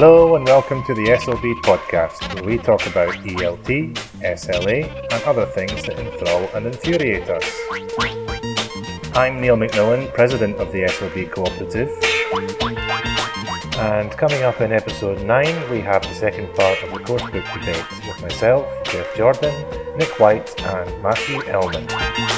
[0.00, 5.44] Hello and welcome to the SLB podcast, where we talk about ELT, SLA, and other
[5.44, 7.42] things that enthrall and infuriate us.
[9.16, 11.90] I'm Neil McMillan, President of the SLB Cooperative.
[13.78, 17.84] And coming up in episode 9, we have the second part of the coursebook debate
[18.06, 19.52] with myself, Geoff Jordan,
[19.98, 22.37] Nick White, and Matthew Ellman.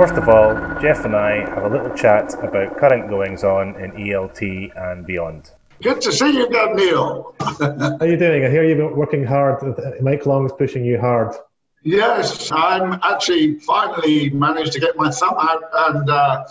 [0.00, 3.90] First of all, Geoff and I have a little chat about current goings on in
[3.90, 5.50] ELT and beyond.
[5.82, 7.34] Good to see you again, Neil.
[7.40, 8.46] How are you doing?
[8.46, 9.62] I hear you've been working hard.
[10.00, 11.36] Mike Long is pushing you hard.
[11.82, 16.46] Yes, I'm actually finally managed to get my thumb out and uh,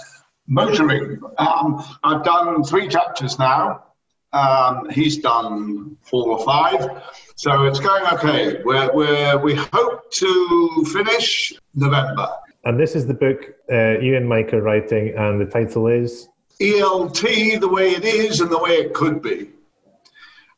[0.45, 1.19] motoring.
[1.39, 3.83] Um, I've done three chapters now.
[4.31, 7.01] Um, he's done four or five,
[7.33, 8.61] so it's going okay.
[8.63, 12.29] We're, we're, we hope to finish November.
[12.65, 16.27] And this is the book uh, you and Mike are writing, and the title is
[16.61, 19.49] ELT the way it is and the way it could be.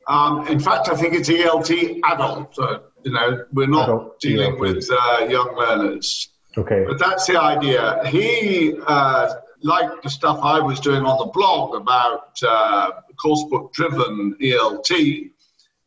[0.08, 2.56] Um, in fact, I think it's ELT adult.
[2.56, 4.60] So, you know, we're not adult dealing ELT.
[4.60, 6.30] with uh, young learners.
[6.58, 6.84] Okay.
[6.88, 8.02] But that's the idea.
[8.08, 12.92] He uh, liked the stuff I was doing on the blog about uh,
[13.24, 15.32] coursebook driven ELT,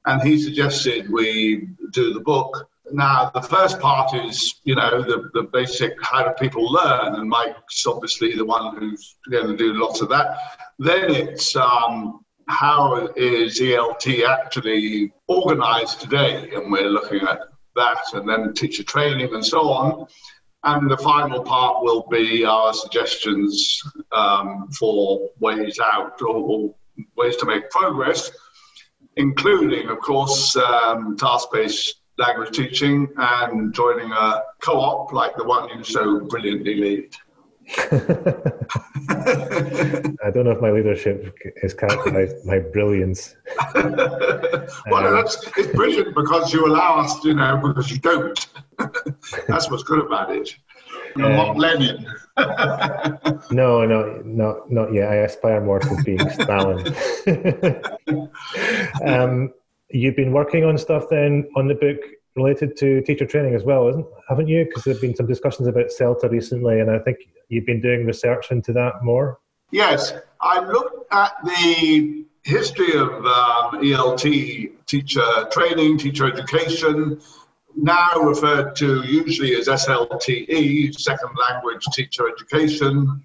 [0.06, 2.68] and he suggested we do the book.
[2.92, 7.28] Now, the first part is, you know, the, the basic how do people learn, and
[7.28, 10.36] Mike's obviously the one who's going to do lots of that.
[10.78, 17.40] Then it's um, how is ELT actually organized today, and we're looking at
[17.74, 20.06] that, and then teacher training and so on.
[20.64, 26.74] And the final part will be our suggestions um, for ways out or, or,
[27.16, 28.30] ways to make progress,
[29.16, 35.44] including, of course, um, task based language teaching and joining a co op like the
[35.44, 37.14] one you so brilliantly lead.
[37.78, 37.90] I
[40.30, 43.36] don't know if my leadership is characterized by brilliance.
[43.74, 48.46] well, um, that's, it's brilliant because you allow us, you know, because you don't.
[49.48, 50.54] that's what's good about it.
[51.16, 52.06] You're um, not Lenin.
[53.50, 55.08] no, no, no, not yet.
[55.08, 56.94] I aspire more to being Stalin.
[59.06, 59.54] um,
[59.94, 61.98] you've been working on stuff then on the book
[62.36, 64.64] related to teacher training as well, isn't haven't you?
[64.64, 67.18] Because there've been some discussions about CELTA recently, and I think
[67.48, 69.38] you've been doing research into that more.
[69.70, 77.20] Yes, I looked at the history of um, ELT teacher training, teacher education,
[77.76, 83.22] now referred to usually as SLTE, Second Language Teacher Education.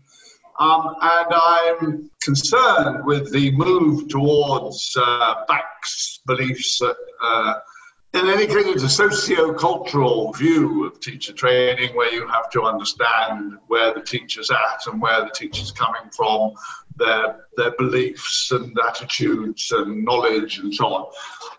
[0.59, 7.53] Um, and I'm concerned with the move towards uh, facts, beliefs, uh,
[8.13, 13.59] in any case, it's a socio-cultural view of teacher training where you have to understand
[13.67, 16.53] where the teacher's at and where the teacher's coming from,
[16.95, 21.11] their, their beliefs and attitudes and knowledge and so on,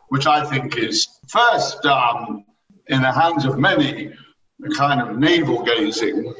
[0.08, 2.44] which I think is first, um,
[2.88, 4.12] in the hands of many,
[4.64, 6.34] a kind of navel gazing,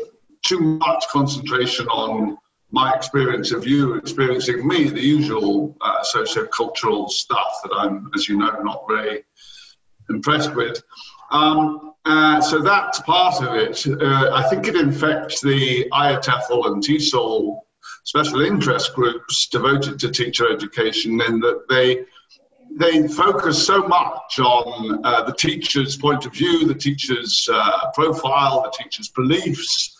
[0.45, 2.37] too much concentration on
[2.71, 8.39] my experience of you experiencing me, the usual uh, socio-cultural stuff that I'm, as you
[8.39, 9.25] know, not very
[10.09, 10.83] impressed with.
[11.31, 13.87] Um, uh, so that's part of it.
[13.87, 17.61] Uh, I think it infects the IATEFL and TESOL
[18.05, 22.05] special interest groups devoted to teacher education in that they
[22.79, 28.63] they focus so much on uh, the teacher's point of view, the teacher's uh, profile,
[28.63, 29.97] the teacher's beliefs.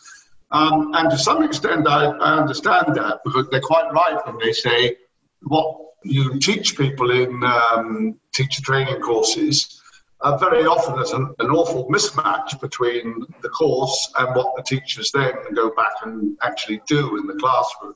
[0.51, 4.51] Um, and to some extent, I, I understand that because they're quite right when they
[4.51, 4.97] say
[5.43, 9.81] what you teach people in um, teacher training courses
[10.21, 15.11] uh, very often there's an, an, awful mismatch between the course and what the teachers
[15.11, 17.95] then go back and actually do in the classroom.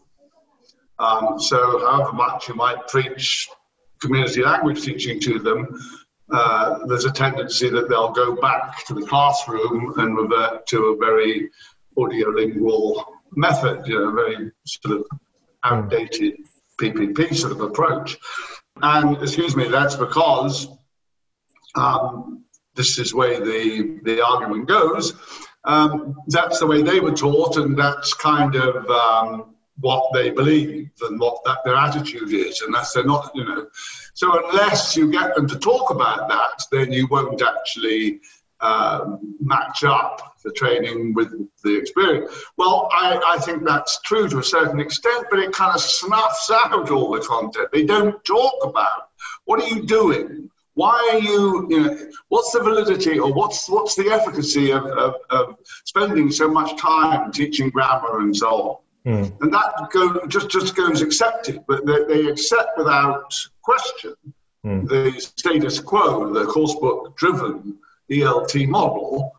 [0.98, 3.48] Um, so, however much you might preach
[4.02, 5.68] communicative language teaching to them,
[6.32, 10.98] uh, there's a tendency that they'll go back to the classroom and revert to a
[10.98, 11.52] very
[11.98, 13.04] audiolingual
[13.36, 15.20] method, you know, very sort of
[15.64, 16.36] outdated
[16.80, 18.18] PPP sort of approach.
[18.82, 20.68] And excuse me, that's because
[21.76, 22.44] um,
[22.76, 25.14] this is where the, the argument goes.
[25.64, 30.92] Um, that's the way they were taught, and that's kind of um, what they believe
[31.02, 32.62] and what that their attitude is.
[32.62, 33.68] And that's they're not, you know,
[34.14, 38.20] So unless you get them to talk about that, then you won't actually
[38.62, 41.30] um, match up the training with
[41.64, 42.32] the experience.
[42.58, 46.50] Well, I, I think that's true to a certain extent, but it kind of snuffs
[46.52, 47.70] out all the content.
[47.74, 49.10] They don't talk about
[49.46, 50.50] what are you doing?
[50.76, 51.98] Why are you, you know,
[52.30, 55.56] what's the validity or what's, what's the efficacy of, of, of
[55.86, 59.14] spending so much time teaching grammar and so on?
[59.14, 59.42] Mm.
[59.42, 64.16] And that go, just, just goes accepted, but they, they accept without question
[64.66, 64.88] mm.
[64.88, 67.78] the status quo, the coursebook driven
[68.12, 69.35] ELT model.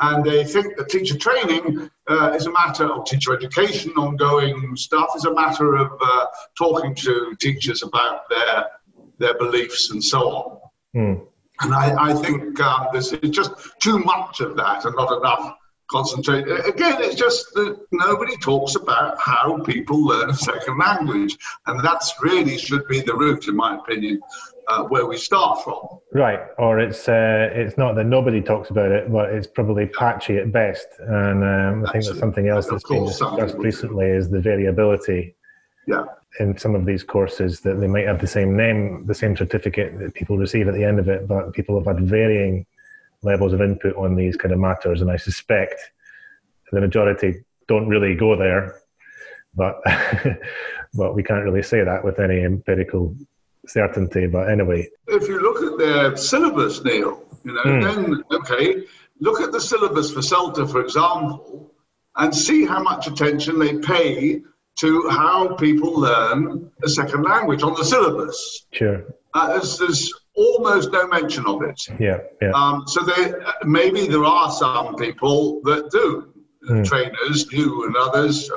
[0.00, 5.10] And they think that teacher training uh, is a matter of teacher education, ongoing stuff,
[5.14, 6.26] is a matter of uh,
[6.56, 8.66] talking to teachers about their,
[9.18, 10.60] their beliefs and so on.
[10.96, 11.26] Mm.
[11.60, 15.54] And I, I think um, there's just too much of that and not enough
[15.90, 16.42] concentrate.
[16.66, 21.36] Again, it's just that nobody talks about how people learn a second language.
[21.66, 24.20] And that's really should be the root, in my opinion,
[24.68, 25.80] uh, where we start from.
[26.12, 30.38] Right, or it's uh, it's not that nobody talks about it, but it's probably patchy
[30.38, 30.86] at best.
[31.00, 35.34] And um, I think that's something else that's been discussed recently is the variability.
[35.86, 36.04] Yeah
[36.38, 39.98] in some of these courses that they might have the same name, the same certificate
[39.98, 42.64] that people receive at the end of it, but people have had varying
[43.22, 45.80] levels of input on these kind of matters, and I suspect
[46.72, 48.80] the majority don't really go there.
[49.54, 49.80] But
[50.94, 53.16] but we can't really say that with any empirical
[53.66, 54.26] certainty.
[54.26, 57.82] But anyway, if you look at their syllabus, Neil, you know, mm.
[57.82, 58.84] then okay,
[59.20, 61.72] look at the syllabus for CELTA, for example,
[62.16, 64.42] and see how much attention they pay
[64.78, 68.66] to how people learn a second language on the syllabus.
[68.72, 69.04] Sure.
[69.34, 71.80] Uh, there's, there's, almost no mention of it.
[71.98, 72.52] Yeah, yeah.
[72.54, 73.32] Um, so they,
[73.64, 76.32] maybe there are some people that do,
[76.68, 76.84] mm.
[76.84, 78.50] trainers, you and others.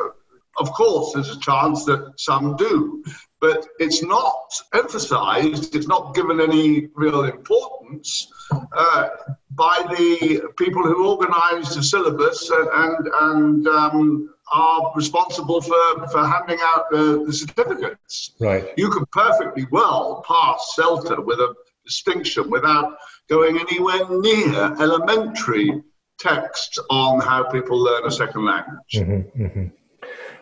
[0.57, 3.03] Of course, there's a chance that some do,
[3.41, 9.09] but it's not emphasized, it's not given any real importance uh,
[9.49, 16.59] by the people who organize the syllabus and, and um, are responsible for, for handing
[16.61, 18.35] out the, the certificates.
[18.39, 18.65] Right.
[18.77, 22.97] You could perfectly well pass CELTA with a distinction without
[23.29, 25.81] going anywhere near elementary
[26.19, 28.93] texts on how people learn a second language.
[28.95, 29.65] Mm-hmm, mm-hmm.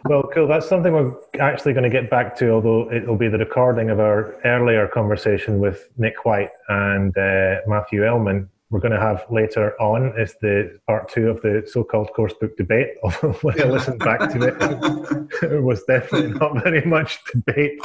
[0.06, 0.48] Well, cool.
[0.48, 4.00] That's something we're actually going to get back to, although it'll be the recording of
[4.00, 9.80] our earlier conversation with Nick White and uh, Matthew Ellman we're going to have later
[9.82, 12.88] on is the part two of the so-called course book debate.
[13.04, 17.78] Although when I listened back to it, there was definitely not very much debate,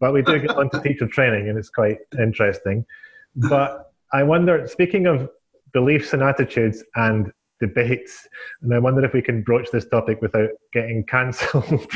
[0.00, 2.84] but we do get on to teacher training, and it's quite interesting.
[3.36, 5.30] But I wonder, speaking of
[5.72, 8.26] beliefs and attitudes and debates,
[8.60, 11.92] and I wonder if we can broach this topic without getting cancelled.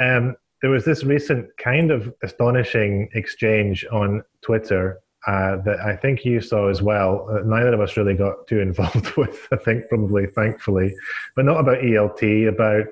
[0.00, 6.24] um, there was this recent kind of astonishing exchange on Twitter uh, that I think
[6.24, 7.28] you saw as well.
[7.30, 10.94] Uh, neither of us really got too involved with, I think, probably thankfully,
[11.36, 12.86] but not about ELT, about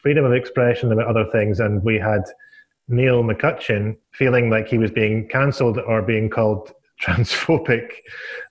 [0.00, 1.60] freedom of expression, about other things.
[1.60, 2.22] And we had
[2.88, 6.72] Neil McCutcheon feeling like he was being cancelled or being called
[7.02, 7.88] transphobic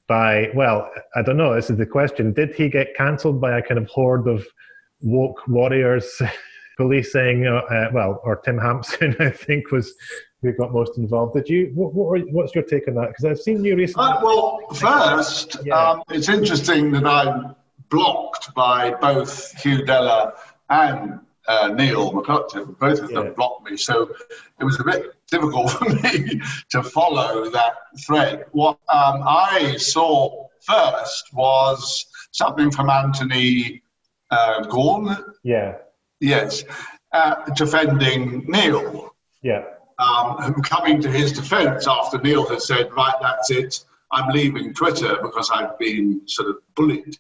[0.08, 2.34] by, well, I don't know, this is the question.
[2.34, 4.46] Did he get cancelled by a kind of horde of
[5.02, 6.22] woke warriors?
[6.82, 9.94] policing, uh, well, or Tim Hampson, I think, was
[10.42, 11.34] who got most involved.
[11.34, 11.72] Did you?
[11.76, 13.10] What, what what's your take on that?
[13.10, 14.06] Because I've seen you recently.
[14.06, 15.92] Uh, well, first, yeah.
[15.92, 17.56] um, it's interesting that I'm
[17.90, 20.34] blocked by both Hugh Dellar
[20.70, 22.78] and uh, Neil McCutcheon.
[22.80, 23.32] Both of them yeah.
[23.32, 24.14] blocked me, so
[24.60, 28.46] it was a bit difficult for me to follow that thread.
[28.52, 33.84] What um, I saw first was something from Anthony
[34.32, 35.34] uh, Gaughan.
[35.44, 35.78] Yeah.
[36.20, 36.64] Yes,
[37.14, 39.14] uh, defending Neil.
[39.42, 39.64] Yeah
[40.02, 45.18] um, coming to his defense after Neil had said, right, that's it, I'm leaving Twitter
[45.22, 47.18] because I've been sort of bullied.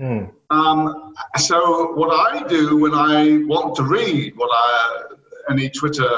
[0.00, 0.32] Mm.
[0.50, 5.02] Um, so what I do when I want to read what I,
[5.50, 6.10] any Twitter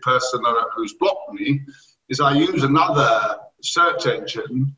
[0.00, 0.42] person
[0.74, 1.60] who's blocked me
[2.08, 4.74] is I use another search engine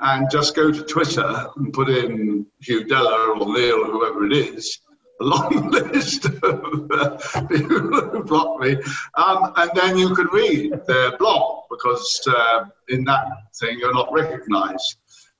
[0.00, 4.32] and just go to Twitter and put in Hugh Dellar or Neil or whoever it
[4.32, 4.80] is,
[5.20, 7.16] long list of uh,
[7.48, 8.76] people who blocked me,
[9.14, 13.26] um, and then you can read their blog because uh, in that
[13.60, 14.96] thing you're not recognised.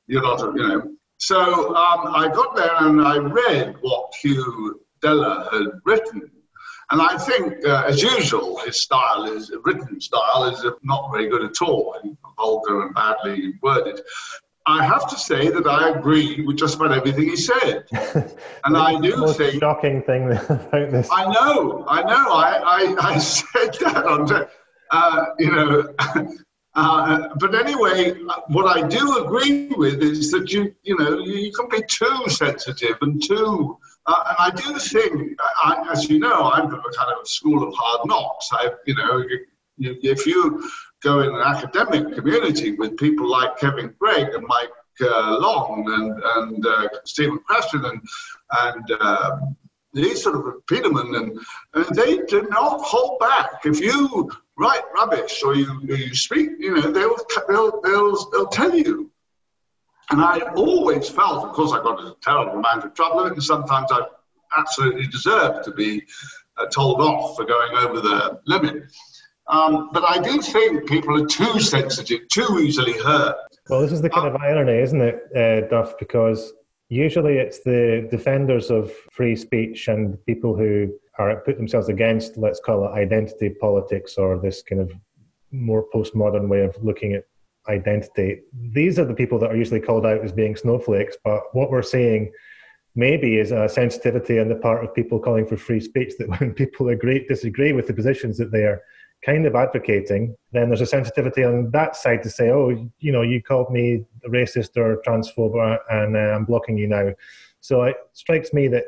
[0.06, 0.94] You're not, you know.
[1.18, 6.30] So um, I got there and I read what Hugh Dellar had written,
[6.90, 11.44] and I think, uh, as usual, his style is written style is not very good
[11.44, 11.94] at all,
[12.36, 14.00] vulgar and badly worded.
[14.68, 17.84] I have to say that I agree with just about everything he said,
[18.64, 21.08] and I do most think shocking thing about this.
[21.10, 22.32] I know, I know.
[22.32, 24.46] I I, I said that on.
[24.90, 25.94] uh, you know.
[26.74, 28.12] Uh, but anyway,
[28.48, 32.98] what I do agree with is that you, you know, you can be too sensitive
[33.00, 33.76] and too.
[34.06, 37.66] Uh, and I do think, I, as you know, I'm from a kind of school
[37.66, 38.48] of hard knocks.
[38.52, 39.24] I, you know,
[39.78, 40.70] if you
[41.02, 46.22] go in an academic community with people like Kevin Gregg and Mike uh, Long and
[46.36, 48.00] and uh, Stephen Preston and
[48.64, 49.56] and um,
[49.92, 51.38] these sort of Peterman and,
[51.74, 53.64] and they do not hold back.
[53.64, 57.16] If you write rubbish or you you speak, you know they'll
[57.48, 59.10] they'll they'll, they'll tell you.
[60.10, 63.88] And I always felt, of course, I got a terrible amount of trouble, and sometimes
[63.92, 64.06] I
[64.56, 66.02] absolutely deserved to be
[66.56, 68.84] uh, told off for going over the limit.
[69.48, 73.36] Um, but I do think people are too sensitive, too easily hurt.
[73.68, 75.94] Well, this is the kind of irony, isn't it, uh, Duff?
[75.98, 76.52] Because
[76.88, 82.60] usually it's the defenders of free speech and people who are put themselves against, let's
[82.60, 84.92] call it identity politics or this kind of
[85.50, 87.24] more postmodern way of looking at
[87.68, 88.40] identity.
[88.72, 91.16] These are the people that are usually called out as being snowflakes.
[91.24, 92.32] But what we're seeing
[92.94, 96.52] maybe is a sensitivity on the part of people calling for free speech that when
[96.52, 98.82] people agree disagree with the positions that they are
[99.24, 103.22] kind of advocating, then there's a sensitivity on that side to say, oh, you know,
[103.22, 107.12] you called me racist or transphobe and uh, I'm blocking you now.
[107.60, 108.84] So it strikes me that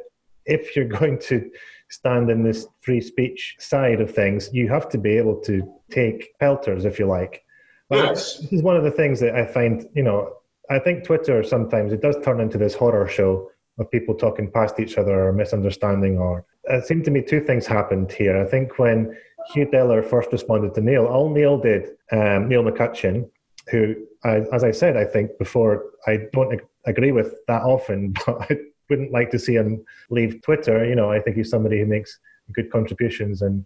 [0.46, 1.50] if you're going to
[1.88, 6.38] stand in this free speech side of things, you have to be able to take
[6.38, 7.42] pelters, if you like.
[7.90, 8.38] yes.
[8.38, 10.34] This is one of the things that I find, you know,
[10.70, 14.78] I think Twitter sometimes it does turn into this horror show of people talking past
[14.78, 18.40] each other or misunderstanding or it seemed to me two things happened here.
[18.40, 19.16] I think when
[19.52, 21.06] Hugh Dellar first responded to Neil.
[21.06, 23.28] All Neil did, um, Neil McCutcheon,
[23.70, 23.94] who,
[24.25, 28.50] I, as I said, I think before, I don't ag- agree with that often, but
[28.50, 28.56] I
[28.88, 30.85] wouldn't like to see him leave Twitter.
[30.85, 32.18] You know, I think he's somebody who makes
[32.52, 33.64] good contributions and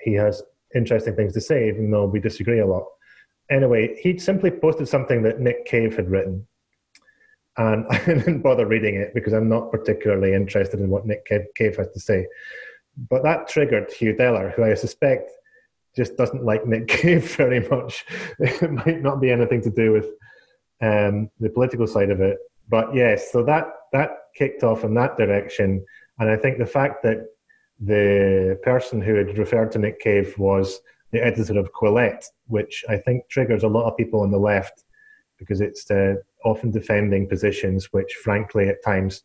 [0.00, 0.42] he has
[0.74, 2.86] interesting things to say, even though we disagree a lot.
[3.50, 6.46] Anyway, he simply posted something that Nick Cave had written.
[7.56, 11.76] And I didn't bother reading it because I'm not particularly interested in what Nick Cave
[11.76, 12.26] has to say.
[12.96, 15.30] But that triggered Hugh Dellar, who I suspect
[15.96, 18.04] just doesn't like Nick Cave very much.
[18.38, 20.06] it might not be anything to do with
[20.80, 22.38] um, the political side of it.
[22.68, 25.84] But yes, so that, that kicked off in that direction.
[26.18, 27.26] And I think the fact that
[27.80, 30.80] the person who had referred to Nick Cave was
[31.12, 34.84] the editor of Quillette, which I think triggers a lot of people on the left
[35.38, 39.22] because it's uh, often defending positions which, frankly, at times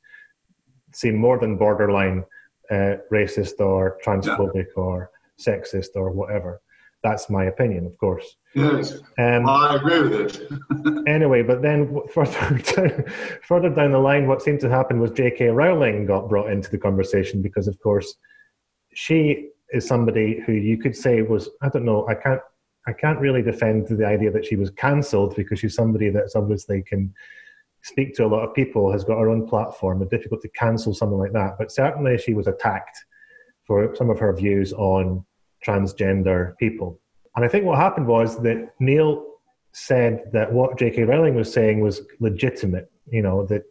[0.94, 2.26] seem more than borderline
[2.72, 4.84] uh, racist or transphobic yeah.
[4.84, 6.62] or sexist or whatever.
[7.02, 8.36] That's my opinion, of course.
[8.54, 11.08] Yes, um, I agree with it.
[11.08, 13.06] anyway, but then further down,
[13.48, 15.48] further down the line, what seemed to happen was J.K.
[15.48, 18.16] Rowling got brought into the conversation because, of course,
[18.94, 22.42] she is somebody who you could say was I don't know I can't
[22.88, 26.82] I can't really defend the idea that she was cancelled because she's somebody that's obviously
[26.82, 27.14] can
[27.82, 30.02] speak to a lot of people, has got her own platform.
[30.02, 31.58] It's difficult to cancel something like that.
[31.58, 32.98] But certainly she was attacked
[33.66, 35.26] for some of her views on
[35.66, 37.00] transgender people.
[37.36, 39.26] And I think what happened was that Neil
[39.72, 41.04] said that what J.K.
[41.04, 43.64] Rowling was saying was legitimate, you know, that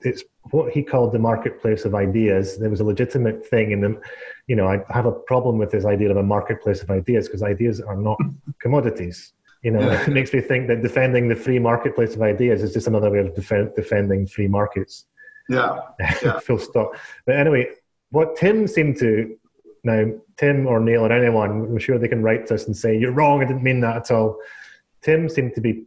[0.00, 2.58] it's what he called the marketplace of ideas.
[2.58, 3.98] There was a legitimate thing in them.
[4.46, 7.42] You know, I have a problem with this idea of a marketplace of ideas because
[7.42, 8.18] ideas are not
[8.60, 9.32] commodities.
[9.66, 10.00] You know, yeah.
[10.00, 13.18] it makes me think that defending the free marketplace of ideas is just another way
[13.18, 15.06] of defend, defending free markets.
[15.48, 15.80] Yeah.
[16.22, 16.38] yeah.
[16.38, 16.94] Full stop.
[17.26, 17.70] But anyway,
[18.10, 19.36] what Tim seemed to
[19.82, 20.04] now,
[20.36, 23.10] Tim or Neil or anyone, I'm sure they can write to us and say, You're
[23.10, 24.38] wrong, I didn't mean that at all.
[25.02, 25.82] Tim seemed to be,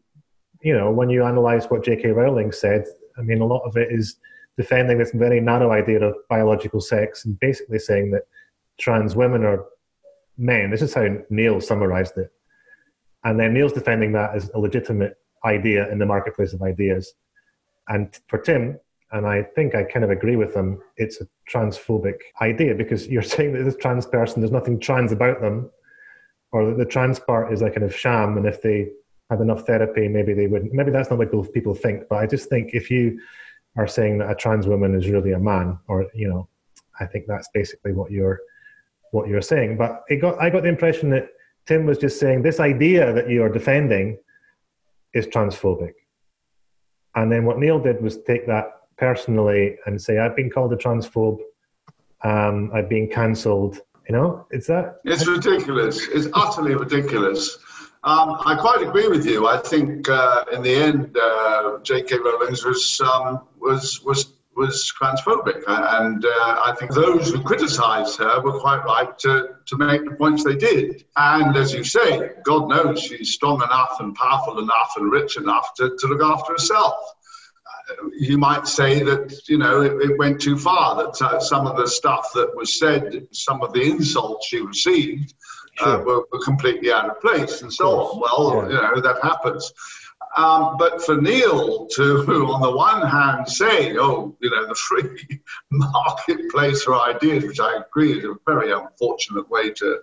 [0.62, 2.10] you know, when you analyze what J.K.
[2.10, 2.84] Rowling said,
[3.18, 4.18] I mean, a lot of it is
[4.58, 8.24] defending this very narrow idea of biological sex and basically saying that
[8.78, 9.64] trans women are
[10.38, 10.70] men.
[10.70, 12.30] This is how Neil summarized it.
[13.24, 17.14] And then Neil's defending that as a legitimate idea in the marketplace of ideas.
[17.88, 18.80] And for Tim,
[19.12, 23.22] and I think I kind of agree with him, it's a transphobic idea because you're
[23.36, 25.70] saying that this trans person, there's nothing trans about them,
[26.52, 28.90] or that the trans part is a kind of sham, and if they
[29.30, 30.74] have enough therapy, maybe they wouldn't.
[30.74, 33.20] Maybe that's not what people think, but I just think if you
[33.78, 36.48] are saying that a trans woman is really a man, or you know,
[37.00, 38.40] I think that's basically what you're
[39.12, 39.78] what you're saying.
[39.78, 41.30] But it got I got the impression that
[41.66, 44.18] Tim was just saying this idea that you are defending
[45.14, 45.94] is transphobic.
[47.16, 48.66] And then what Neil did was take that
[48.98, 51.40] personally and say, I've been called a transphobe,
[52.24, 53.80] um, I've been cancelled.
[54.08, 55.02] You know, is that?
[55.06, 56.08] It's ridiculous.
[56.08, 57.60] It's utterly ridiculous.
[58.04, 59.48] Um, I quite agree with you.
[59.48, 62.18] I think uh, in the end, uh, J.K.
[62.18, 65.64] Rowling was um, was was was transphobic.
[65.68, 66.30] And uh,
[66.66, 70.58] I think those who criticised her were quite right to, to make the points they
[70.58, 71.06] did.
[71.16, 75.74] And as you say, God knows she's strong enough and powerful enough and rich enough
[75.76, 76.94] to, to look after herself.
[77.90, 80.96] Uh, you might say that you know it, it went too far.
[80.98, 85.34] That uh, some of the stuff that was said, some of the insults she received,
[85.82, 88.20] uh, were, were, completely out of place, and so on.
[88.20, 88.76] Well, yeah.
[88.76, 89.72] you know that happens.
[90.38, 92.04] Um, but for Neil to,
[92.54, 97.78] on the one hand, say, oh, you know, the free marketplace for ideas, which I
[97.78, 100.00] agree is a very unfortunate way to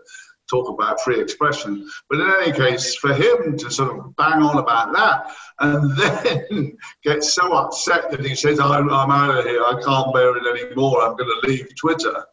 [0.49, 1.89] talk about free expression.
[2.09, 5.97] But in any case, for him to sort of bang on about that and
[6.51, 10.37] then get so upset that he says, I'm, I'm out of here, I can't bear
[10.37, 12.25] it anymore, I'm going to leave Twitter.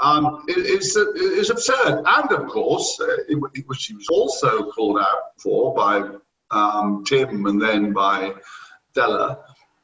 [0.00, 2.04] Um, it, it's, it's absurd.
[2.06, 6.08] And of course, uh, it, which he was also called out for by
[6.50, 8.34] um, Tim and then by
[8.94, 9.38] Dellar,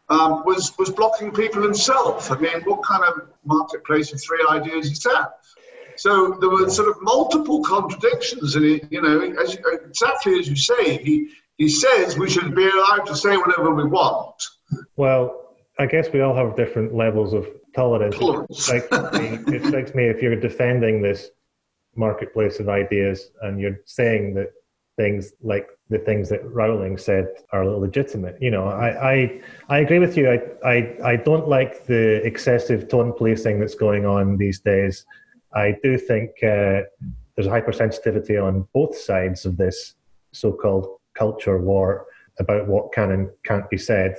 [0.09, 2.31] um, was, was blocking people himself.
[2.31, 5.39] I mean, what kind of marketplace of three ideas is that?
[5.97, 10.99] So there were sort of multiple contradictions, and you know, as, exactly as you say,
[11.03, 14.35] he he says we should be allowed to say whatever we want.
[14.97, 18.17] Well, I guess we all have different levels of tolerance.
[18.17, 18.69] tolerance.
[18.71, 21.31] It, strikes me, it strikes me if you're defending this
[21.97, 24.53] marketplace of ideas and you're saying that
[24.97, 28.37] things like the things that Rowling said are legitimate.
[28.41, 30.31] You know, I, I, I agree with you.
[30.31, 35.05] I, I, I don't like the excessive tone policing that's going on these days.
[35.55, 36.83] I do think uh,
[37.35, 39.95] there's a hypersensitivity on both sides of this
[40.33, 42.07] so-called culture war
[42.39, 44.17] about what can and can't be said.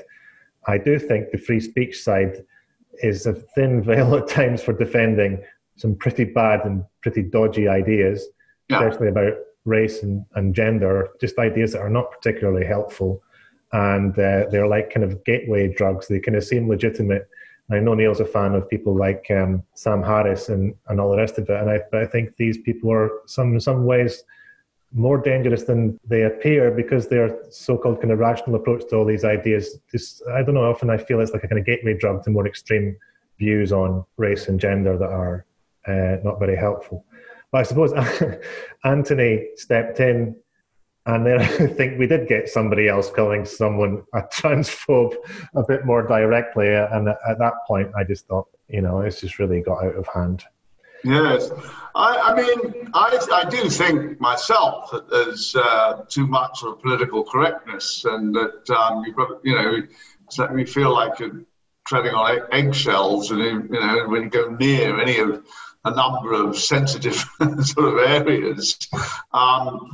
[0.67, 2.43] I do think the free speech side
[3.03, 5.43] is a thin veil at times for defending
[5.77, 8.27] some pretty bad and pretty dodgy ideas,
[8.69, 8.81] yeah.
[8.81, 9.33] especially about
[9.65, 13.21] race and, and gender, just ideas that are not particularly helpful.
[13.73, 16.07] And uh, they're like kind of gateway drugs.
[16.07, 17.27] They kind of seem legitimate.
[17.71, 21.17] I know Neil's a fan of people like um, Sam Harris and, and all the
[21.17, 21.59] rest of it.
[21.59, 24.23] And I, but I think these people are some some ways
[24.93, 29.25] more dangerous than they appear because their so-called kind of rational approach to all these
[29.25, 29.79] ideas.
[29.91, 30.69] Just I don't know.
[30.69, 32.95] Often I feel it's like a kind of gateway drug to more extreme
[33.39, 35.45] views on race and gender that are
[35.87, 37.03] uh, not very helpful.
[37.55, 37.93] But I suppose
[38.83, 40.35] Anthony stepped in,
[41.05, 45.15] and then I think we did get somebody else calling someone a transphobe
[45.55, 46.67] a bit more directly.
[46.67, 50.05] And at that point, I just thought, you know, it's just really got out of
[50.13, 50.43] hand.
[51.05, 51.49] Yes,
[51.95, 57.23] I, I mean, I, I do think myself that there's uh, too much of political
[57.23, 59.81] correctness, and that um, you've got, you know,
[60.25, 61.45] it's let me feel like you're
[61.87, 65.45] treading on eggshells, and you know, when you go near any of
[65.85, 67.15] a number of sensitive
[67.61, 68.77] sort of areas.
[69.33, 69.89] Um,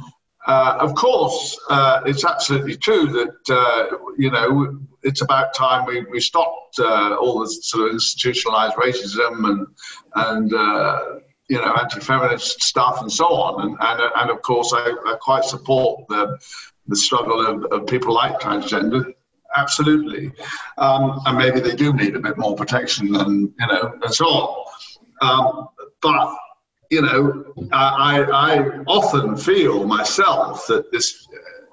[0.48, 6.04] uh, of course, uh, it's absolutely true that uh, you know it's about time we,
[6.06, 9.68] we stopped uh, all this sort of institutionalized racism and
[10.16, 11.00] and uh,
[11.48, 13.62] you know anti-feminist stuff and so on.
[13.62, 16.40] And and, and of course, I, I quite support the
[16.88, 19.14] the struggle of, of people like transgender
[19.56, 20.32] absolutely.
[20.78, 24.26] Um, and maybe they do need a bit more protection and you know and so
[24.26, 24.66] on.
[25.22, 25.68] Um,
[26.02, 26.36] but
[26.90, 31.28] you know, I, I often feel myself that this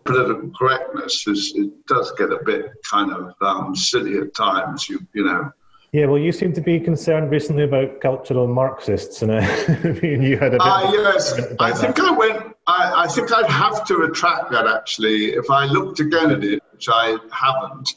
[0.05, 4.89] political correctness is it does get a bit kind of um, silly at times.
[4.89, 5.53] You you know.
[5.93, 9.41] Yeah, well, you seem to be concerned recently about cultural Marxists, and uh,
[10.03, 10.61] you had a bit.
[10.61, 12.05] Uh, yes, I think that.
[12.05, 12.57] I went.
[12.67, 15.33] I, I think I'd have to retract that actually.
[15.33, 17.95] If I looked again at it, which I haven't,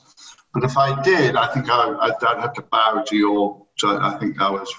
[0.54, 3.66] but if I did, I think I, would have to bow to your.
[3.84, 4.74] I think I was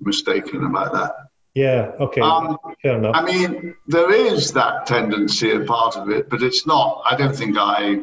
[0.00, 1.14] mistaken about that.
[1.54, 2.20] Yeah, okay.
[2.20, 3.16] Um, Fair enough.
[3.16, 7.02] I mean, there is that tendency, a part of it, but it's not.
[7.10, 8.00] I don't think I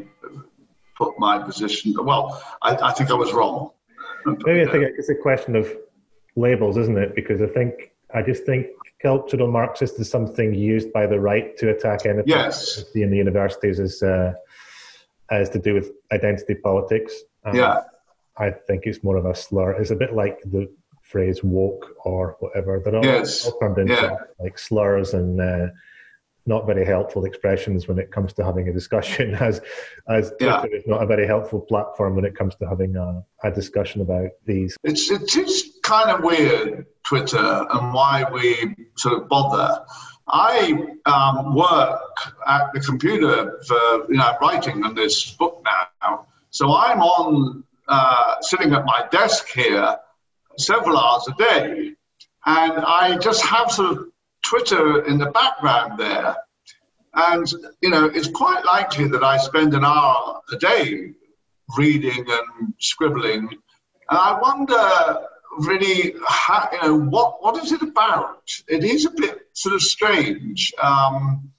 [0.97, 1.93] put my position.
[2.03, 3.69] Well, I, I think I was wrong.
[4.25, 5.71] Maybe I think it's a question of
[6.35, 7.13] labels, isn't it?
[7.13, 8.67] Because I think I just think
[9.01, 12.83] cultural Marxist is something used by the right to attack anything yes.
[12.95, 14.33] in the universities is uh,
[15.29, 17.13] as to do with identity politics.
[17.45, 17.81] Um, yeah,
[18.37, 19.73] I think it's more of a slur.
[19.73, 22.81] It's a bit like the phrase woke or whatever.
[22.83, 23.45] They're all, yes.
[23.45, 24.15] all turned into yeah.
[24.39, 25.67] like slurs and uh,
[26.45, 29.35] not very helpful expressions when it comes to having a discussion.
[29.43, 29.61] As
[30.09, 33.51] as Twitter is not a very helpful platform when it comes to having a, a
[33.51, 34.75] discussion about these.
[34.83, 39.85] It's it is kind of weird Twitter and why we sort of bother.
[40.27, 42.01] I um, work
[42.47, 48.35] at the computer for you know writing on this book now, so I'm on uh,
[48.41, 49.97] sitting at my desk here
[50.57, 51.93] several hours a day.
[52.45, 54.07] And I just have sort of
[54.43, 56.35] Twitter in the background there.
[57.13, 57.47] And,
[57.81, 61.11] you know, it's quite likely that I spend an hour a day
[61.77, 63.47] reading and scribbling.
[64.09, 65.27] And I wonder
[65.59, 68.41] really how, you know what what is it about?
[68.67, 70.73] It is a bit sort of strange.
[70.81, 71.51] Um,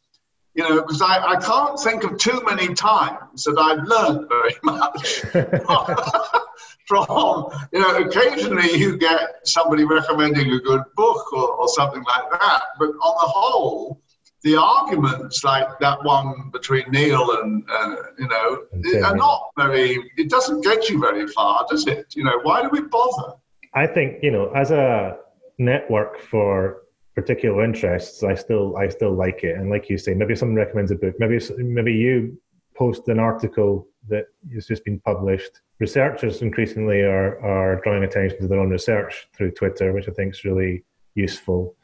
[0.54, 4.54] you know, because I, I can't think of too many times that I've learned very
[4.62, 5.24] much
[6.87, 12.31] from, you know, occasionally you get somebody recommending a good book or, or something like
[12.40, 14.01] that, but on the whole,
[14.42, 18.64] the arguments like that one between Neil and, uh, you know,
[19.07, 22.14] are not very, it doesn't get you very far, does it?
[22.14, 23.35] You know, why do we bother?
[23.73, 25.16] I think, you know, as a
[25.59, 26.83] network for
[27.14, 29.57] particular interests, I still I still like it.
[29.57, 31.14] And like you say, maybe someone recommends a book.
[31.18, 32.38] Maybe maybe you
[32.77, 35.61] post an article that has just been published.
[35.81, 40.35] Researchers increasingly are are drawing attention to their own research through Twitter, which I think
[40.35, 40.85] is really
[41.15, 41.77] useful.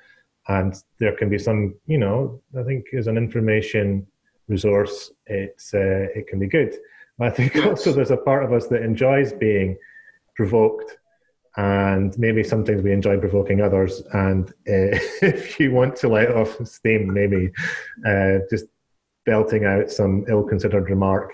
[0.48, 4.07] And there can be some, you know, I think as an information
[4.48, 6.74] resource, it's uh, it can be good.
[7.18, 9.76] But I think also there's a part of us that enjoys being
[10.35, 10.96] provoked
[11.57, 14.03] and maybe sometimes we enjoy provoking others.
[14.12, 14.53] And uh,
[15.22, 17.50] if you want to let off steam, maybe
[18.07, 18.66] uh, just
[19.26, 21.33] belting out some ill-considered remark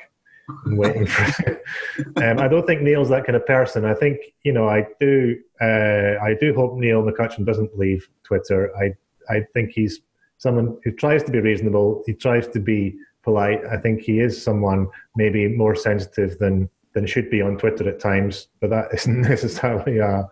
[0.64, 1.62] and waiting for.
[2.16, 3.84] Um, I don't think Neil's that kind of person.
[3.84, 5.36] I think you know I do.
[5.60, 8.70] Uh, I do hope Neil McCutcheon doesn't leave Twitter.
[8.76, 8.92] I
[9.28, 10.00] I think he's
[10.38, 12.02] someone who tries to be reasonable.
[12.06, 13.64] He tries to be polite.
[13.64, 18.00] I think he is someone maybe more sensitive than than should be on Twitter at
[18.00, 20.28] times, but that isn't necessarily a,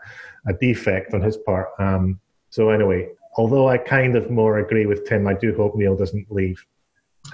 [0.47, 1.69] a defect on his part.
[1.79, 5.97] Um, so anyway, although I kind of more agree with Tim, I do hope Neil
[5.97, 6.65] doesn't leave.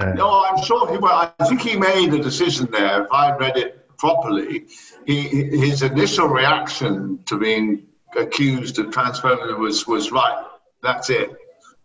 [0.01, 1.09] No, I'm sure he will.
[1.09, 3.05] I think he made a decision there.
[3.05, 4.67] If I read it properly,
[5.07, 7.87] he, his initial reaction to being
[8.17, 10.45] accused of transphobia was was right.
[10.83, 11.31] That's it.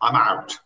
[0.01, 0.58] I'm out.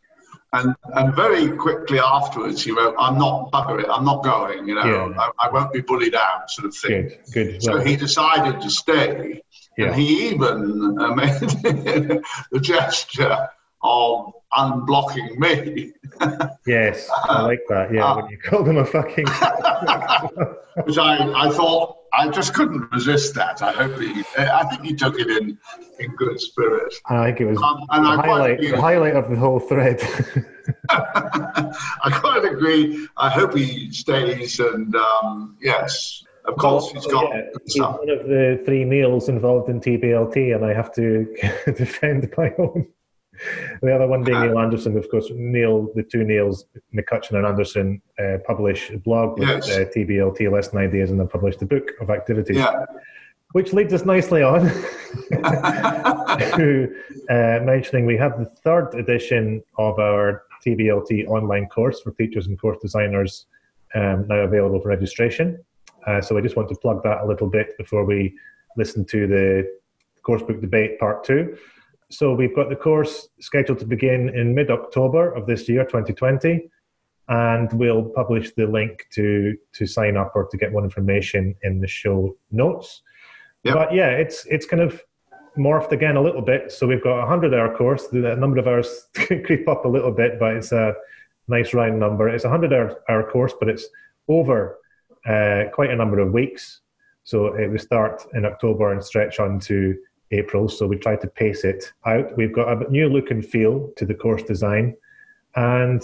[0.51, 4.73] And, and very quickly afterwards, he wrote, I'm not bugger it, I'm not going, you
[4.73, 5.29] know, yeah.
[5.39, 7.09] I, I, won't be bullied out, sort of thing.
[7.09, 7.63] Good, good.
[7.63, 9.43] So well, he decided to stay.
[9.77, 9.88] Yeah.
[9.88, 13.47] And he even uh, made the gesture
[13.81, 15.93] of unblocking me.
[16.67, 17.93] yes, I like that.
[17.93, 19.25] Yeah, uh, when you called him a fucking.
[20.85, 23.61] which I, I thought I just couldn't resist that.
[23.61, 24.23] I hope he.
[24.37, 25.57] I think he took it in
[25.99, 26.93] in good spirit.
[27.07, 30.01] I think it was um, and the, I highlight, the highlight of the whole thread.
[30.89, 33.07] I quite agree.
[33.17, 37.33] I hope he stays, and um, yes, of course, he's got.
[37.33, 41.25] Yeah, he's one of the three Neils involved in TBLT, and I have to
[41.77, 42.87] defend my own.
[43.82, 45.30] the other one being uh, Neil Anderson, of course.
[45.34, 49.69] Neil, the two Neils, McCutcheon and Anderson, uh, publish a blog with yes.
[49.69, 52.58] uh, TBLT lesson ideas, and then published a book of activities.
[52.58, 52.86] Yeah.
[53.54, 54.62] Which leads us nicely on
[55.32, 56.95] to
[57.30, 62.60] uh, mentioning we have the third edition of our TBLT online course for teachers and
[62.62, 63.47] course designers
[63.95, 65.58] um, now available for registration.
[66.06, 68.36] Uh, so I just want to plug that a little bit before we
[68.78, 69.80] listen to the
[70.23, 71.58] coursebook debate part two.
[72.11, 76.69] So we've got the course scheduled to begin in mid-October of this year, 2020,
[77.27, 81.79] and we'll publish the link to to sign up or to get more information in
[81.79, 83.03] the show notes.
[83.63, 83.75] Yep.
[83.75, 85.03] But yeah, it's it's kind of
[85.55, 86.71] morphed again a little bit.
[86.71, 88.07] So we've got a hundred hour course.
[88.07, 90.95] The number of hours creep up a little bit, but it's a
[91.47, 92.27] nice round number.
[92.29, 93.87] It's a hundred hour, hour course, but it's
[94.27, 94.79] over
[95.27, 96.81] uh, quite a number of weeks.
[97.23, 99.95] So it will start in October and stretch on to
[100.31, 102.35] April, so we try to pace it out.
[102.37, 104.95] We've got a new look and feel to the course design.
[105.55, 106.01] And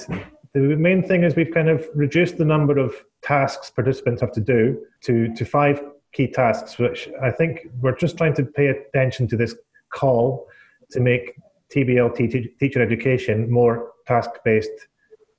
[0.54, 4.42] the main thing is we've kind of reduced the number of tasks participants have to
[4.42, 5.82] do to, to five
[6.14, 9.56] key tasks, which I think we're just trying to pay attention to this
[9.90, 10.48] call
[10.92, 11.36] to make
[11.74, 14.88] TBLT teacher education more task based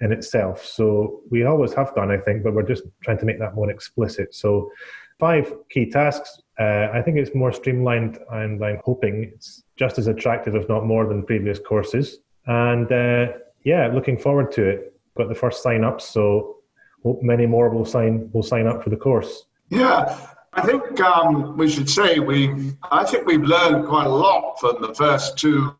[0.00, 0.64] in itself.
[0.64, 3.70] So we always have done, I think, but we're just trying to make that more
[3.70, 4.34] explicit.
[4.34, 4.70] So
[5.18, 10.06] five key tasks uh, I think it's more streamlined, and I'm hoping it's just as
[10.06, 12.18] attractive, if not more, than previous courses.
[12.46, 13.32] And uh,
[13.64, 14.92] yeah, looking forward to it.
[15.16, 16.58] Got the first sign ups, so
[17.02, 19.44] hope many more will sign will sign up for the course.
[19.70, 20.18] Yeah,
[20.52, 22.72] I think um, we should say we.
[22.90, 25.74] I think we've learned quite a lot from the first two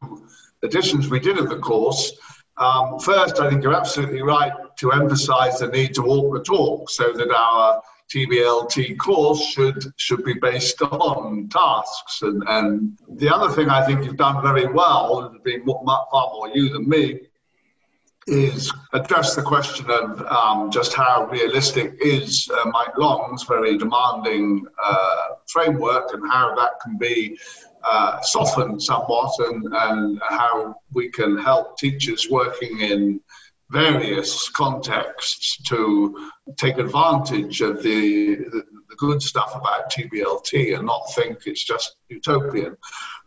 [0.62, 2.12] editions we did of the course.
[2.58, 6.90] Um, first, I think you're absolutely right to emphasise the need to walk the talk,
[6.90, 7.82] so that our
[8.14, 12.22] TBLT course should should be based on tasks.
[12.22, 16.48] And, and the other thing I think you've done very well, and been far more
[16.54, 17.20] you than me,
[18.26, 24.66] is address the question of um, just how realistic is uh, Mike Long's very demanding
[24.82, 25.16] uh,
[25.46, 27.38] framework and how that can be
[27.88, 33.20] uh, softened somewhat and, and how we can help teachers working in
[33.70, 41.12] various contexts to take advantage of the, the, the good stuff about TBLT and not
[41.14, 42.76] think it's just utopian.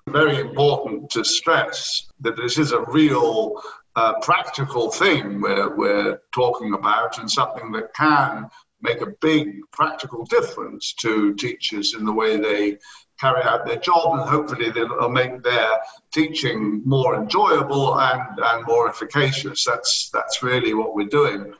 [0.08, 3.62] Very important to stress that this is a real
[3.96, 8.50] uh, practical thing we're, we're talking about and something that can
[8.82, 12.78] make a big practical difference to teachers in the way they
[13.20, 15.80] carry out their job and hopefully they'll make their
[16.14, 19.66] teaching more enjoyable and, and more efficacious.
[19.66, 21.54] That's, that's really what we're doing.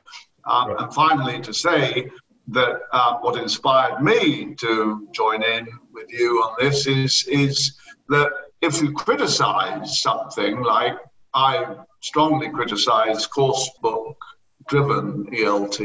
[0.44, 2.10] Um, and finally, to say
[2.48, 7.76] that uh, what inspired me to join in with you on this is, is
[8.08, 10.94] that if you criticize something like
[11.34, 14.16] I strongly criticize course book
[14.68, 15.78] driven ELT,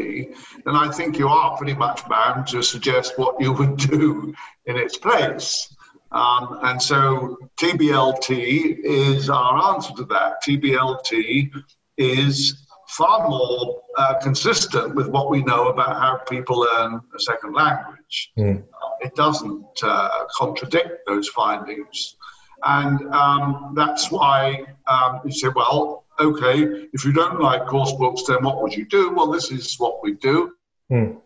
[0.65, 4.33] then I think you are pretty much bound to suggest what you would do
[4.65, 5.75] in its place.
[6.11, 10.43] Um, and so TBLT is our answer to that.
[10.47, 11.51] TBLT
[11.97, 17.53] is far more uh, consistent with what we know about how people learn a second
[17.53, 18.31] language.
[18.37, 18.63] Mm.
[19.01, 22.15] It doesn't uh, contradict those findings.
[22.63, 28.23] And um, that's why um, you say, well, okay, if you don't like course books,
[28.27, 29.13] then what would you do?
[29.13, 30.53] Well, this is what we do.
[30.91, 31.17] Mm.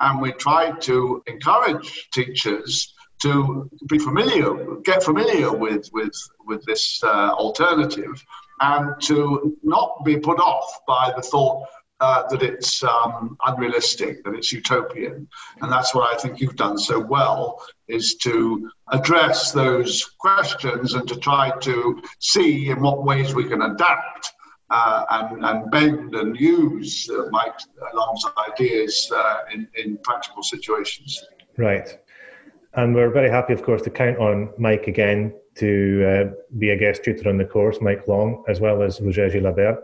[0.00, 6.14] And we try to encourage teachers to be familiar, get familiar with, with,
[6.46, 8.24] with this uh, alternative
[8.60, 11.66] and to not be put off by the thought
[12.00, 15.28] uh, that it's um, unrealistic, that it's utopian.
[15.60, 21.08] And that's what I think you've done so well, is to address those questions and
[21.08, 24.32] to try to see in what ways we can adapt
[24.70, 27.54] uh, and, and, bend and use uh, Mike
[27.94, 31.24] Long's ideas uh, in, in practical situations.
[31.56, 31.98] Right.
[32.74, 36.76] And we're very happy, of course, to count on Mike again to uh, be a
[36.76, 39.78] guest tutor on the course, Mike Long, as well as Roger Gilabert.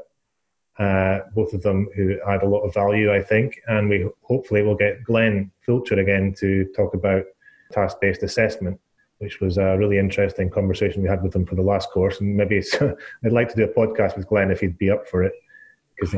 [0.79, 3.61] Uh, both of them who add a lot of value, I think.
[3.68, 7.25] And we hopefully will get Glenn Fulcher again to talk about
[7.73, 8.81] task based assessment,
[9.18, 12.20] which was a really interesting conversation we had with him for the last course.
[12.20, 12.62] And maybe
[13.24, 15.33] I'd like to do a podcast with Glenn if he'd be up for it.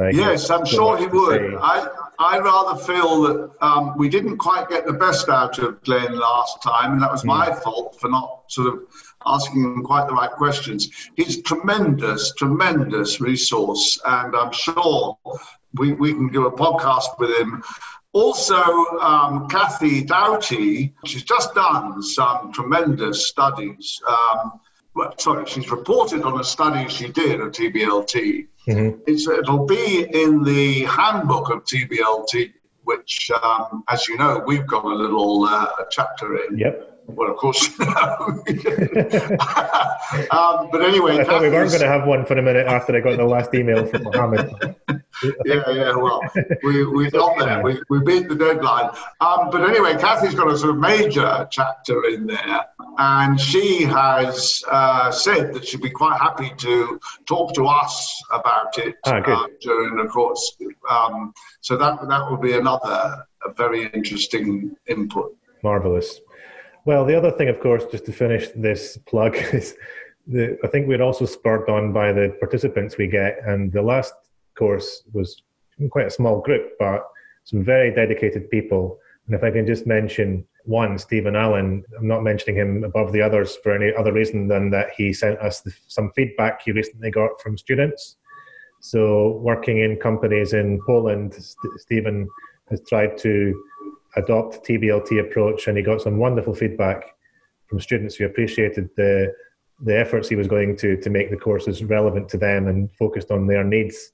[0.01, 1.55] I yes, I'm sure he would.
[1.57, 1.87] I,
[2.19, 6.63] I rather feel that um, we didn't quite get the best out of Glenn last
[6.63, 7.63] time, and that was my mm.
[7.63, 8.85] fault for not sort of
[9.27, 11.11] asking him quite the right questions.
[11.17, 15.19] He's tremendous, tremendous resource, and I'm sure
[15.75, 17.63] we, we can do a podcast with him.
[18.17, 18.63] Also,
[19.01, 24.01] um, Cathy Doughty, she's just done some tremendous studies.
[24.09, 24.61] Um,
[24.95, 29.03] well, sorry, she's reported on a study she did of TBLT Mm-hmm.
[29.33, 32.53] it'll be in the handbook of TBLT,
[32.83, 36.59] which, um, as you know, we've got a little uh, chapter in.
[36.59, 36.96] Yep.
[37.09, 37.69] Well, of course.
[37.81, 37.89] um,
[40.71, 43.01] but anyway, I thought we weren't going to have one for a minute after I
[43.01, 44.51] got the last email from Mohammed.
[45.45, 45.95] yeah, yeah.
[45.95, 46.21] Well,
[46.65, 47.63] we we got there.
[47.63, 48.91] We, we beat the deadline.
[49.21, 52.67] Um, but anyway, Cathy's got a sort of major chapter in there,
[52.99, 58.79] and she has uh, said that she'd be quite happy to talk to us about
[58.79, 60.57] it ah, uh, during the course.
[60.91, 65.37] Um, so that that would be another very interesting input.
[65.63, 66.21] Marvelous.
[66.87, 69.75] Well, the other thing, of course, just to finish this plug, is
[70.33, 73.41] I think we're also spurred on by the participants we get.
[73.45, 74.15] And the last
[74.57, 75.43] course was
[75.91, 77.03] quite a small group, but
[77.43, 78.99] some very dedicated people.
[79.27, 83.23] And if I can just mention one, Stephen Allen, I'm not mentioning him above the
[83.23, 87.11] others for any other reason than that he sent us the, some feedback he recently
[87.11, 88.17] got from students.
[88.81, 92.29] So, working in companies in Poland, St- Stephen
[92.71, 93.61] has tried to
[94.17, 97.15] adopt TBLT approach, and he got some wonderful feedback
[97.67, 99.33] from students who appreciated the
[99.83, 103.31] the efforts he was going to to make the courses relevant to them and focused
[103.31, 104.13] on their needs,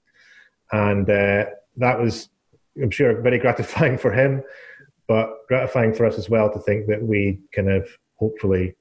[0.72, 1.44] and uh,
[1.76, 2.28] that was,
[2.80, 4.42] I'm sure, very gratifying for him,
[5.08, 8.76] but gratifying for us as well to think that we kind of hopefully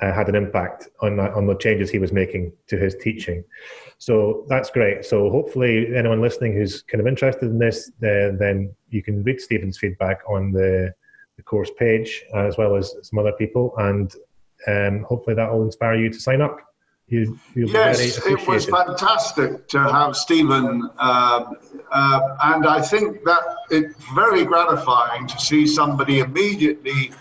[0.00, 3.44] uh, had an impact on on the changes he was making to his teaching.
[3.98, 5.04] So that's great.
[5.04, 9.40] So hopefully, anyone listening who's kind of interested in this, uh, then you can read
[9.40, 10.92] Stephen's feedback on the,
[11.36, 14.14] the course page uh, as well as some other people, and
[14.66, 16.58] um, hopefully that will inspire you to sign up.
[17.06, 21.44] You, yes, it was fantastic to have Stephen, uh,
[21.92, 27.12] uh, and I think that it's very gratifying to see somebody immediately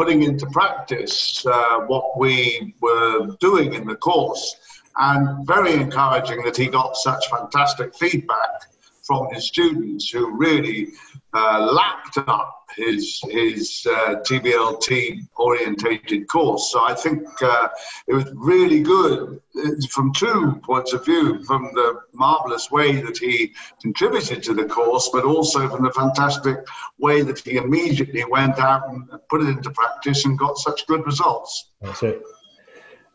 [0.00, 4.56] putting into practice uh, what we were doing in the course,
[4.96, 8.62] and very encouraging that he got such fantastic feedback
[9.02, 10.86] from his students who really
[11.32, 16.70] uh, lapped up his his uh, TBLT orientated course.
[16.72, 17.68] So I think uh,
[18.06, 23.18] it was really good uh, from two points of view: from the marvelous way that
[23.18, 26.56] he contributed to the course, but also from the fantastic
[26.98, 31.04] way that he immediately went out and put it into practice and got such good
[31.06, 31.70] results.
[31.80, 32.22] That's it.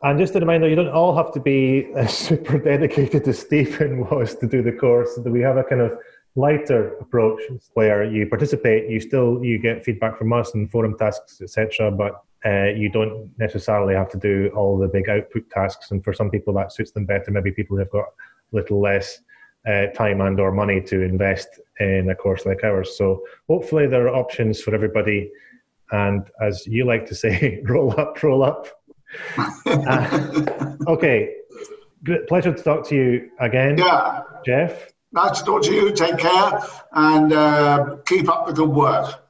[0.03, 4.35] And just a reminder, you don't all have to be super dedicated as Stephen was
[4.35, 5.17] to do the course.
[5.25, 5.97] We have a kind of
[6.35, 7.41] lighter approach
[7.73, 11.91] where you participate, you still you get feedback from us and forum tasks, etc.
[11.91, 15.91] But uh, you don't necessarily have to do all the big output tasks.
[15.91, 17.31] And for some people, that suits them better.
[17.31, 19.19] Maybe people who've got a little less
[19.67, 22.97] uh, time and or money to invest in a course like ours.
[22.97, 25.31] So hopefully there are options for everybody.
[25.91, 28.67] And as you like to say, roll up, roll up.
[29.65, 31.31] uh, okay,
[32.05, 34.21] Good, pleasure to talk to you again, yeah.
[34.45, 34.89] Geoff.
[35.15, 35.93] Nice to talk to you.
[35.93, 39.21] Take care and uh, keep up the good work.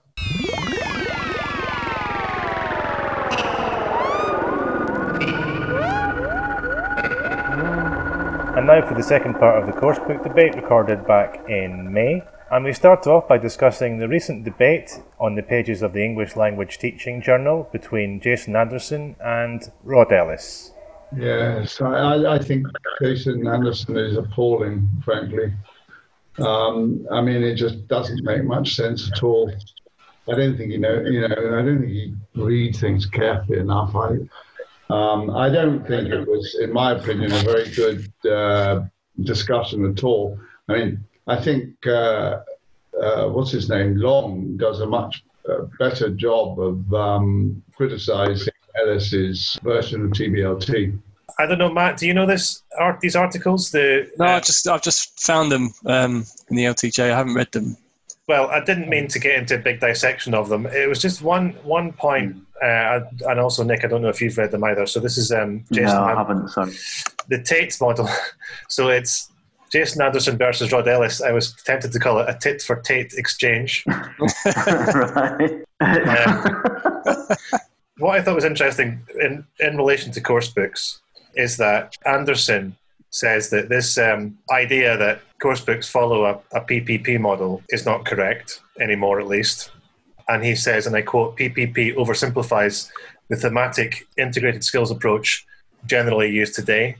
[8.57, 12.23] And now for the second part of the course coursebook debate recorded back in May.
[12.49, 16.35] And we start off by discussing the recent debate on the pages of the English
[16.35, 20.71] Language Teaching Journal between Jason Anderson and Rod Ellis.
[21.15, 22.65] Yes, I, I think
[22.99, 25.53] Jason Anderson is appalling, frankly.
[26.39, 29.51] Um, I mean, it just doesn't make much sense at all.
[30.27, 31.01] I don't think you know.
[31.01, 33.95] You know, I don't think he reads things carefully enough.
[33.95, 34.17] I,
[34.89, 38.85] um, I don't think it was, in my opinion, a very good uh,
[39.23, 40.39] discussion at all.
[40.67, 42.41] I mean, I think uh,
[43.01, 49.59] uh, what's his name, Long, does a much uh, better job of um, criticizing Ellis's
[49.63, 50.99] version of TBLT.
[51.37, 51.97] I don't know, Matt.
[51.97, 53.01] Do you know this art?
[53.01, 53.71] These articles?
[53.71, 57.11] The no, uh, I just I've just found them um, in the LTJ.
[57.11, 57.77] I haven't read them.
[58.27, 60.65] Well, I didn't mean to get into a big dissection of them.
[60.65, 63.83] It was just one one point, uh, and also Nick.
[63.83, 64.85] I don't know if you've read them either.
[64.85, 65.95] So this is um, Jason.
[65.95, 66.49] No, I haven't.
[66.49, 66.73] Sorry.
[67.27, 68.09] The Tate model.
[68.67, 69.31] So it's
[69.71, 71.21] Jason Anderson versus Rod Ellis.
[71.21, 73.83] I was tempted to call it a tit for Tate exchange.
[74.45, 75.63] right.
[75.81, 76.63] Um,
[77.97, 81.01] what I thought was interesting in in relation to course books
[81.35, 82.75] is that Anderson
[83.09, 88.03] says that this um, idea that course books follow a, a PPP model is not
[88.03, 89.71] correct anymore, at least.
[90.27, 92.89] And he says, and I quote, PPP oversimplifies
[93.29, 95.45] the thematic integrated skills approach
[95.85, 96.97] generally used today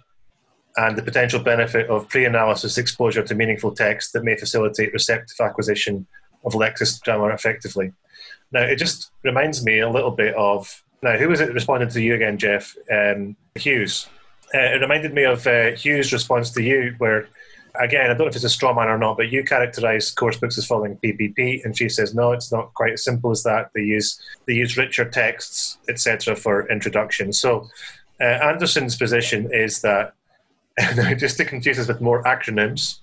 [0.77, 5.37] and the potential benefit of pre analysis exposure to meaningful text that may facilitate receptive
[5.39, 6.05] acquisition
[6.45, 7.93] of Lexis grammar effectively.
[8.51, 10.83] Now, it just reminds me a little bit of.
[11.01, 12.75] Now, who was it responding to you again, Geoff?
[12.91, 14.07] Um, Hugh's
[14.59, 17.27] it reminded me of uh, Hugh's response to you, where
[17.79, 20.37] again, I don't know if it's a straw man or not, but you characterize course
[20.37, 23.71] books as following PPP, and she says no, it's not quite as simple as that.
[23.73, 27.33] They use they use richer texts, etc., for introduction.
[27.33, 27.67] So
[28.19, 30.13] uh, Anderson's position is that
[31.17, 32.99] just to confuse us with more acronyms,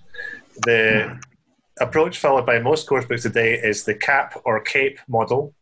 [0.65, 1.19] the
[1.79, 5.53] approach followed by most course books today is the CAP or CAPE model.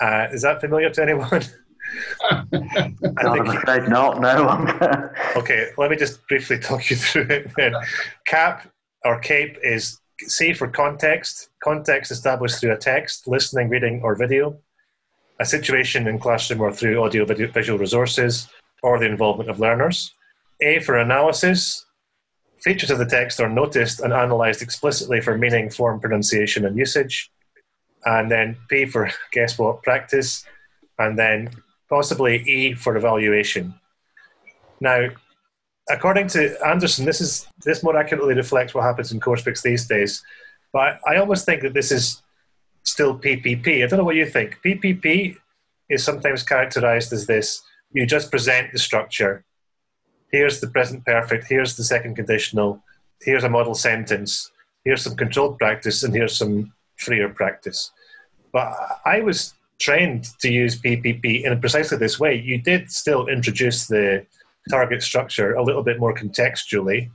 [0.00, 1.42] Uh, is that familiar to anyone?
[2.22, 2.44] I
[3.22, 4.20] I'm afraid not.
[4.20, 4.48] No.
[5.36, 7.50] okay, let me just briefly talk you through it.
[7.56, 7.74] Then,
[8.26, 8.68] CAP
[9.04, 11.50] or CAPE is C for context.
[11.62, 14.58] Context established through a text, listening, reading, or video.
[15.40, 18.48] A situation in classroom or through audio video, visual resources,
[18.82, 20.12] or the involvement of learners.
[20.60, 21.86] A for analysis.
[22.62, 27.30] Features of the text are noticed and analysed explicitly for meaning, form, pronunciation, and usage.
[28.04, 30.44] And then P for guess what practice.
[30.98, 31.50] And then
[31.90, 33.74] possibly E for evaluation.
[34.80, 35.08] Now,
[35.90, 39.86] according to Anderson, this is this more accurately reflects what happens in course books these
[39.86, 40.22] days.
[40.72, 42.22] But I almost think that this is
[42.84, 43.82] still PPP.
[43.82, 44.58] I don't know what you think.
[44.64, 45.36] PPP
[45.88, 49.44] is sometimes characterized as this: you just present the structure.
[50.32, 51.46] Here's the present perfect.
[51.48, 52.82] Here's the second conditional.
[53.20, 54.50] Here's a model sentence.
[54.84, 57.90] Here's some controlled practice, and here's some freer practice.
[58.52, 58.72] But
[59.04, 64.24] I was trained to use PPP in precisely this way, you did still introduce the
[64.68, 67.10] target structure a little bit more contextually.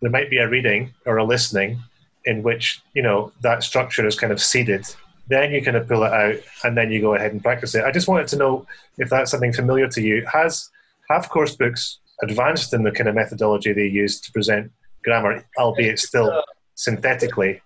[0.00, 1.80] There might be a reading or a listening
[2.24, 4.84] in which you know that structure is kind of seeded.
[5.28, 7.84] Then you kind of pull it out, and then you go ahead and practice it.
[7.84, 8.66] I just wanted to know
[8.98, 10.26] if that's something familiar to you.
[10.32, 10.68] Has
[11.08, 14.72] have course books advanced in the kind of methodology they use to present
[15.04, 16.42] grammar, albeit still
[16.74, 17.60] synthetically?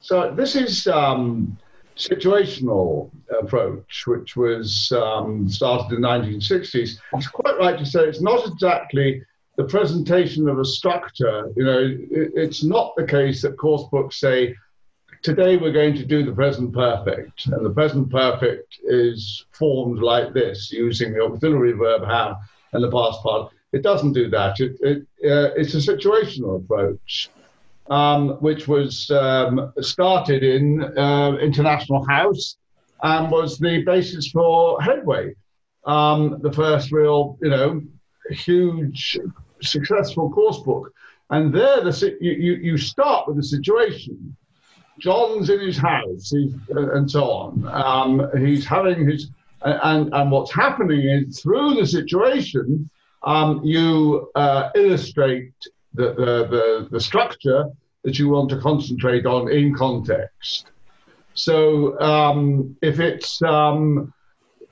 [0.00, 1.56] So this is um,
[1.96, 3.10] situational
[3.42, 8.46] approach, which was um, started in the 1960s, it's quite right to say it's not
[8.46, 9.22] exactly
[9.56, 11.50] the presentation of a structure.
[11.56, 14.54] You know, it, it's not the case that course books say
[15.22, 20.32] today we're going to do the present perfect, and the present perfect is formed like
[20.32, 22.36] this, using the auxiliary verb have
[22.72, 23.52] and the past part.
[23.72, 24.60] It doesn't do that.
[24.60, 27.30] It, it, uh, it's a situational approach,
[27.90, 32.56] um, which was um, started in uh, International House
[33.02, 35.34] and was the basis for Headway,
[35.84, 37.82] um, the first real, you know,
[38.30, 39.18] huge,
[39.62, 40.92] successful course book.
[41.30, 44.36] And there, the, you, you, start with the situation.
[45.00, 47.66] John's in his house, uh, and so on.
[47.66, 49.30] Um, he's having his,
[49.62, 52.88] and, and what's happening is through the situation,
[53.24, 55.52] um, you uh, illustrate
[55.96, 56.14] the,
[56.50, 57.64] the, the, structure
[58.04, 60.70] that you want to concentrate on in context.
[61.34, 64.12] So um, if it's, um,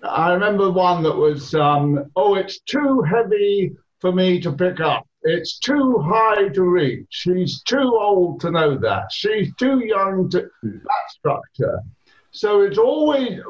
[0.02, 5.06] I remember one that was, um, oh, it's too heavy for me to pick up.
[5.22, 7.06] It's too high to reach.
[7.08, 9.10] She's too old to know that.
[9.10, 11.80] She's too young to that structure.
[12.30, 13.40] So it's always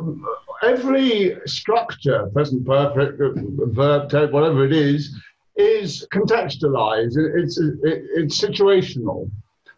[0.62, 5.18] every structure, present perfect, verb, tense, whatever it is,
[5.56, 7.16] is contextualized.
[7.16, 9.30] It's it, it's situational,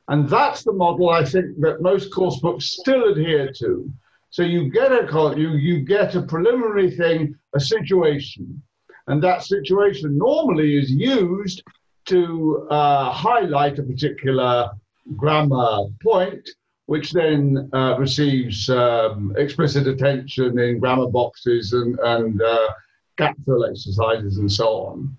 [0.09, 3.91] and that's the model I think that most course books still adhere to.
[4.31, 8.63] So you get a you you get a preliminary thing, a situation,
[9.07, 11.63] and that situation normally is used
[12.07, 14.71] to uh, highlight a particular
[15.17, 16.49] grammar point,
[16.87, 22.69] which then uh, receives um, explicit attention in grammar boxes and, and uh,
[23.17, 25.17] gap fill exercises and so on.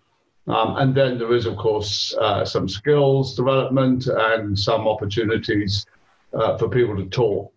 [0.48, 5.86] Um, and then there is, of course, uh, some skills development and some opportunities
[6.34, 7.54] uh, for people to talk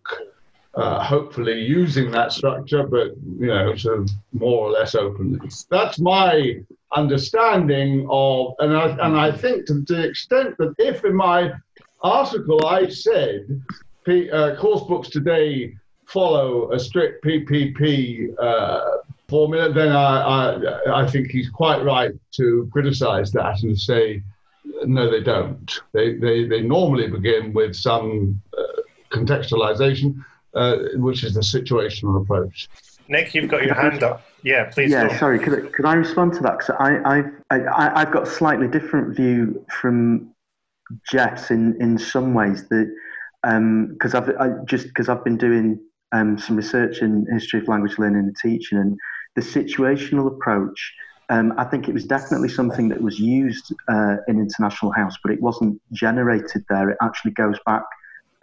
[0.73, 5.49] uh, hopefully using that structure, but you know, sort of more or less openly.
[5.69, 6.61] That's my
[6.95, 11.51] understanding of, and I, and I think to the extent that if in my
[12.01, 13.61] article I said
[14.07, 15.75] uh, course books today
[16.05, 18.33] follow a strict PPP
[19.31, 24.21] formula, then I, I, I think he's quite right to criticise that and say
[24.83, 25.71] no, they don't.
[25.93, 30.23] They, they, they normally begin with some uh, contextualization
[30.53, 32.67] uh, which is the situational approach.
[33.07, 34.23] Nick, you've got your hand up.
[34.43, 34.91] Yeah, please.
[34.91, 35.17] Yeah, go.
[35.17, 35.39] sorry.
[35.39, 36.59] Could I, could I respond to that?
[36.59, 40.33] Because I, I've I, I've got a slightly different view from
[41.09, 42.93] Geoff's in in some ways that
[43.43, 45.79] because um, I've I, just because I've been doing
[46.11, 48.97] um, some research in history of language learning and teaching and
[49.35, 50.93] the situational approach.
[51.29, 55.31] Um, I think it was definitely something that was used uh, in International House, but
[55.31, 56.89] it wasn't generated there.
[56.89, 57.83] It actually goes back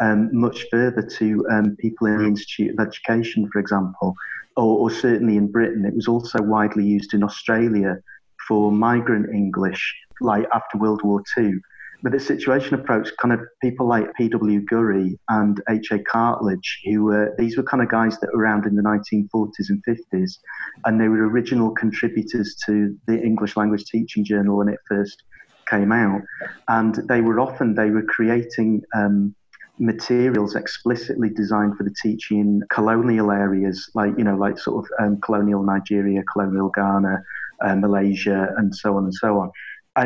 [0.01, 4.15] um, much further to um, people in the Institute of Education, for example,
[4.57, 5.85] or, or, certainly in Britain.
[5.85, 7.99] It was also widely used in Australia
[8.47, 11.55] for migrant English, like after World War II.
[12.03, 14.61] But the situation approach, kind of people like P.W.
[14.67, 15.99] Gurrey and H.A.
[15.99, 19.83] Cartledge, who were, these were kind of guys that were around in the 1940s and
[19.85, 20.39] 50s,
[20.85, 25.25] and they were original contributors to the English language teaching journal when it first
[25.69, 26.23] came out.
[26.69, 29.35] And they were often, they were creating um,
[29.79, 34.91] materials explicitly designed for the teaching in colonial areas, like you know, like sort of
[35.05, 37.23] um, colonial Nigeria, colonial Ghana,
[37.65, 39.51] uh, Malaysia, and so on and so on.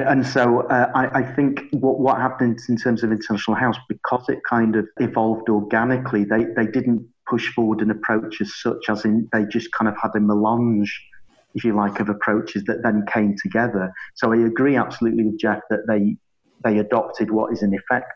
[0.00, 4.28] And so uh, I, I, think what, what happened in terms of International House, because
[4.28, 9.04] it kind of evolved organically, they, they didn't push forward an approach as such, as
[9.04, 10.98] in they just kind of had a melange,
[11.54, 13.92] if you like, of approaches that then came together.
[14.14, 16.16] So I agree absolutely with Geoff that they
[16.64, 18.12] they adopted what is in effect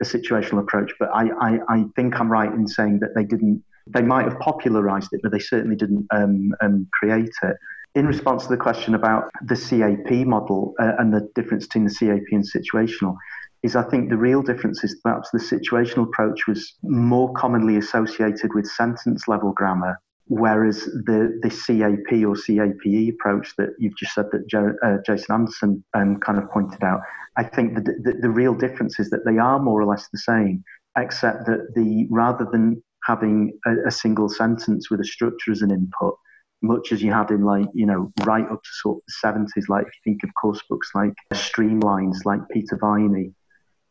[0.00, 0.92] a situational approach.
[0.98, 4.38] But I, I, I, think I'm right in saying that they didn't, they might have
[4.40, 7.56] popularized it, but they certainly didn't um, um, create it.
[7.94, 11.94] In response to the question about the CAP model uh, and the difference between the
[11.94, 13.16] CAP and situational,
[13.62, 18.54] is I think the real difference is perhaps the situational approach was more commonly associated
[18.54, 19.98] with sentence level grammar
[20.30, 25.84] Whereas the, the CAP or CAPE approach that you've just said that uh, Jason Anderson
[25.92, 27.00] um, kind of pointed out,
[27.36, 30.18] I think the, the, the real difference is that they are more or less the
[30.18, 30.62] same,
[30.96, 35.72] except that the rather than having a, a single sentence with a structure as an
[35.72, 36.16] input,
[36.62, 39.68] much as you had in like you know right up to sort of the seventies,
[39.68, 43.32] like if you think of course books like Streamlines, like Peter Viney,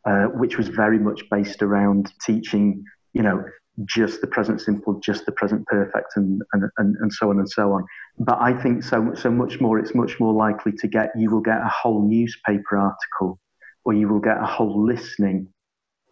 [0.06, 3.44] uh, which was very much based around teaching you know
[3.86, 7.50] just the present simple, just the present perfect, and, and, and, and so on and
[7.50, 7.86] so on.
[8.18, 11.42] But I think so, so much more, it's much more likely to get, you will
[11.42, 13.40] get a whole newspaper article
[13.86, 15.48] or you will get a whole listening.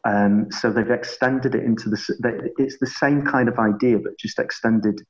[0.05, 4.39] Um, so they've extended it into the, it's the same kind of idea, but just
[4.39, 5.01] extended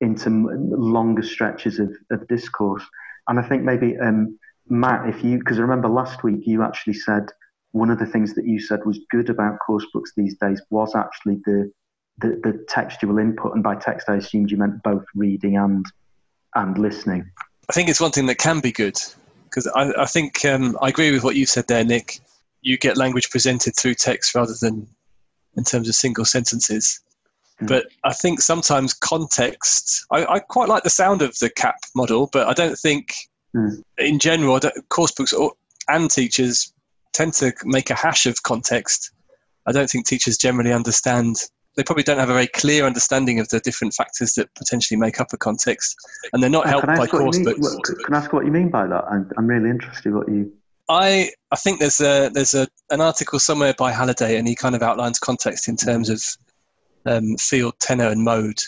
[0.00, 2.84] into longer stretches of, of discourse.
[3.28, 4.38] And I think maybe, um,
[4.68, 7.26] Matt, if you, because I remember last week you actually said
[7.72, 10.94] one of the things that you said was good about course books these days was
[10.94, 11.70] actually the
[12.18, 15.84] the, the textual input, and by text I assumed you meant both reading and
[16.54, 17.30] and listening.
[17.68, 18.96] I think it's one thing that can be good
[19.44, 22.20] because I, I, think um, I agree with what you said there, Nick.
[22.62, 24.88] You get language presented through text rather than
[25.56, 27.00] in terms of single sentences.
[27.62, 27.68] Mm.
[27.68, 32.28] But I think sometimes context, I, I, quite like the sound of the CAP model,
[32.32, 33.14] but I don't think
[33.56, 33.82] mm.
[33.98, 35.32] in general, course books
[35.88, 36.72] and teachers
[37.12, 39.10] tend to make a hash of context.
[39.66, 41.36] I don't think teachers generally understand.
[41.76, 45.20] They probably don't have a very clear understanding of the different factors that potentially make
[45.20, 45.96] up a context,
[46.32, 47.90] and they're not helped by course books.
[48.04, 49.04] Can I ask what you mean by that?
[49.10, 50.52] I'm, I'm really interested what you.
[50.88, 54.74] I I think there's a there's a an article somewhere by Halliday, and he kind
[54.74, 56.22] of outlines context in terms of
[57.06, 58.58] um, field, tenor, and mode.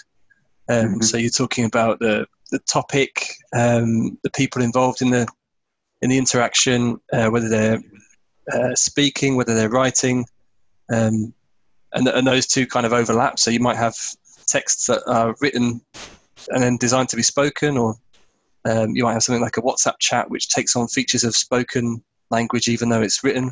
[0.68, 1.00] Um, mm-hmm.
[1.02, 5.26] So you're talking about the the topic, um, the people involved in the
[6.02, 7.80] in the interaction, uh, whether they're
[8.52, 10.24] uh, speaking, whether they're writing,
[10.90, 11.34] um,
[11.92, 13.38] and, and those two kind of overlap.
[13.38, 13.94] So you might have
[14.46, 15.80] texts that are written
[16.48, 17.94] and then designed to be spoken, or
[18.64, 22.02] um, you might have something like a WhatsApp chat which takes on features of spoken
[22.30, 23.50] language even though it's written.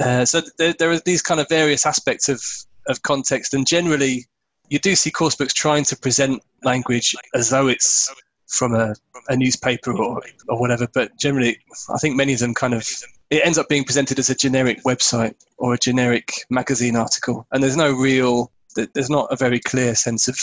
[0.00, 2.42] Uh, so there, there are these kind of various aspects of,
[2.88, 4.26] of context, and generally
[4.68, 8.12] you do see course books trying to present language as though it's
[8.48, 8.94] from a,
[9.28, 11.58] a newspaper or, or whatever, but generally
[11.92, 12.86] I think many of them kind of
[13.30, 17.62] it ends up being presented as a generic website or a generic magazine article, and
[17.62, 18.52] there's no real,
[18.94, 20.38] there's not a very clear sense of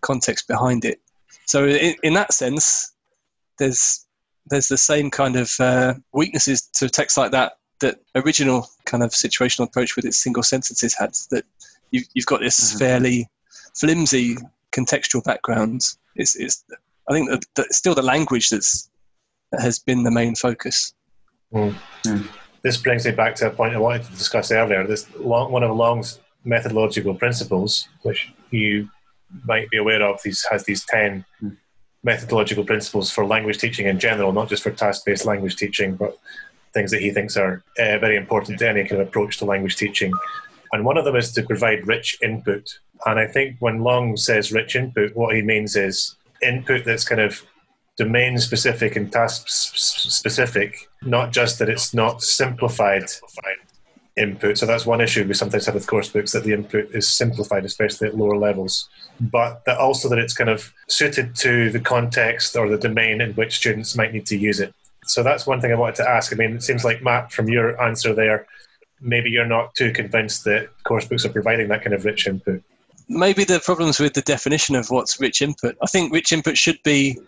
[0.00, 1.00] context behind it.
[1.46, 2.92] So in, in that sense,
[3.58, 4.04] there's
[4.46, 9.10] there's the same kind of uh, weaknesses to text like that that original kind of
[9.10, 11.12] situational approach with its single sentences had.
[11.30, 11.44] That
[11.90, 12.78] you've, you've got this mm-hmm.
[12.78, 13.28] fairly
[13.74, 14.36] flimsy
[14.72, 15.82] contextual background.
[16.16, 16.64] It's, it's
[17.08, 18.90] I think that, that still the language that's
[19.52, 20.94] that has been the main focus.
[21.52, 21.74] Mm.
[22.04, 22.28] Mm.
[22.62, 24.86] This brings me back to a point I wanted to discuss earlier.
[24.86, 28.90] This long, one of Long's methodological principles, which you
[29.44, 31.56] might be aware of, these has these ten mm.
[32.02, 36.18] methodological principles for language teaching in general, not just for task-based language teaching, but
[36.74, 39.76] things that he thinks are uh, very important to any kind of approach to language
[39.76, 40.12] teaching.
[40.72, 42.78] And one of them is to provide rich input.
[43.06, 47.20] And I think when Long says rich input, what he means is input that's kind
[47.20, 47.42] of
[47.96, 53.04] domain specific and task specific, not just that it's not simplified
[54.16, 54.58] input.
[54.58, 57.64] So that's one issue we sometimes have with course books that the input is simplified,
[57.64, 58.88] especially at lower levels.
[59.20, 63.32] But that also that it's kind of suited to the context or the domain in
[63.34, 64.74] which students might need to use it.
[65.04, 66.32] So that's one thing I wanted to ask.
[66.32, 68.46] I mean, it seems like Matt, from your answer there,
[69.00, 72.62] maybe you're not too convinced that course books are providing that kind of rich input.
[73.08, 75.76] Maybe the problems with the definition of what's rich input.
[75.82, 77.18] I think rich input should be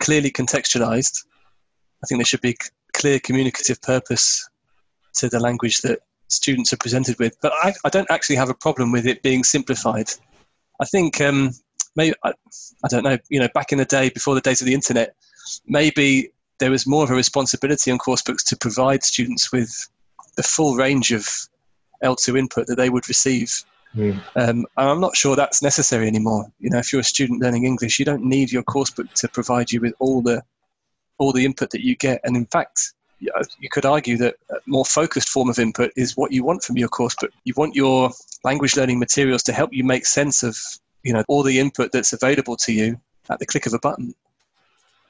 [0.00, 1.24] clearly contextualized.
[2.02, 2.56] I think there should be
[2.92, 4.48] clear communicative purpose
[5.14, 7.36] to the language that students are presented with.
[7.40, 10.10] But I, I don't actually have a problem with it being simplified.
[10.80, 11.50] I think um,
[11.96, 12.32] maybe I,
[12.84, 13.18] I don't know.
[13.30, 15.14] You know, back in the day, before the days of the internet,
[15.66, 16.30] maybe
[16.60, 19.88] there was more of a responsibility on course books to provide students with
[20.38, 21.26] the full range of
[22.04, 23.64] L2 input that they would receive.
[23.96, 24.20] Mm.
[24.36, 26.46] Um, I'm not sure that's necessary anymore.
[26.60, 29.72] You know, if you're a student learning English, you don't need your coursebook to provide
[29.72, 30.40] you with all the
[31.18, 32.20] all the input that you get.
[32.22, 36.30] And in fact, you could argue that a more focused form of input is what
[36.30, 37.32] you want from your coursebook.
[37.42, 38.12] You want your
[38.44, 40.56] language learning materials to help you make sense of
[41.02, 44.14] you know all the input that's available to you at the click of a button.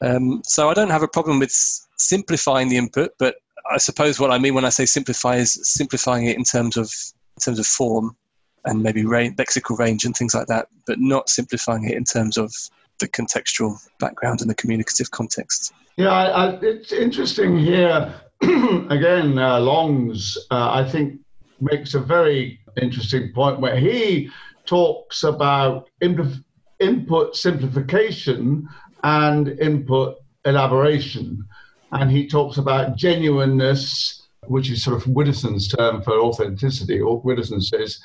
[0.01, 1.53] Um, so I don't have a problem with
[1.99, 3.35] simplifying the input, but
[3.71, 6.91] I suppose what I mean when I say simplify is simplifying it in terms of
[7.37, 8.17] in terms of form
[8.65, 12.37] and maybe range, lexical range and things like that, but not simplifying it in terms
[12.37, 12.53] of
[12.99, 15.73] the contextual background and the communicative context.
[15.97, 18.15] Yeah, I, I, it's interesting here.
[18.43, 21.21] Again, uh, Longs, uh, I think,
[21.61, 24.31] makes a very interesting point where he
[24.67, 28.69] talks about input simplification
[29.03, 31.45] and input elaboration.
[31.93, 37.01] And he talks about genuineness, which is sort of Widdowson's term for authenticity.
[37.01, 38.01] Or Widdowson says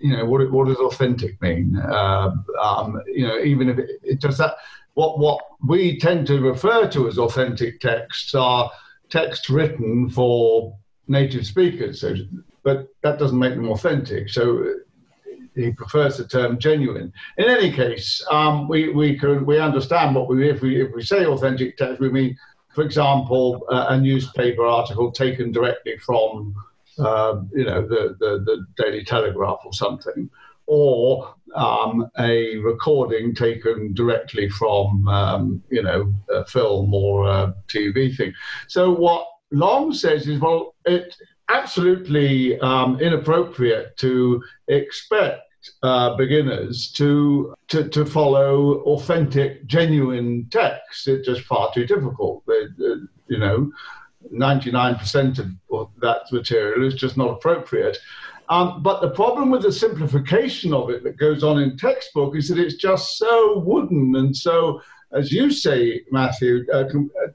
[0.00, 1.76] you know, what, what does authentic mean?
[1.76, 4.54] Uh, um, you know, even if it, it does that,
[4.94, 8.70] what, what we tend to refer to as authentic texts are
[9.08, 10.76] texts written for
[11.08, 12.14] native speakers, so,
[12.62, 14.28] but that doesn't make them authentic.
[14.28, 14.74] So
[15.54, 17.12] he prefers the term genuine.
[17.38, 21.02] In any case, um, we, we can we understand what we if we if we
[21.02, 22.36] say authentic text, we mean,
[22.74, 26.54] for example, uh, a newspaper article taken directly from
[26.98, 30.28] um, you know, the, the, the, Daily Telegraph or something,
[30.66, 38.14] or um, a recording taken directly from, um, you know, a film or a TV
[38.14, 38.32] thing.
[38.68, 41.16] So what Long says is, well, it's
[41.48, 45.42] absolutely um, inappropriate to expect
[45.82, 51.06] uh, beginners to, to to follow authentic, genuine texts.
[51.06, 52.44] It's just far too difficult.
[52.46, 52.66] They,
[53.28, 53.70] you know,
[54.32, 55.38] 99%
[55.70, 57.98] of that material is just not appropriate.
[58.48, 62.48] Um, but the problem with the simplification of it that goes on in textbook is
[62.48, 64.82] that it's just so wooden and so,
[65.12, 66.84] as you say, Matthew, uh,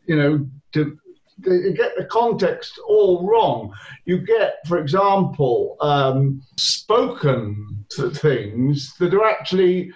[0.05, 0.97] you know, to,
[1.43, 3.73] to, get the context all wrong.
[4.05, 9.91] You get, for example, um, spoken things that are actually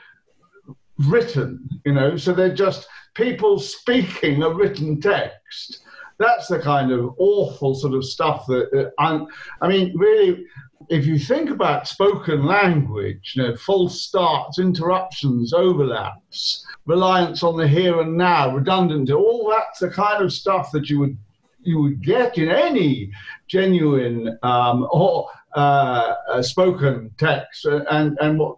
[1.07, 5.83] written, you know, so they're just people speaking a written text
[6.21, 9.25] that's the kind of awful sort of stuff that uh,
[9.61, 10.45] I mean, really,
[10.89, 17.67] if you think about spoken language, you know, false starts, interruptions, overlaps, reliance on the
[17.67, 21.17] here and now, redundancy, all that's the kind of stuff that you would
[21.63, 23.11] you would get in any
[23.47, 28.57] genuine um, or uh, uh, spoken text, and and what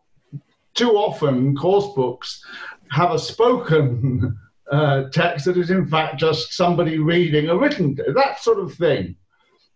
[0.73, 2.43] too often course books
[2.91, 4.37] have a spoken
[4.71, 9.15] uh, text that is in fact just somebody reading a written that sort of thing.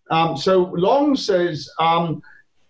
[0.09, 2.21] Um, so Long says, um,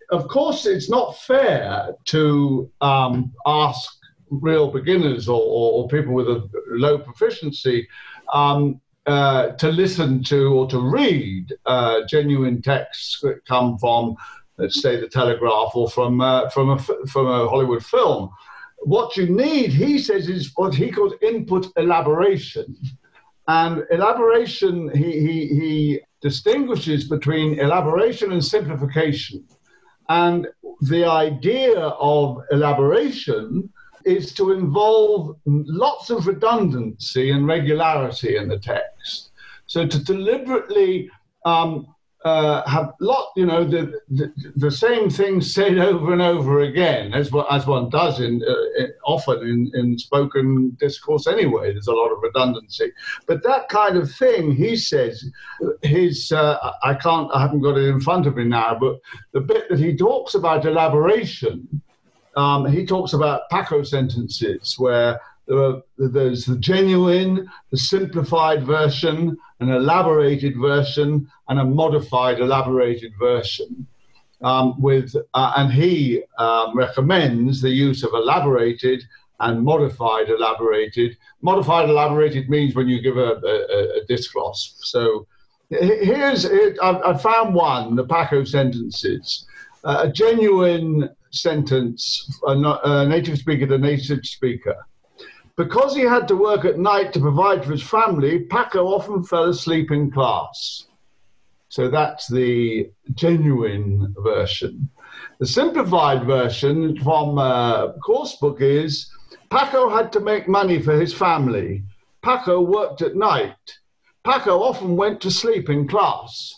[0.09, 3.91] of course, it's not fair to um, ask
[4.29, 7.87] real beginners or, or, or, people with a low proficiency
[8.33, 14.15] um, uh, to listen to or to read uh, genuine texts that come from,
[14.57, 18.29] let's say, the Telegraph or from uh, from a from a Hollywood film
[18.79, 22.75] what you need, he says, is what he calls input elaboration.
[23.47, 29.45] And elaboration, he, he, he distinguishes between elaboration and simplification.
[30.09, 30.47] And
[30.81, 33.69] the idea of elaboration
[34.07, 39.31] is to involve lots of redundancy and regularity in the text.
[39.65, 41.09] So to deliberately
[41.45, 41.93] um,
[42.25, 47.13] uh, have lot, you know, the, the, the same thing said over and over again,
[47.13, 51.71] as as one does in, uh, often in, in spoken discourse anyway.
[51.71, 52.91] There's a lot of redundancy,
[53.27, 55.23] but that kind of thing, he says,
[55.83, 58.99] his uh, I can't, I haven't got it in front of me now, but
[59.31, 61.81] the bit that he talks about elaboration,
[62.37, 69.37] um, he talks about Paco sentences where there are, there's the genuine, the simplified version,
[69.59, 73.87] an elaborated version, and a modified, elaborated version.
[74.43, 79.03] Um, with uh, and he um, recommends the use of elaborated
[79.39, 81.17] and modified elaborated.
[81.41, 84.75] Modified elaborated means when you give a, a, a discloss.
[84.83, 85.25] So
[85.69, 86.77] here's it.
[86.83, 89.47] I, I found one, the Paco sentences,
[89.83, 91.09] uh, a genuine
[91.41, 94.75] sentence, a, a native speaker to native speaker.
[95.55, 99.49] Because he had to work at night to provide for his family, Paco often fell
[99.49, 100.85] asleep in class.
[101.69, 104.89] So that's the genuine version.
[105.39, 109.09] The simplified version from uh, course book is
[109.49, 111.83] Paco had to make money for his family.
[112.21, 113.55] Paco worked at night.
[114.23, 116.53] Paco often went to sleep in class.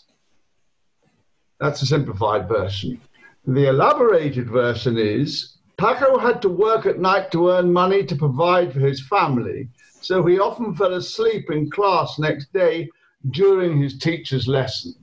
[1.60, 3.00] That's the simplified version.
[3.46, 8.70] The elaborated version is Paco had to work at night to earn money to provide
[8.70, 9.70] for his family,
[10.02, 12.90] so he often fell asleep in class next day
[13.30, 14.94] during his teacher's lesson.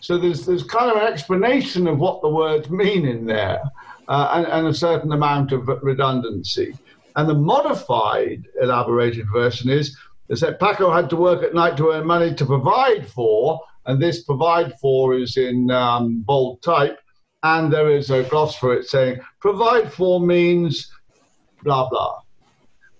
[0.00, 3.62] So there's, there's kind of an explanation of what the words mean in there
[4.08, 6.76] uh, and, and a certain amount of redundancy.
[7.14, 9.96] And the modified, elaborated version is
[10.28, 14.02] they said Paco had to work at night to earn money to provide for, and
[14.02, 16.98] this provide for is in um, bold type
[17.54, 20.90] and there is a gloss for it saying provide for means
[21.62, 22.20] blah blah.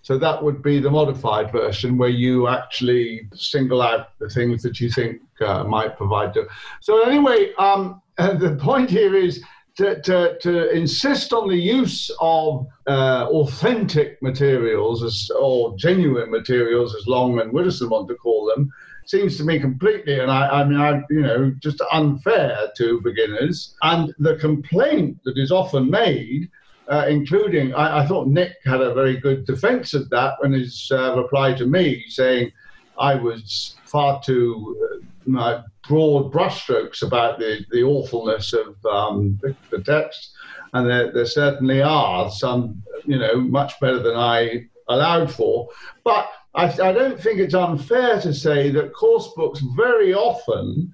[0.02, 4.78] So that would be the modified version where you actually single out the things that
[4.78, 6.32] you think uh, might provide.
[6.34, 6.46] To.
[6.80, 9.42] So anyway, um, the point here is
[9.78, 16.94] to, to, to, insist on the use of uh, authentic materials as, or genuine materials,
[16.94, 18.72] as Long and Widdowson want to call them,
[19.06, 23.74] seems to me completely, and I, I mean, I, you know, just unfair to beginners.
[23.82, 26.50] And the complaint that is often made,
[26.88, 30.90] uh, including, I, I, thought Nick had a very good defense of that when his
[30.92, 32.52] uh, reply to me saying
[32.98, 35.00] I was far too
[35.36, 40.32] uh, broad brushstrokes about the, the awfulness of um, the, the, text.
[40.72, 45.68] And there, there certainly are some, you know, much better than I allowed for.
[46.04, 50.92] But I, I don't think it's unfair to say that course books very often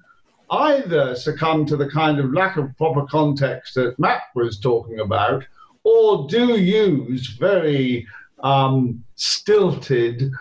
[0.51, 5.43] either succumb to the kind of lack of proper context that Matt was talking about,
[5.83, 8.05] or do use very
[8.43, 10.31] um, stilted,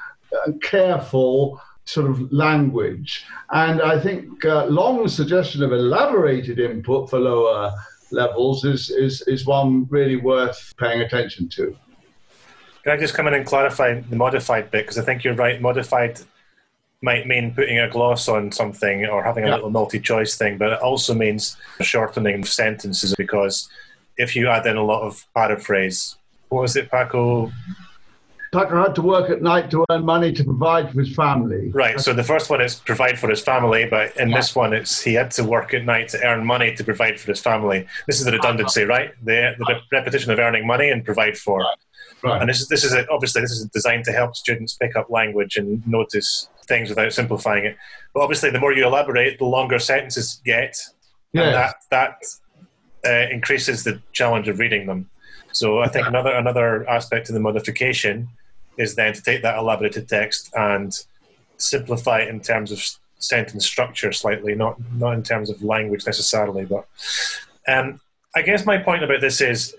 [0.47, 3.25] uh, careful, sort of language.
[3.51, 7.73] And I think uh, Long's suggestion of elaborated input for lower
[8.11, 11.77] levels is, is, is one really worth paying attention to.
[12.85, 14.85] Can I just come in and clarify the modified bit?
[14.85, 15.61] Because I think you're right.
[15.61, 16.21] Modified
[17.03, 19.55] might mean putting a gloss on something or having a yeah.
[19.55, 23.69] little multi choice thing, but it also means shortening sentences because
[24.17, 26.17] if you add in a lot of paraphrase,
[26.49, 27.51] what was it, Paco?
[28.53, 31.71] Tucker had to work at night to earn money to provide for his family.
[31.71, 31.99] Right.
[31.99, 34.37] So the first one is provide for his family, but in yeah.
[34.37, 37.33] this one, it's he had to work at night to earn money to provide for
[37.33, 37.87] his family.
[38.07, 39.13] This is the redundancy, right?
[39.25, 41.61] The, the repetition of earning money and provide for.
[41.61, 41.77] Right.
[42.23, 42.41] Right.
[42.41, 45.11] And this is this is a, obviously this is designed to help students pick up
[45.11, 47.77] language and notice things without simplifying it.
[48.15, 50.77] But obviously, the more you elaborate, the longer sentences get,
[51.33, 51.45] yes.
[51.45, 52.25] and that that
[53.05, 55.11] uh, increases the challenge of reading them.
[55.53, 58.29] So I think another another aspect of the modification
[58.79, 60.93] is then to take that elaborated text and
[61.59, 62.83] simplify it in terms of
[63.19, 66.65] sentence structure slightly, not not in terms of language necessarily.
[66.65, 66.87] But
[67.69, 68.01] um,
[68.35, 69.75] I guess my point about this is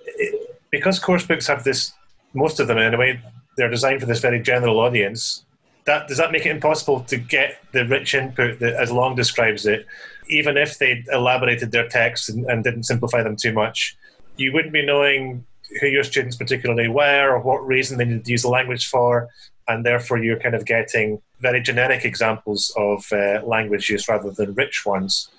[0.69, 1.93] because course books have this,
[2.33, 3.21] most of them anyway,
[3.57, 5.45] they're designed for this very general audience.
[5.85, 9.65] That does that make it impossible to get the rich input that, as Long describes
[9.65, 9.85] it,
[10.29, 13.97] even if they elaborated their text and, and didn't simplify them too much,
[14.37, 15.45] you wouldn't be knowing
[15.81, 19.29] who your students particularly were or what reason they needed to use the language for,
[19.67, 24.53] and therefore you're kind of getting very generic examples of uh, language use rather than
[24.53, 25.29] rich ones.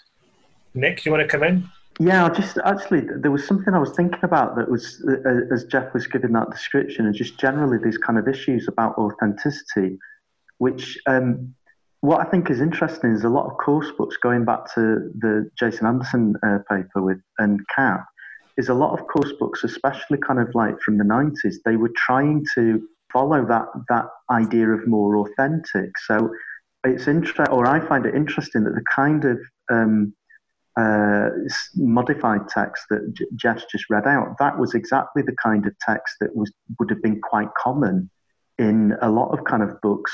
[0.74, 1.68] Nick, you want to come in?
[2.01, 5.95] Yeah, just actually, there was something I was thinking about that was uh, as Geoff
[5.95, 9.99] was giving that description, and just generally these kind of issues about authenticity,
[10.59, 11.55] which um,
[12.01, 15.49] what I think is interesting is a lot of course books going back to the
[15.57, 18.05] Jason Anderson uh, paper with and Cap
[18.57, 21.90] is a lot of course books, especially kind of like from the 90s, they were
[21.97, 25.97] trying to follow that that idea of more authentic.
[26.07, 26.30] So
[26.84, 29.38] it's interesting, or I find it interesting that the kind of
[29.72, 30.12] um,
[30.77, 31.29] uh,
[31.77, 36.16] modified text that J- Geoff's just read out, that was exactly the kind of text
[36.20, 38.11] that was would have been quite common
[38.59, 40.12] in a lot of kind of books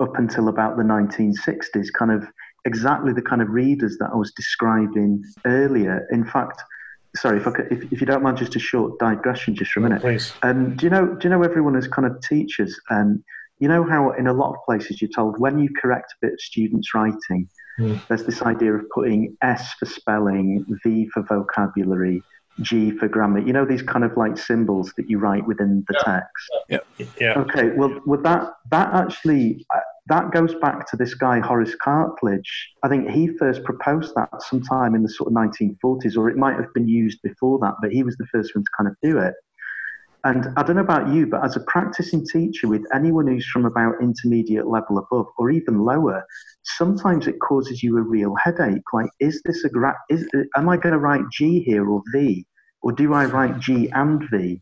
[0.00, 1.88] up until about the 1960s.
[1.98, 2.24] Kind of
[2.64, 6.06] exactly the kind of readers that I was describing earlier.
[6.10, 6.62] In fact
[7.16, 9.82] sorry, if, could, if, if, you don't mind, just a short digression, just for a
[9.82, 10.00] minute.
[10.00, 10.32] Please.
[10.42, 11.14] Um, do you know?
[11.14, 12.78] Do you know everyone as kind of teachers?
[12.90, 13.24] Um,
[13.58, 16.32] you know how in a lot of places you're told when you correct a bit
[16.34, 17.48] of students' writing,
[17.78, 18.00] mm.
[18.08, 22.22] there's this idea of putting S for spelling, V for vocabulary,
[22.60, 23.40] G for grammar.
[23.40, 26.12] You know these kind of like symbols that you write within the yeah.
[26.12, 26.50] text.
[26.68, 27.06] Yeah.
[27.20, 27.38] Yeah.
[27.38, 27.70] Okay.
[27.76, 29.66] Well, with that that actually
[30.08, 32.50] that goes back to this guy Horace Cartledge.
[32.82, 36.56] I think he first proposed that sometime in the sort of 1940s, or it might
[36.56, 39.18] have been used before that, but he was the first one to kind of do
[39.18, 39.34] it.
[40.24, 43.64] And I don't know about you, but as a practicing teacher with anyone who's from
[43.64, 46.24] about intermediate level above or even lower,
[46.64, 48.82] sometimes it causes you a real headache.
[48.92, 52.44] Like, is this a gra- is am I going to write G here or V,
[52.82, 54.60] or do I write G and V?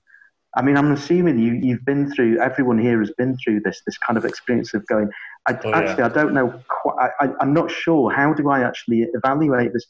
[0.57, 2.41] I mean, I'm assuming you you've been through.
[2.41, 5.11] Everyone here has been through this this kind of experience of going.
[5.49, 6.07] I, oh, actually, yeah.
[6.07, 6.63] I don't know.
[6.69, 8.13] Quite, I, I'm not sure.
[8.13, 9.87] How do I actually evaluate this?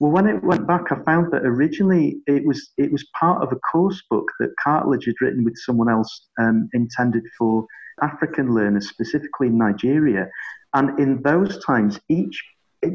[0.00, 3.52] Well, when it went back, I found that originally it was it was part of
[3.52, 7.66] a course book that Cartledge had written with someone else, um, intended for
[8.02, 10.28] African learners, specifically in Nigeria.
[10.74, 12.42] And in those times, each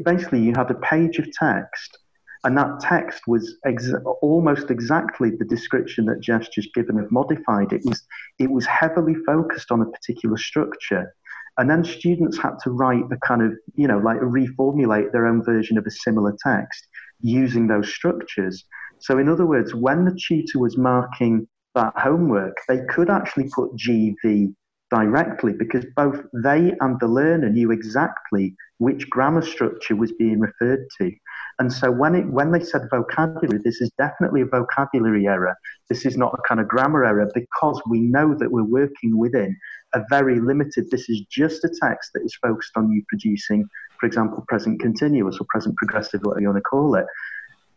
[0.04, 1.98] basically you had a page of text,
[2.44, 7.72] and that text was ex- almost exactly the description that Geoff's just given of modified.
[7.72, 8.02] It was
[8.38, 11.14] it was heavily focused on a particular structure.
[11.60, 15.44] And then students had to write a kind of, you know, like reformulate their own
[15.44, 16.88] version of a similar text
[17.20, 18.64] using those structures.
[19.00, 23.76] So, in other words, when the tutor was marking that homework, they could actually put
[23.76, 24.54] GV
[24.90, 30.86] directly because both they and the learner knew exactly which grammar structure was being referred
[30.96, 31.12] to.
[31.58, 35.54] And so when it when they said vocabulary, this is definitely a vocabulary error.
[35.90, 39.54] This is not a kind of grammar error because we know that we're working within
[39.94, 40.90] a very limited.
[40.90, 43.68] This is just a text that is focused on you producing,
[43.98, 47.06] for example, present continuous or present progressive, whatever you want to call it.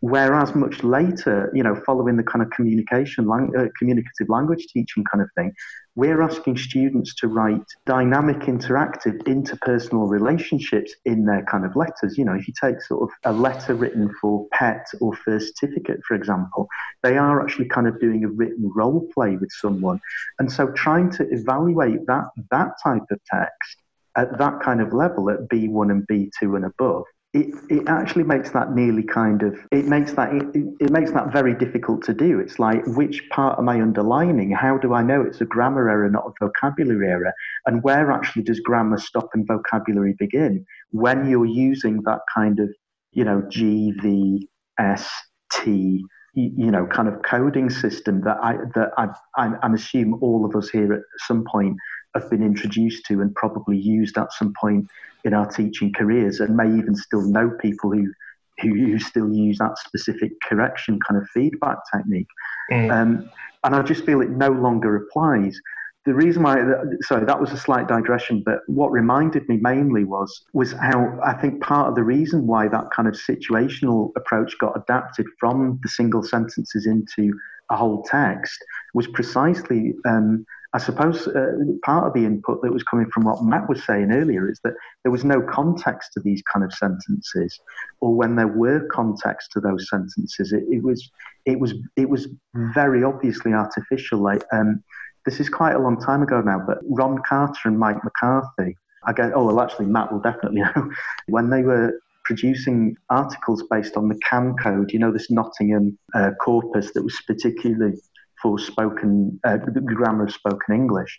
[0.04, 5.22] Whereas much later, you know, following the kind of communication, uh, communicative language teaching kind
[5.22, 5.50] of thing,
[5.94, 12.18] we're asking students to write dynamic, interactive, interpersonal relationships in their kind of letters.
[12.18, 16.00] You know, if you take sort of a letter written for PET or first certificate,
[16.06, 16.68] for example,
[17.02, 20.00] they are actually kind of doing a written role play with someone.
[20.38, 23.76] And so trying to evaluate that, that type of text
[24.18, 28.50] at that kind of level at B1 and B2 and above it, it actually makes
[28.52, 30.46] that nearly kind of it makes that it,
[30.78, 32.38] it makes that very difficult to do.
[32.38, 34.52] It's like which part am i underlining?
[34.52, 37.32] How do i know it's a grammar error not a vocabulary error?
[37.66, 40.64] And where actually does grammar stop and vocabulary begin?
[40.90, 42.70] When you're using that kind of
[43.12, 45.10] you know g v s
[45.52, 46.04] t
[46.34, 49.06] you know kind of coding system that i that i
[49.36, 51.76] i i'm assume all of us here at some point
[52.14, 54.88] have been introduced to and probably used at some point
[55.24, 58.12] in our teaching careers, and may even still know people who
[58.60, 62.28] who, who still use that specific correction kind of feedback technique.
[62.70, 62.92] Mm.
[62.92, 63.30] Um,
[63.64, 65.58] and I just feel it no longer applies.
[66.06, 66.56] The reason why,
[67.02, 71.32] sorry, that was a slight digression, but what reminded me mainly was was how I
[71.32, 75.88] think part of the reason why that kind of situational approach got adapted from the
[75.88, 77.32] single sentences into
[77.70, 80.44] a whole text was precisely um,
[80.74, 81.52] I suppose uh,
[81.84, 84.74] part of the input that was coming from what Matt was saying earlier is that
[85.04, 87.60] there was no context to these kind of sentences,
[88.00, 91.08] or when there were context to those sentences, it, it was
[91.46, 92.26] it was it was
[92.74, 94.18] very obviously artificial.
[94.18, 94.82] Like um,
[95.24, 98.76] this is quite a long time ago now, but Ron Carter and Mike McCarthy.
[99.06, 100.90] I guess, oh well, actually Matt will definitely know
[101.28, 104.92] when they were producing articles based on the CANCODE.
[104.92, 107.98] You know this Nottingham uh, corpus that was particularly
[108.40, 111.18] for spoken uh, the grammar of spoken English.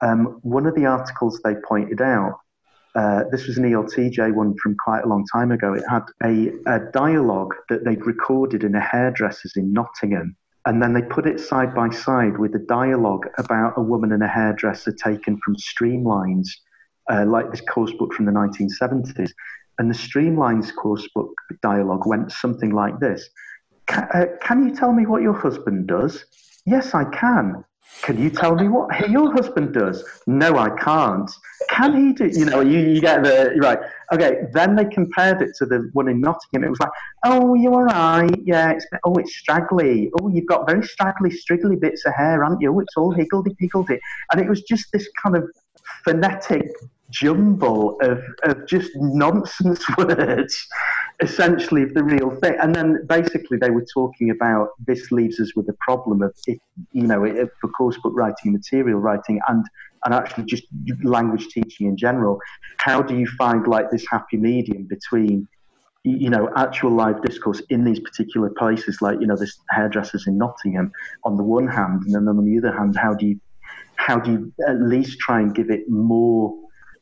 [0.00, 2.38] Um, one of the articles they pointed out,
[2.94, 5.74] uh, this was an ELTJ one from quite a long time ago.
[5.74, 10.36] It had a, a dialogue that they'd recorded in a hairdresser's in Nottingham,
[10.66, 14.22] and then they put it side by side with a dialogue about a woman and
[14.22, 16.48] a hairdresser taken from Streamlines,
[17.10, 19.30] uh, like this course book from the 1970s.
[19.78, 21.30] And the Streamlines course book
[21.62, 23.28] dialogue went something like this.
[23.88, 26.24] Uh, can you tell me what your husband does?
[26.66, 27.64] Yes, I can.
[28.02, 30.02] Can you tell me what your husband does?
[30.26, 31.30] No, I can't.
[31.76, 32.30] Can he do?
[32.32, 33.78] You know, you, you get the right.
[34.12, 36.64] Okay, then they compared it to the one in Nottingham.
[36.64, 36.90] It was like,
[37.24, 38.40] oh, you're right.
[38.44, 40.10] Yeah, it's oh, it's straggly.
[40.20, 42.72] Oh, you've got very straggly, striggly bits of hair, haven't you?
[42.74, 44.00] Oh, it's all higgledy piggledy.
[44.32, 45.44] And it was just this kind of
[46.04, 46.70] phonetic
[47.10, 50.66] jumble of, of just nonsense words,
[51.20, 52.56] essentially, of the real thing.
[52.60, 57.06] And then basically they were talking about this leaves us with a problem of, you
[57.06, 59.64] know, for course book writing, material writing, and,
[60.06, 60.64] and actually just
[61.02, 62.38] language teaching in general.
[62.78, 65.46] How do you find like this happy medium between
[66.06, 70.38] you know, actual live discourse in these particular places, like you know, this hairdressers in
[70.38, 70.92] Nottingham,
[71.24, 73.40] on the one hand, and then on the other hand, how do you,
[73.96, 76.56] how do you at least try and give it more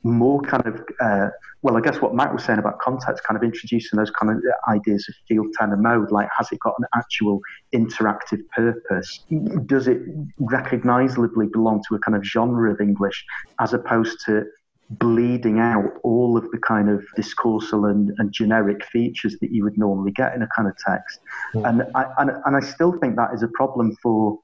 [0.04, 1.28] more kind of uh,
[1.64, 4.42] well, I guess what Matt was saying about context, kind of introducing those kind of
[4.68, 7.40] ideas of field tenor mode, like has it got an actual
[7.74, 9.24] interactive purpose?
[9.64, 10.02] Does it
[10.38, 13.24] recognizably belong to a kind of genre of English
[13.60, 14.44] as opposed to
[14.90, 19.78] bleeding out all of the kind of discoursal and, and generic features that you would
[19.78, 21.18] normally get in a kind of text?
[21.54, 21.66] Mm.
[21.66, 24.38] And, I, and, and I still think that is a problem for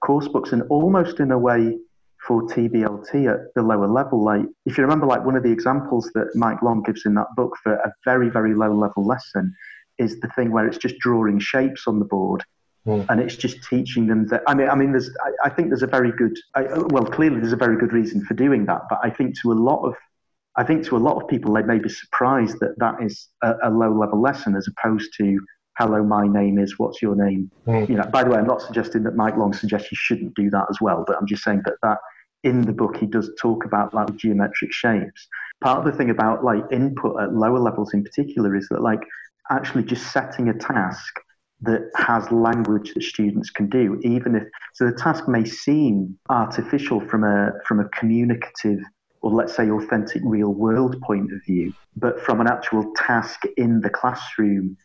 [0.00, 1.78] course books and almost in a way
[2.26, 4.24] for TBLT at the lower level.
[4.24, 7.28] Like if you remember, like one of the examples that Mike Long gives in that
[7.36, 9.54] book for a very very low level lesson
[9.98, 12.44] is the thing where it's just drawing shapes on the board.
[12.86, 13.06] Mm.
[13.08, 14.42] And it's just teaching them that.
[14.46, 15.10] I mean, I mean, there's.
[15.24, 16.36] I, I think there's a very good.
[16.54, 18.82] I, well, clearly there's a very good reason for doing that.
[18.90, 19.94] But I think to a lot of,
[20.56, 23.54] I think to a lot of people, they may be surprised that that is a,
[23.62, 25.40] a low level lesson as opposed to
[25.78, 27.50] hello, my name is, what's your name?
[27.66, 27.88] Mm.
[27.88, 30.50] You know, by the way, I'm not suggesting that Mike Long suggests you shouldn't do
[30.50, 31.98] that as well, but I'm just saying that that
[32.44, 35.26] in the book he does talk about like geometric shapes.
[35.62, 39.00] Part of the thing about like input at lower levels in particular is that like
[39.50, 41.14] actually just setting a task
[41.62, 47.00] that has language that students can do, even if so the task may seem artificial
[47.00, 48.80] from a from a communicative
[49.22, 53.80] or let's say authentic real world point of view, but from an actual task in
[53.80, 54.76] the classroom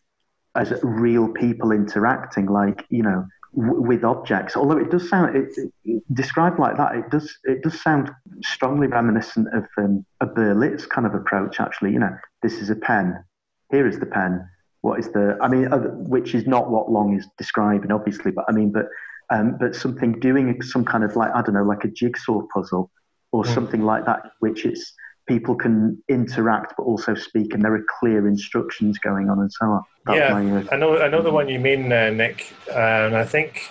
[0.56, 4.56] as real people interacting, like you know with objects.
[4.56, 5.50] Although it does sound it,
[5.86, 8.12] it, described like that, it does it does sound
[8.44, 11.60] strongly reminiscent of um, a Berlitz kind of approach.
[11.60, 13.24] Actually, you know, this is a pen.
[13.72, 14.48] Here is the pen.
[14.82, 15.38] What is the?
[15.42, 18.32] I mean, uh, which is not what Long is describing, obviously.
[18.32, 18.88] But I mean, but
[19.30, 22.92] um, but something doing some kind of like I don't know, like a jigsaw puzzle
[23.32, 23.54] or mm.
[23.54, 24.94] something like that, which is
[25.30, 29.66] people can interact but also speak, and there are clear instructions going on and so
[29.68, 29.84] on.
[30.06, 31.00] That's yeah, uh, I know.
[31.00, 33.70] I know the one you mean, uh, Nick, and I think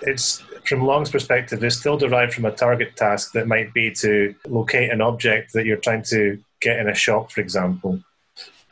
[0.00, 1.62] it's from Long's perspective.
[1.62, 5.66] It's still derived from a target task that might be to locate an object that
[5.66, 8.00] you're trying to get in a shop, for example,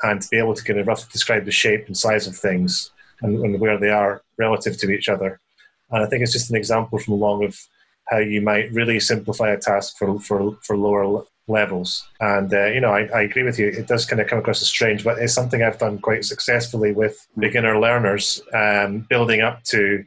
[0.04, 2.92] and to be able to kind of roughly describe the shape and size of things
[3.22, 5.40] and, and where they are relative to each other.
[5.90, 7.58] And I think it's just an example from Long of
[8.06, 12.08] how you might really simplify a task for for for lower levels.
[12.20, 13.68] And uh, you know, I, I, agree with you.
[13.68, 16.92] It does kind of come across as strange, but it's something I've done quite successfully
[16.92, 20.04] with beginner learners, um, building up to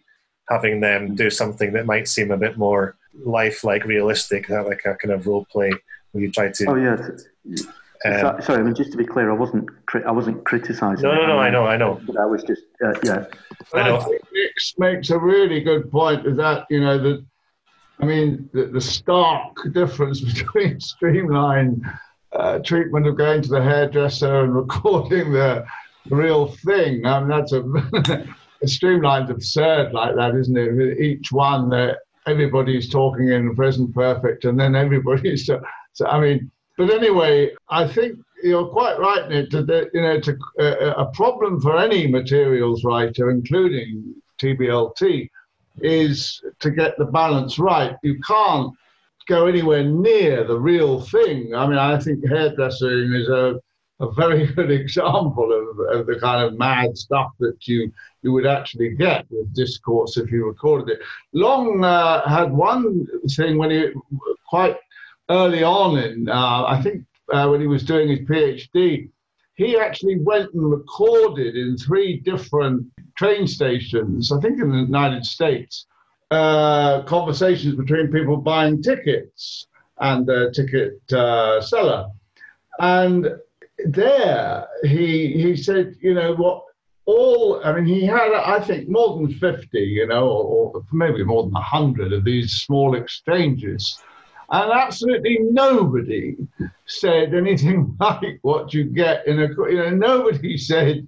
[0.50, 5.14] having them do something that might seem a bit more lifelike, realistic, like a kind
[5.14, 5.72] of role play
[6.12, 6.66] where you try to.
[6.70, 7.26] Oh yes.
[8.06, 9.70] Um, sorry, I mean, just to be clear, I wasn't
[10.06, 11.04] I wasn't criticising.
[11.04, 11.40] No, no, no.
[11.40, 12.02] I know, I know.
[12.06, 13.26] But I was just, uh, yeah.
[13.74, 13.98] I know.
[13.98, 16.26] I think Nick makes a really good point.
[16.28, 17.26] Is that you know that
[18.00, 21.82] I mean, the, the stark difference between streamline
[22.34, 25.66] uh, treatment of going to the hairdresser and recording the
[26.10, 27.06] real thing.
[27.06, 27.62] I mean, that's a,
[28.62, 31.00] a streamline's absurd like that, isn't it?
[31.00, 35.62] Each one that everybody's talking in present perfect, and then everybody's so,
[35.94, 36.08] so.
[36.08, 39.52] I mean, but anyway, I think you're quite right, Nick.
[39.52, 45.30] That you know, to, uh, a problem for any materials writer, including TBLT,
[45.82, 47.96] is to get the balance right.
[48.04, 48.74] You can't
[49.28, 51.56] go anywhere near the real thing.
[51.56, 53.60] I mean, I think hairdressing is a,
[54.00, 58.46] a very good example of, of the kind of mad stuff that you you would
[58.46, 61.00] actually get with discourse if you recorded it.
[61.34, 63.06] Long uh, had one
[63.36, 63.88] thing when he
[64.50, 64.78] quite
[65.30, 69.10] early on in, uh, I think uh, when he was doing his PhD,
[69.56, 72.88] he actually went and recorded in three different
[73.18, 75.86] train stations, I think in the United States,
[76.32, 79.68] uh, conversations between people buying tickets
[80.00, 82.08] and the ticket uh, seller.
[82.80, 83.28] And
[83.86, 86.64] there he he said, you know what,
[87.06, 91.24] all I mean, he had I think more than fifty, you know, or, or maybe
[91.24, 94.00] more than hundred of these small exchanges
[94.54, 96.38] and absolutely nobody
[96.86, 99.48] said anything like what you get in a.
[99.48, 101.08] You know, nobody said,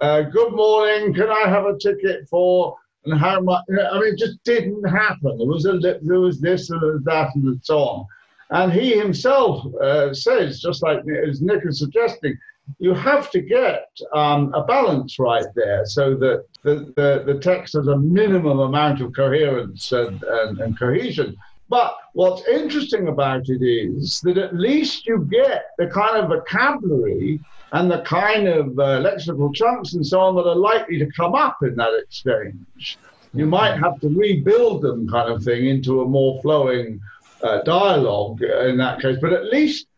[0.00, 3.62] uh, "Good morning, can I have a ticket for?" And how much?
[3.68, 5.38] I mean, it just didn't happen.
[5.38, 8.06] There was a there was this and there was that and so on.
[8.50, 12.38] And he himself uh, says, just like as Nick is suggesting,
[12.78, 17.74] you have to get um, a balance right there so that the, the, the text
[17.74, 21.36] has a minimum amount of coherence and, and, and cohesion.
[21.68, 27.40] But what's interesting about it is that at least you get the kind of vocabulary
[27.72, 31.34] and the kind of uh, lexical chunks and so on that are likely to come
[31.34, 32.98] up in that exchange.
[33.34, 37.00] You might have to rebuild them, kind of thing, into a more flowing
[37.42, 39.18] uh, dialogue in that case.
[39.20, 39.88] But at least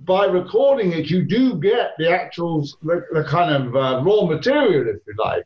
[0.00, 4.88] by recording it, you do get the actual, the, the kind of uh, raw material,
[4.88, 5.44] if you like.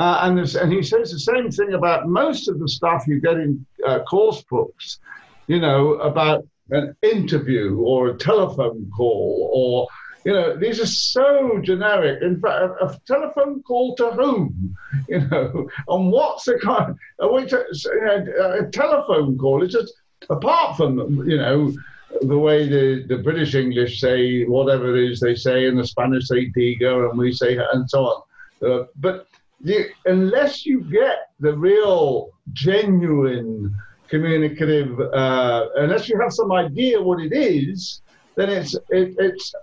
[0.00, 3.34] Uh, and, and he says the same thing about most of the stuff you get
[3.34, 4.98] in uh, course books,
[5.46, 9.86] you know, about an interview or a telephone call or,
[10.24, 12.22] you know, these are so generic.
[12.22, 14.74] In fact, a, a telephone call to whom,
[15.10, 19.62] you know, and what's the kind of, a, a telephone call?
[19.62, 19.92] It's just,
[20.30, 21.74] apart from, you know,
[22.22, 26.26] the way the, the British English say whatever it is they say, and the Spanish
[26.26, 28.22] say digo, and we say, and so on.
[28.62, 29.26] Uh, but
[29.62, 33.74] you, unless you get the real, genuine
[34.08, 38.02] communicative, uh, unless you have some idea what it is,
[38.36, 39.54] then it's it, it's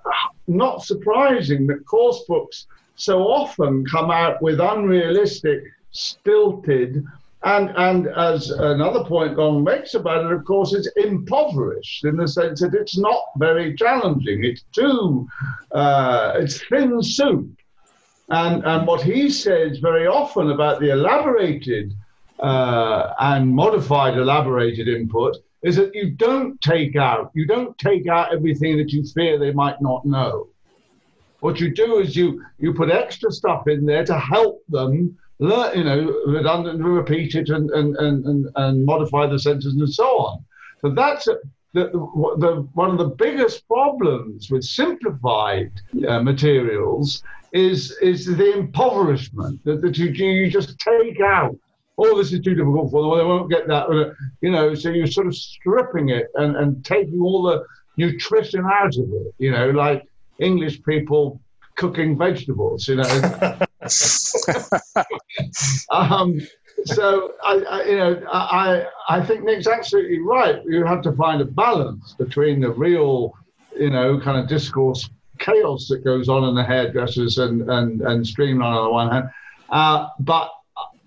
[0.47, 7.03] not surprising that course books so often come out with unrealistic, stilted,
[7.43, 12.27] and and as another point Long makes about it, of course, it's impoverished in the
[12.27, 14.43] sense that it's not very challenging.
[14.43, 15.27] It's too,
[15.71, 17.49] uh, it's thin soup.
[18.29, 21.93] And, and what he says very often about the elaborated
[22.39, 28.33] uh, and modified elaborated input is that you don't take out, you don't take out
[28.33, 30.49] everything that you fear they might not know.
[31.39, 35.77] What you do is you, you put extra stuff in there to help them learn,
[35.77, 40.17] you know, redundant, repeat it and, and, and, and, and modify the sentence and so
[40.17, 40.45] on.
[40.81, 41.27] So that's
[41.77, 41.91] the,
[42.39, 45.71] the, one of the biggest problems with simplified
[46.07, 47.23] uh, materials
[47.53, 51.55] is is the impoverishment that, that you, you just take out.
[51.99, 53.09] Oh, this is too difficult for them.
[53.09, 54.15] Well, they won't get that.
[54.41, 57.63] You know, so you're sort of stripping it and, and taking all the
[57.97, 59.33] nutrition out of it.
[59.37, 60.03] You know, like
[60.39, 61.39] English people
[61.75, 62.87] cooking vegetables.
[62.87, 63.03] You know.
[65.91, 66.39] um,
[66.85, 70.63] so I, I, you know, I I think Nick's absolutely right.
[70.65, 73.33] You have to find a balance between the real,
[73.77, 75.09] you know, kind of discourse
[75.39, 79.29] chaos that goes on in the hairdressers and, and, and Streamline on the one hand.
[79.69, 80.51] Uh, but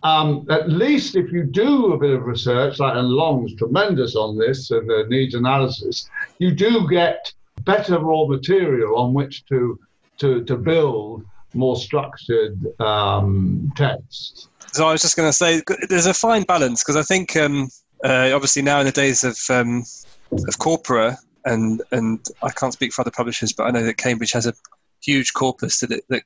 [0.03, 4.39] um, at least if you do a bit of research, like and Long's tremendous on
[4.39, 6.09] this and the needs analysis,
[6.39, 7.33] you do get
[7.65, 9.79] better raw material on which to
[10.19, 14.50] to, to build more structured um, texts.
[14.73, 17.69] So I was just going to say, there's a fine balance because I think um,
[18.05, 19.85] uh, obviously now in the days of um,
[20.33, 24.33] of corpora, and and I can't speak for other publishers, but I know that Cambridge
[24.33, 24.55] has a
[25.03, 26.23] huge corpus that it, that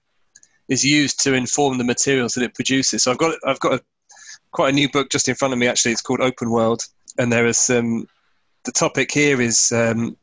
[0.69, 3.05] is used to inform the materials that it produces.
[3.05, 3.83] So I've got I've got a,
[4.53, 5.67] quite a new book just in front of me.
[5.67, 6.83] Actually, it's called Open World,
[7.19, 8.09] and there is some.
[8.65, 10.17] The topic here is um,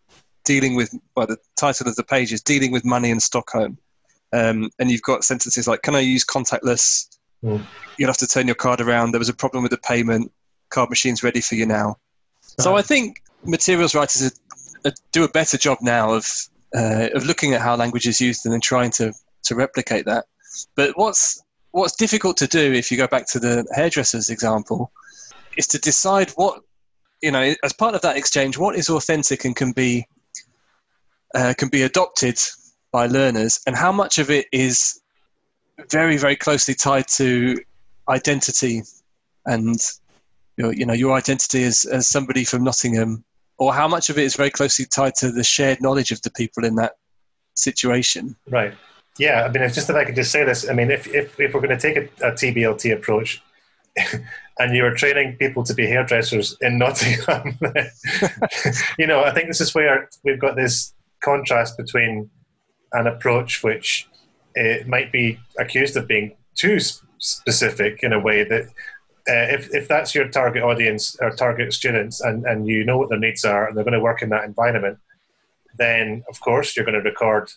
[0.45, 0.93] dealing with.
[1.15, 3.77] Well, the title of the page is dealing with money in Stockholm,
[4.31, 7.07] um, and you've got sentences like, "Can I use contactless?"
[7.43, 7.65] Mm.
[7.97, 9.11] You'll have to turn your card around.
[9.11, 10.31] There was a problem with the payment.
[10.69, 11.97] Card machine's ready for you now.
[12.59, 14.31] So I think materials writers
[14.85, 16.25] are, are, do a better job now of
[16.75, 19.13] uh, of looking at how language is used and then trying to
[19.43, 20.25] to replicate that.
[20.75, 24.91] But what's what's difficult to do if you go back to the hairdresser's example
[25.57, 26.61] is to decide what
[27.21, 30.05] you know as part of that exchange what is authentic and can be
[31.35, 32.37] uh, can be adopted
[32.91, 35.00] by learners and how much of it is
[35.89, 37.57] very very closely tied to
[38.09, 38.81] identity
[39.45, 39.79] and
[40.57, 43.23] your you know your identity as, as somebody from Nottingham
[43.57, 46.31] or how much of it is very closely tied to the shared knowledge of the
[46.31, 46.93] people in that
[47.55, 48.73] situation right
[49.17, 50.69] yeah, I mean, it's just if I could just say this.
[50.69, 53.41] I mean, if if, if we're going to take a, a TBLT approach,
[54.59, 57.59] and you are training people to be hairdressers in Nottingham,
[58.97, 62.29] you know, I think this is where we've got this contrast between
[62.93, 64.07] an approach which
[64.55, 66.79] it might be accused of being too
[67.19, 68.63] specific in a way that
[69.29, 73.09] uh, if, if that's your target audience or target students and, and you know what
[73.09, 74.97] their needs are and they're going to work in that environment,
[75.77, 77.51] then of course you're going to record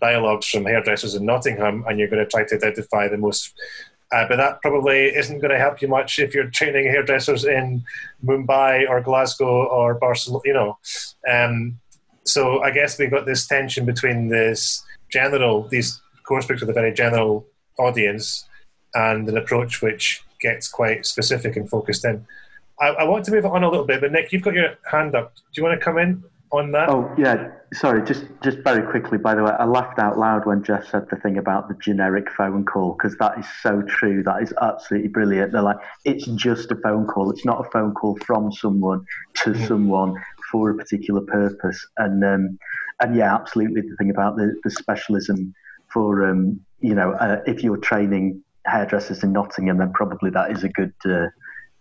[0.00, 3.52] dialogues from hairdressers in Nottingham, and you're going to try to identify the most.
[4.12, 7.84] Uh, but that probably isn't going to help you much if you're training hairdressers in
[8.24, 10.42] Mumbai or Glasgow or Barcelona.
[10.44, 10.78] You know,
[11.30, 11.78] um,
[12.24, 16.00] so I guess we've got this tension between this general these
[16.30, 17.44] course books with a very general
[17.76, 18.48] audience
[18.94, 22.24] and an approach which gets quite specific and focused in.
[22.80, 25.16] I, I want to move on a little bit, but Nick, you've got your hand
[25.16, 25.34] up.
[25.34, 26.22] Do you want to come in?
[26.52, 26.88] on that?
[26.88, 28.04] Oh yeah, sorry.
[28.04, 31.16] Just just very quickly, by the way, I laughed out loud when Geoff said the
[31.16, 34.22] thing about the generic phone call because that is so true.
[34.22, 35.52] That is absolutely brilliant.
[35.52, 37.30] They're like, it's just a phone call.
[37.30, 39.04] It's not a phone call from someone
[39.36, 39.66] to mm-hmm.
[39.66, 40.14] someone
[40.50, 41.86] for a particular purpose.
[41.98, 42.58] And um,
[43.00, 43.82] and yeah, absolutely.
[43.82, 45.54] The thing about the the specialism
[45.92, 50.64] for um, you know, uh, if you're training hairdressers in Nottingham, then probably that is
[50.64, 51.26] a good uh,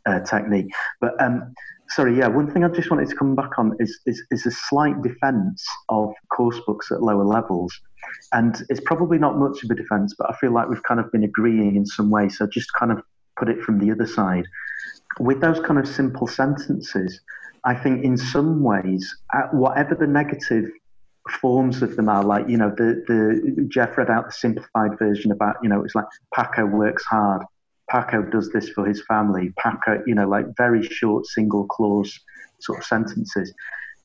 [0.06, 0.72] uh, technique.
[1.02, 1.54] But um,
[1.90, 4.52] sorry, yeah, one thing I just wanted to come back on is, is, is a
[4.52, 7.74] slight defence of course books at lower levels.
[8.32, 11.12] And it's probably not much of a defence, but I feel like we've kind of
[11.12, 12.30] been agreeing in some way.
[12.30, 13.02] So just kind of
[13.38, 14.46] put it from the other side.
[15.20, 17.20] With those kind of simple sentences,
[17.66, 19.16] I think in some ways,
[19.52, 20.66] whatever the negative
[21.30, 25.32] forms of them are, like, you know, the, the Geoff read out the simplified version
[25.32, 27.44] about, you know, it's like Paco works hard
[27.90, 29.52] Paco does this for his family.
[29.58, 32.18] Paco, you know, like very short single clause
[32.60, 33.54] sort of sentences.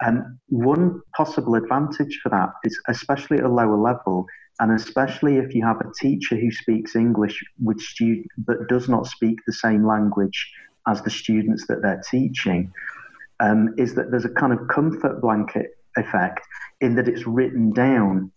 [0.00, 4.26] And one possible advantage for that is, especially at a lower level,
[4.60, 9.06] and especially if you have a teacher who speaks English with student but does not
[9.06, 10.50] speak the same language
[10.86, 12.72] as the students that they're teaching,
[13.40, 16.46] um, is that there's a kind of comfort blanket effect
[16.80, 18.30] in that it's written down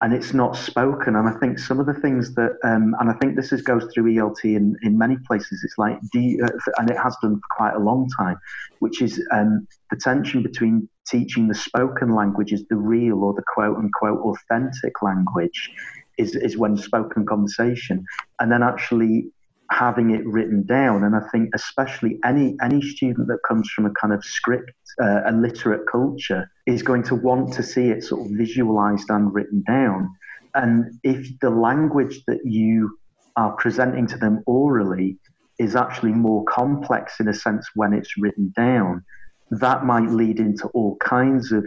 [0.00, 1.16] and it's not spoken.
[1.16, 3.88] And I think some of the things that, um, and I think this is, goes
[3.92, 5.62] through ELT in, in many places.
[5.64, 8.36] It's like, uh, and it has done for quite a long time,
[8.78, 13.42] which is um, the tension between teaching the spoken language is the real or the
[13.54, 15.70] quote unquote authentic language
[16.16, 18.04] is, is when spoken conversation,
[18.40, 19.30] and then actually
[19.70, 21.04] having it written down.
[21.04, 24.70] And I think especially any any student that comes from a kind of script,
[25.02, 29.32] uh, a literate culture, is going to want to see it sort of visualized and
[29.32, 30.10] written down.
[30.54, 32.98] And if the language that you
[33.36, 35.18] are presenting to them orally
[35.58, 39.04] is actually more complex in a sense when it's written down,
[39.50, 41.64] that might lead into all kinds of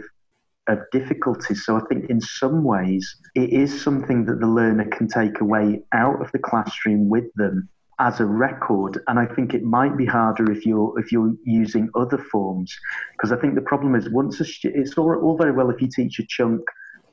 [0.68, 1.64] of difficulties.
[1.64, 5.82] So I think in some ways it is something that the learner can take away
[5.92, 10.06] out of the classroom with them as a record and i think it might be
[10.06, 12.74] harder if you're if you're using other forms
[13.12, 15.80] because i think the problem is once a stu- it's all, all very well if
[15.80, 16.60] you teach a chunk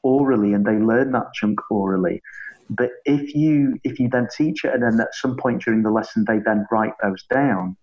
[0.04, 2.22] orally and they learn that chunk orally
[2.70, 5.92] but if you if you then teach it and then at some point during the
[5.92, 7.76] lesson they then write those down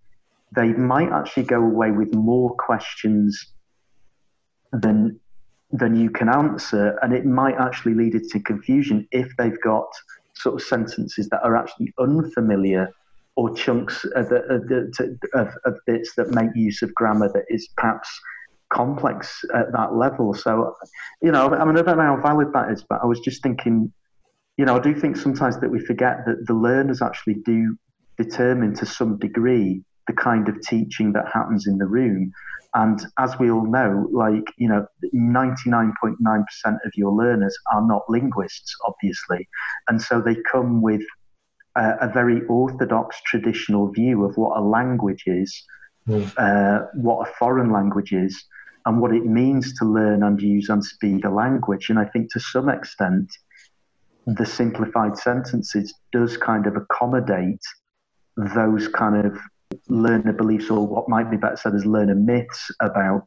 [0.54, 3.52] they might actually go away with more questions
[4.72, 5.18] than
[5.72, 9.88] than you can answer and it might actually lead to confusion if they've got
[10.36, 12.92] sort of sentences that are actually unfamiliar
[13.36, 18.08] or chunks of, of, of, bits that make use of grammar that is perhaps
[18.72, 20.32] complex at that level.
[20.34, 20.74] So,
[21.22, 23.42] you know, I mean, I don't know how valid that is, but I was just
[23.42, 23.92] thinking,
[24.56, 27.76] you know, I do think sometimes that we forget that the learners actually do
[28.18, 32.32] determine to some degree the kind of teaching that happens in the room.
[32.76, 36.16] And as we all know, like, you know, 99.9%
[36.84, 39.48] of your learners are not linguists, obviously.
[39.88, 41.00] And so they come with
[41.74, 45.64] a, a very orthodox traditional view of what a language is,
[46.06, 46.30] mm.
[46.36, 48.44] uh, what a foreign language is,
[48.84, 51.88] and what it means to learn and use and speak a language.
[51.88, 53.30] And I think to some extent,
[54.26, 57.62] the simplified sentences does kind of accommodate
[58.54, 59.38] those kind of
[59.88, 63.26] learner beliefs or what might be better said as learner myths about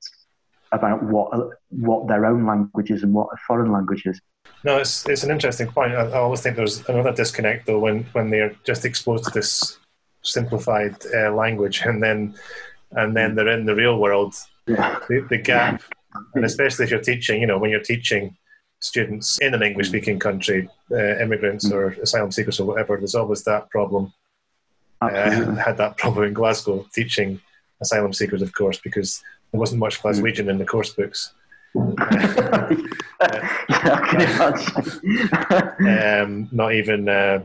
[0.72, 1.32] about what
[1.70, 4.20] what their own language is and what a foreign language is.
[4.64, 5.94] No, it's it's an interesting point.
[5.94, 9.78] I, I always think there's another disconnect though when when they're just exposed to this
[10.22, 12.36] simplified uh, language and then
[12.92, 14.34] and then they're in the real world.
[14.68, 15.00] Yeah.
[15.08, 15.82] The, the gap,
[16.36, 18.38] and especially if you're teaching, you know, when you're teaching
[18.80, 23.44] students in an English speaking country, uh, immigrants or asylum seekers or whatever, there's always
[23.44, 24.14] that problem
[25.02, 27.40] uh, had that problem in Glasgow teaching
[27.82, 31.34] asylum seekers, of course, because there wasn't much Glaswegian in the course books.
[31.78, 32.76] uh,
[35.80, 37.44] yeah, um, not even uh,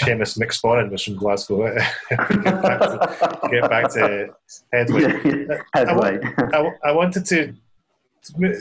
[0.00, 1.74] Seamus McSporran was from Glasgow.
[2.10, 4.34] get, back to, get back to
[4.72, 5.56] Headway.
[5.74, 6.20] Headway.
[6.38, 7.54] I, I, I, wanted to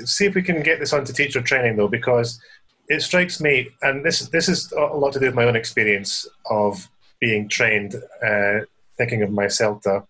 [0.06, 2.42] see if we can get this onto teacher training though, because
[2.88, 6.28] it strikes me, and this this is a lot to do with my own experience
[6.50, 6.90] of
[7.22, 7.96] being trained,
[8.26, 8.60] uh,
[8.98, 10.06] thinking of my CELTA,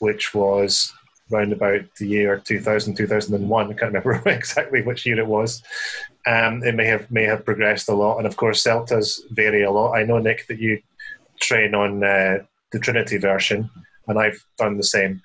[0.00, 0.92] which was
[1.32, 3.70] around about the year 2000, 2001.
[3.70, 5.62] I can't remember exactly which year it was.
[6.26, 9.70] Um, it may have may have progressed a lot, and of course, CELTAs vary a
[9.70, 9.92] lot.
[9.92, 10.82] I know Nick that you
[11.40, 12.38] train on uh,
[12.72, 13.70] the Trinity version,
[14.08, 15.22] and I've done the same.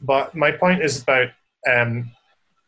[0.00, 1.28] But my point is about
[1.70, 2.10] um,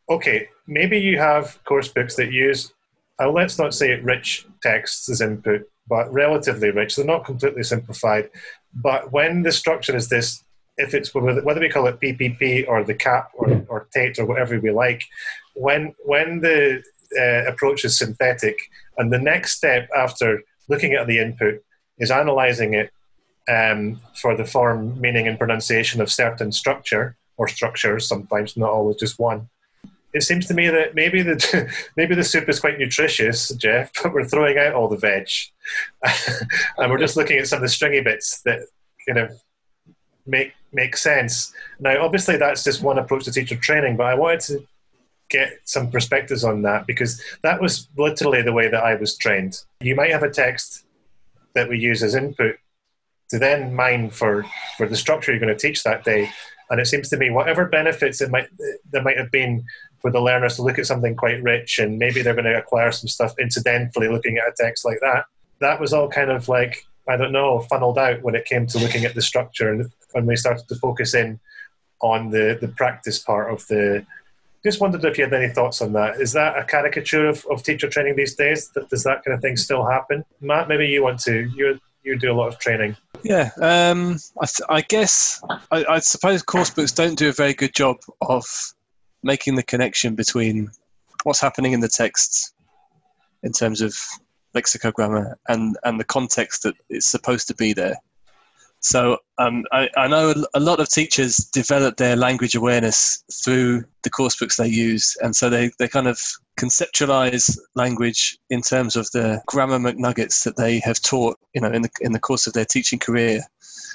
[0.08, 2.72] okay, maybe you have course books that use,
[3.18, 6.96] uh, let's not say rich texts as input, but relatively rich.
[6.96, 8.30] They're not completely simplified.
[8.74, 10.44] But when the structure is this,
[10.78, 14.58] if it's whether we call it PPP or the CAP or, or TATE or whatever
[14.58, 15.04] we like,
[15.54, 16.82] when when the
[17.18, 18.56] uh, approach is synthetic,
[18.96, 21.62] and the next step after looking at the input
[21.98, 22.90] is analyzing it
[23.50, 28.96] um, for the form, meaning, and pronunciation of certain structure or structures, sometimes not always
[28.96, 29.48] just one
[30.12, 34.12] it seems to me that maybe the maybe the soup is quite nutritious, Geoff, but
[34.12, 35.28] we're throwing out all the veg,
[36.78, 38.60] and we're just looking at some of the stringy bits that
[39.06, 39.30] kind of
[40.26, 41.52] make make sense.
[41.80, 44.66] Now, obviously, that's just one approach to teacher training, but I wanted to
[45.30, 49.62] get some perspectives on that because that was literally the way that I was trained.
[49.80, 50.84] You might have a text
[51.54, 52.56] that we use as input
[53.30, 54.44] to then mine for
[54.76, 56.30] for the structure you're going to teach that day.
[56.70, 58.48] And it seems to me, whatever benefits it might
[58.90, 59.64] there might have been
[60.02, 62.92] for the learners to look at something quite rich and maybe they're going to acquire
[62.92, 65.24] some stuff incidentally looking at a text like that.
[65.60, 68.78] That was all kind of like, I don't know, funneled out when it came to
[68.78, 71.40] looking at the structure and when we started to focus in
[72.00, 74.04] on the, the practice part of the.
[74.64, 76.20] Just wondered if you had any thoughts on that.
[76.20, 78.70] Is that a caricature of, of teacher training these days?
[78.90, 80.24] Does that kind of thing still happen?
[80.40, 81.50] Matt, maybe you want to.
[81.56, 82.96] You you do a lot of training.
[83.22, 87.54] Yeah, um, I, th- I, guess I, I, suppose course books don't do a very
[87.54, 88.44] good job of
[89.22, 90.70] making the connection between
[91.24, 92.52] what's happening in the texts
[93.42, 93.94] in terms of
[94.54, 97.96] lexicogrammar and, and the context that it's supposed to be there.
[98.80, 104.10] So um, I, I, know a lot of teachers develop their language awareness through the
[104.10, 106.20] course books they use, and so they, they kind of
[106.58, 111.82] conceptualize language in terms of the grammar McNuggets that they have taught, you know, in
[111.82, 113.40] the in the course of their teaching career,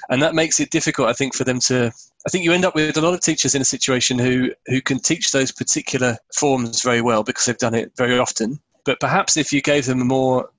[0.10, 1.92] and that makes it difficult, I think, for them to.
[2.26, 4.82] I think you end up with a lot of teachers in a situation who who
[4.82, 8.60] can teach those particular forms very well because they've done it very often.
[8.86, 10.50] But perhaps if you gave them a more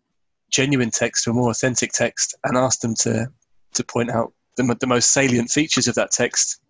[0.50, 3.30] genuine text or more authentic text and asked them to
[3.74, 6.60] to point out the, the most salient features of that text,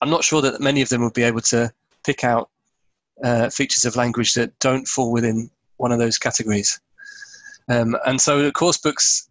[0.00, 1.72] I'm not sure that many of them would be able to
[2.04, 2.50] pick out
[3.24, 6.80] uh, features of language that don't fall within one of those categories.
[7.68, 9.28] Um, and so the course books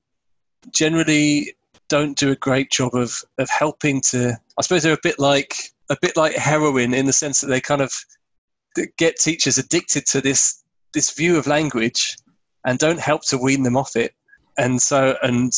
[0.71, 1.55] generally
[1.89, 5.53] don't do a great job of, of helping to, I suppose they're a bit like,
[5.89, 7.91] a bit like heroin in the sense that they kind of
[8.97, 12.17] get teachers addicted to this, this view of language
[12.65, 14.13] and don't help to wean them off it.
[14.57, 15.51] And so, and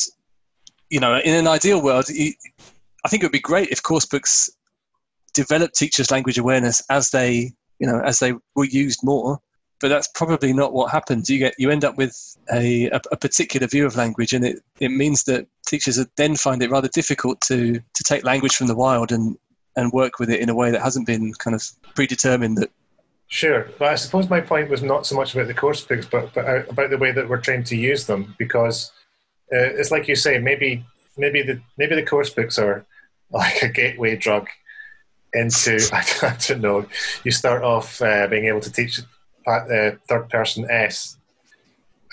[0.89, 4.49] you know, in an ideal world, I think it would be great if course books
[5.33, 9.39] develop teachers' language awareness as they, you know, as they were used more.
[9.81, 11.29] But that's probably not what happens.
[11.29, 12.13] You get you end up with
[12.51, 16.61] a, a, a particular view of language, and it, it means that teachers then find
[16.61, 19.37] it rather difficult to to take language from the wild and
[19.77, 21.63] and work with it in a way that hasn't been kind of
[21.95, 22.71] predetermined that
[23.31, 26.33] Sure, but I suppose my point was not so much about the course books, but,
[26.33, 28.33] but about the way that we're trained to use them.
[28.39, 28.91] Because
[29.53, 30.83] uh, it's like you say, maybe
[31.15, 32.87] maybe the maybe the course books are
[33.29, 34.47] like a gateway drug
[35.33, 36.85] into I don't know.
[37.23, 38.99] You start off uh, being able to teach
[39.47, 41.17] uh, third person S,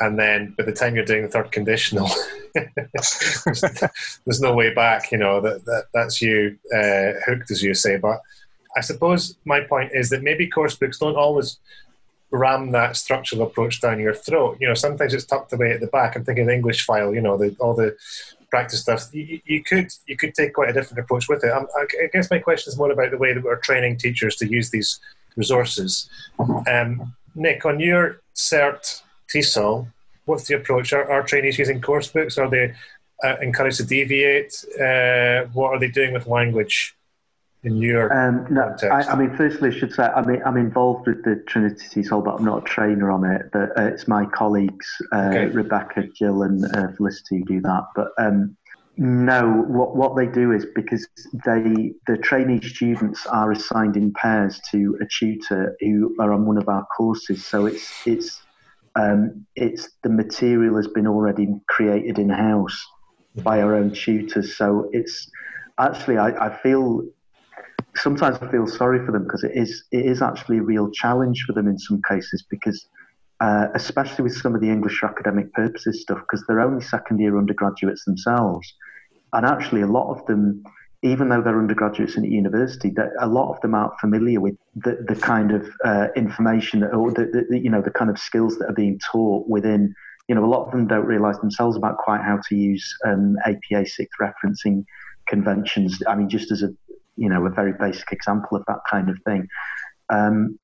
[0.01, 2.11] and then by the time you're doing the third conditional,
[2.55, 5.11] there's, no way back.
[5.13, 7.97] You know that, that that's you uh, hooked, as you say.
[7.97, 8.21] But
[8.77, 11.59] I suppose my point is that maybe course books don't always
[12.31, 14.59] ram that structural approach down your throat.
[14.61, 16.17] You know, sometimes it's tucked away at the back.
[16.17, 17.15] I'm thinking the English file.
[17.15, 17.97] You know, the, all the
[18.51, 19.07] practice stuff.
[19.13, 21.51] You, you, could you could take quite a different approach with it.
[21.51, 24.49] I, I guess my question is more about the way that we're training teachers to
[24.49, 25.01] use these
[25.37, 26.09] resources.
[26.67, 29.03] Um, Nick, on your cert
[29.33, 29.89] TESOL,
[30.25, 30.93] what's the approach?
[30.93, 32.39] Are, are trainees using course books?
[32.39, 32.75] Are they
[33.23, 34.65] uh, encouraged to deviate?
[34.81, 36.96] Uh, what are they doing with language?
[37.67, 41.09] In your um, no, I, I, mean, firstly, I should say I mean I'm involved
[41.09, 43.51] with the Trinity TESOL, but I'm not a trainer on it.
[43.53, 45.47] But uh, it's my colleagues uh, okay.
[45.47, 47.83] Rebecca, Jill, and uh, Felicity who do that.
[47.97, 48.57] But um,
[48.97, 51.09] no, what what they do is because
[51.45, 56.59] they the trainee students are assigned in pairs to a tutor who are on one
[56.59, 57.45] of our courses.
[57.45, 58.43] So it's it's
[58.95, 62.87] um, it's the material has been already created in house
[63.43, 64.57] by our own tutors.
[64.57, 65.29] So it's
[65.79, 67.03] actually I, I feel
[67.97, 71.45] sometimes I feel sorry for them because it is it is actually a real challenge
[71.47, 72.87] for them in some cases because
[73.41, 77.21] uh, especially with some of the English for academic purposes stuff because they're only second
[77.21, 78.73] year undergraduates themselves.
[79.33, 80.63] And actually a lot of them
[81.03, 85.05] even though they're undergraduates in university that a lot of them aren't familiar with the,
[85.07, 88.59] the kind of uh, information that, or the, the, you know the kind of skills
[88.59, 89.95] that are being taught within
[90.29, 93.37] you know a lot of them don't realize themselves about quite how to use um,
[93.45, 94.85] APA 6 referencing
[95.29, 96.71] conventions I mean just as a
[97.17, 99.49] you know a very basic example of that kind of thing.
[100.11, 100.59] Um,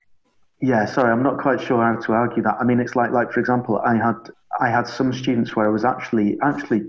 [0.61, 2.57] yeah, sorry, I'm not quite sure how to argue that.
[2.61, 4.31] I mean, it's like like for example, I had
[4.61, 6.83] I had some students where I was actually actually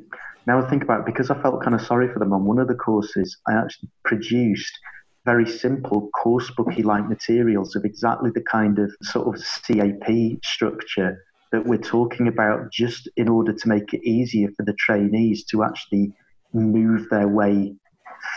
[0.45, 2.59] now I think about it, because I felt kind of sorry for them on one
[2.59, 3.37] of the courses.
[3.47, 4.77] I actually produced
[5.25, 11.23] very simple course booky like materials of exactly the kind of sort of CAP structure
[11.53, 15.63] that we're talking about, just in order to make it easier for the trainees to
[15.63, 16.11] actually
[16.51, 17.73] move their way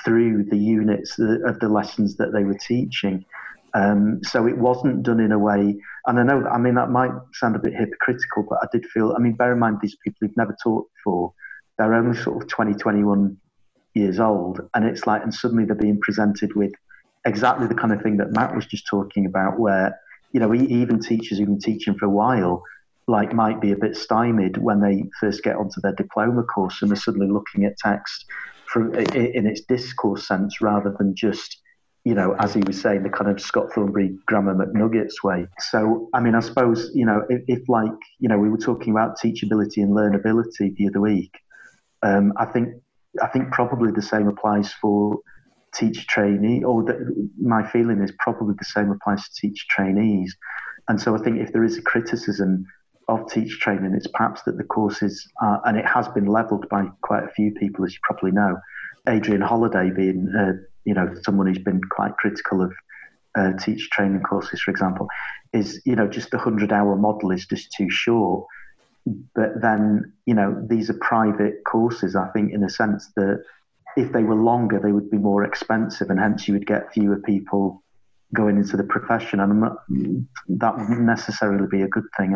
[0.04, 3.24] through the units of the lessons that they were teaching.
[3.74, 5.76] Um, so it wasn't done in a way,
[6.06, 8.86] and I know that, I mean, that might sound a bit hypocritical, but I did
[8.86, 11.34] feel, I mean, bear in mind these people who've never taught before,
[11.76, 13.36] they're only sort of 20, 21
[13.94, 16.72] years old, and it's like, and suddenly they're being presented with
[17.26, 19.98] exactly the kind of thing that Matt was just talking about, where,
[20.32, 22.62] you know, even teachers who've been teaching for a while,
[23.08, 26.90] like might be a bit stymied when they first get onto their diploma course and
[26.90, 28.24] they're suddenly looking at text
[28.68, 31.60] from in its discourse sense rather than just
[32.06, 35.48] you know, as he was saying, the kind of Scott Thornbury grammar McNuggets way.
[35.58, 37.90] So, I mean, I suppose, you know, if, if like,
[38.20, 41.32] you know, we were talking about teachability and learnability the other week,
[42.04, 42.74] um, I think,
[43.20, 45.18] I think probably the same applies for
[45.74, 50.36] teach trainee, or the, my feeling is probably the same applies to teach trainees.
[50.86, 52.66] And so I think if there is a criticism
[53.08, 56.86] of teach training, it's perhaps that the courses are, and it has been levelled by
[57.02, 58.58] quite a few people, as you probably know.
[59.08, 60.52] Adrian Holliday being, uh,
[60.84, 62.72] you know, someone who's been quite critical of
[63.36, 65.06] uh, teach training courses, for example,
[65.52, 68.46] is, you know, just the 100 hour model is just too short.
[69.34, 73.44] But then, you know, these are private courses, I think, in a sense that
[73.96, 77.18] if they were longer, they would be more expensive, and hence you would get fewer
[77.18, 77.84] people
[78.34, 79.38] going into the profession.
[79.38, 79.62] And
[80.48, 82.34] that wouldn't necessarily be a good thing.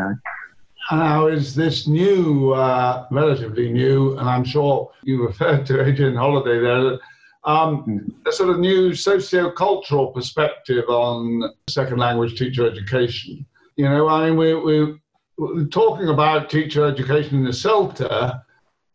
[0.92, 6.58] Now, is this new, uh, relatively new, and I'm sure you referred to Adrian Holliday
[6.58, 6.98] there,
[7.44, 8.28] um, hmm.
[8.28, 13.46] a sort of new socio-cultural perspective on second language teacher education.
[13.76, 14.98] You know, I mean, we, we,
[15.38, 18.42] we're talking about teacher education in the CELTA,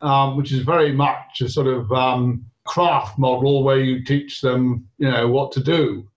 [0.01, 4.85] um, which is very much a sort of um, craft model where you teach them,
[4.97, 6.07] you know, what to do.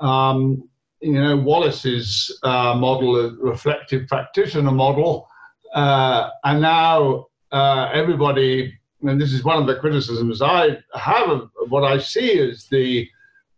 [0.00, 0.68] Um,
[1.00, 5.28] you know, Wallace's uh, model, a reflective practitioner model,
[5.74, 11.50] uh, and now uh, everybody, and this is one of the criticisms I have of
[11.68, 13.08] what I see is the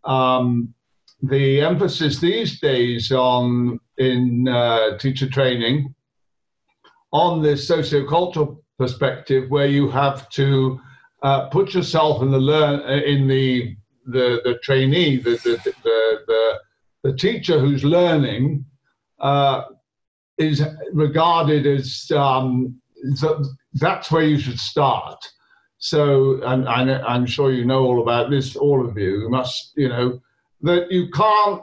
[0.05, 0.73] um,
[1.21, 5.93] the emphasis these days on in uh, teacher training
[7.11, 10.79] on this sociocultural perspective, where you have to
[11.21, 13.75] uh, put yourself in the learn in the
[14.05, 16.59] the, the trainee, the the, the, the
[17.03, 18.65] the teacher who's learning
[19.19, 19.63] uh,
[20.37, 20.63] is
[20.93, 22.79] regarded as um,
[23.73, 25.23] that's where you should start.
[25.77, 29.27] So, and, and I'm sure you know all about this, all of you.
[29.29, 30.21] Must, you know,
[30.61, 31.61] that you can't,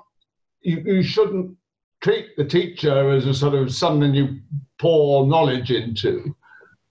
[0.61, 1.57] you, you shouldn't
[2.03, 4.41] treat the teacher as a sort of something you
[4.79, 6.37] pour knowledge into.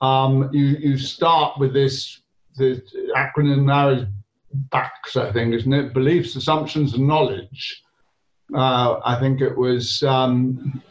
[0.01, 2.21] Um, you, you start with this,
[2.57, 2.81] the
[3.15, 4.05] acronym now is
[4.71, 5.93] backs, I think, isn't it?
[5.93, 7.83] Beliefs, assumptions, and knowledge.
[8.55, 10.81] Uh, I think it was um,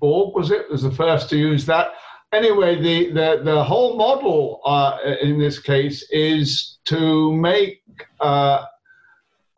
[0.00, 0.70] Borg, was it?
[0.70, 1.92] Was the first to use that.
[2.32, 7.80] Anyway, the, the, the whole model uh, in this case is to make
[8.20, 8.64] uh,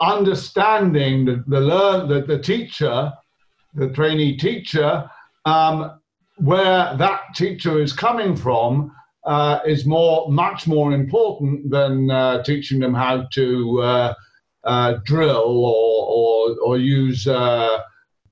[0.01, 3.11] understanding the, the, learn, the, the teacher,
[3.75, 5.09] the trainee teacher,
[5.47, 5.99] um,
[6.37, 8.93] where that teacher is coming from
[9.25, 14.15] uh, is more, much more important than uh, teaching them how to
[14.67, 17.79] uh, uh drill or, or, or use uh,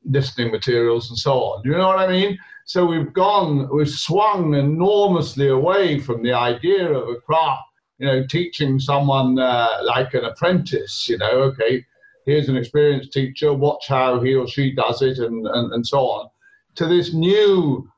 [0.05, 1.63] listening materials and so on.
[1.63, 2.39] Do you know what I mean?
[2.67, 7.63] So we've gone, we've swung enormously away from the idea of a craft,
[7.99, 11.85] you know, teaching someone uh, like an apprentice, you know, okay,
[12.25, 16.01] here's an experienced teacher, watch how he or she does it and, and, and so
[16.01, 16.29] on,
[16.75, 17.89] to this new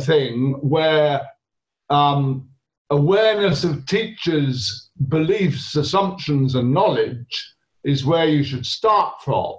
[0.00, 1.22] thing where
[1.90, 2.48] um,
[2.90, 7.53] awareness of teachers' beliefs, assumptions, and knowledge
[7.84, 9.56] is where you should start from.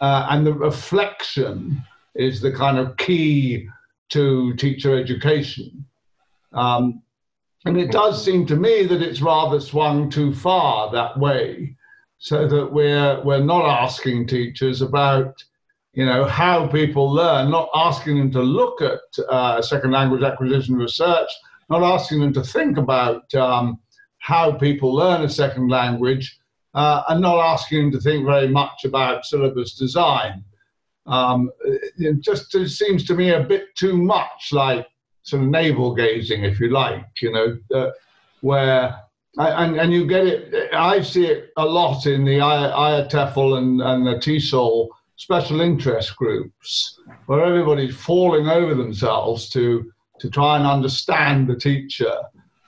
[0.00, 1.82] Uh, and the reflection
[2.14, 3.68] is the kind of key
[4.08, 5.84] to teacher education.
[6.52, 7.02] Um,
[7.66, 11.76] and it does seem to me that it's rather swung too far that way,
[12.18, 15.42] so that we're, we're not asking teachers about
[15.92, 20.76] you know, how people learn, not asking them to look at uh, second language acquisition
[20.76, 21.28] research,
[21.68, 23.78] not asking them to think about um,
[24.18, 26.38] how people learn a second language,
[26.74, 30.44] uh, and not asking them to think very much about syllabus design.
[31.06, 34.86] Um, it just it seems to me a bit too much like
[35.22, 37.90] sort of navel gazing, if you like, you know, uh,
[38.42, 38.96] where
[39.36, 40.74] and, and you get it.
[40.74, 46.98] I see it a lot in the IATEFL and, and the TESOL special interest groups
[47.26, 52.14] where everybody's falling over themselves to to try and understand the teacher,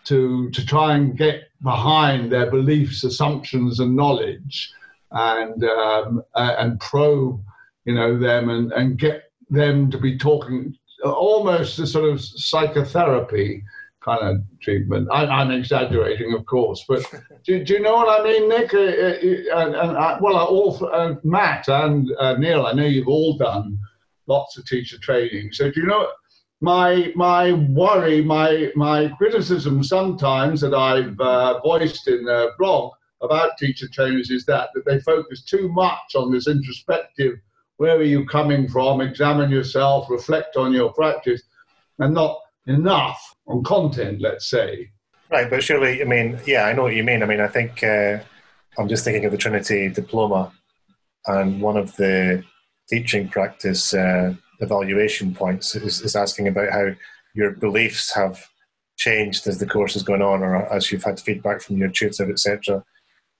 [0.05, 4.73] to to try and get behind their beliefs, assumptions, and knowledge,
[5.11, 7.43] and um, and probe,
[7.85, 13.63] you know, them and and get them to be talking almost a sort of psychotherapy
[14.05, 15.09] kind of treatment.
[15.13, 17.05] I, am exaggerating, of course, but
[17.45, 18.75] do, do, you know what I mean, Nick?
[18.75, 22.85] Uh, uh, uh and, and I, well, all, uh, Matt and uh, Neil, I know
[22.85, 23.79] you've all done
[24.27, 25.53] lots of teacher training.
[25.53, 26.09] So do you know
[26.63, 33.59] my my worry, my my criticism sometimes that I've uh, voiced in a blog about
[33.59, 37.35] teacher trainers is that that they focus too much on this introspective.
[37.79, 39.01] Where are you coming from?
[39.01, 41.43] Examine yourself, reflect on your practice,
[41.99, 44.89] and not enough on content, let's say.
[45.33, 47.25] Right, but surely, I mean, yeah, I know what you mean.
[47.25, 48.21] I mean, I think uh,
[48.79, 50.53] I'm just thinking of the Trinity diploma,
[51.27, 52.45] and one of the
[52.89, 56.93] teaching practice uh, evaluation points is, is asking about how
[57.35, 58.47] your beliefs have
[58.97, 62.31] changed as the course has gone on, or as you've had feedback from your tutor,
[62.31, 62.85] etc.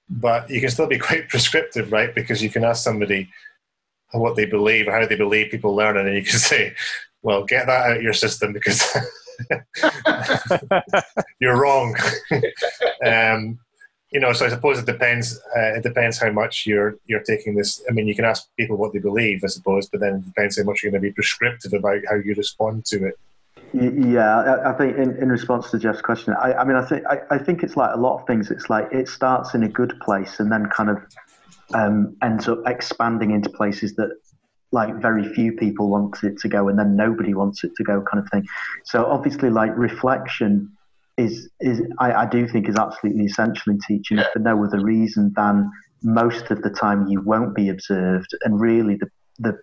[0.09, 2.13] But you can still be quite prescriptive, right?
[2.13, 3.29] Because you can ask somebody
[4.11, 6.75] what they believe or how they believe people learn, and you can say,
[7.21, 8.83] well, get that out of your system because
[11.39, 11.95] you're wrong.
[13.05, 13.59] um,
[14.13, 15.41] you know, so I suppose it depends.
[15.57, 17.81] Uh, it depends how much you're you're taking this.
[17.89, 20.57] I mean, you can ask people what they believe, I suppose, but then it depends
[20.57, 23.19] how much you're going to be prescriptive about how you respond to it.
[23.73, 27.21] Yeah, I think in, in response to Geoff's question, I, I mean, I think I,
[27.31, 28.51] I, think it's like a lot of things.
[28.51, 30.97] It's like it starts in a good place and then kind of
[31.73, 34.15] um, ends up expanding into places that
[34.71, 38.03] like very few people want it to go and then nobody wants it to go
[38.11, 38.43] kind of thing
[38.83, 40.71] so obviously like reflection
[41.17, 45.31] is is I, I do think is absolutely essential in teaching for no other reason
[45.35, 45.71] than
[46.01, 49.09] most of the time you won't be observed and really the
[49.39, 49.57] the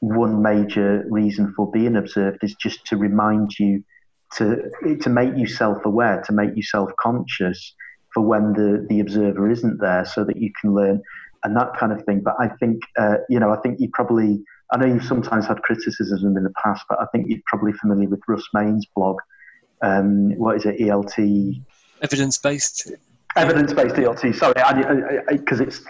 [0.00, 3.82] one major reason for being observed is just to remind you
[4.36, 4.70] to
[5.00, 7.74] to make you self-aware to make you self-conscious
[8.12, 11.00] for when the the observer isn't there so that you can learn
[11.44, 12.22] and that kind of thing.
[12.24, 14.42] But I think, uh, you know, I think you probably,
[14.72, 18.08] I know you've sometimes had criticism in the past, but I think you're probably familiar
[18.08, 19.16] with Russ Mayne's blog.
[19.82, 21.62] Um, what is it, ELT?
[22.02, 22.92] Evidence based.
[23.36, 24.54] Evidence based ELT, sorry,
[25.36, 25.82] because it's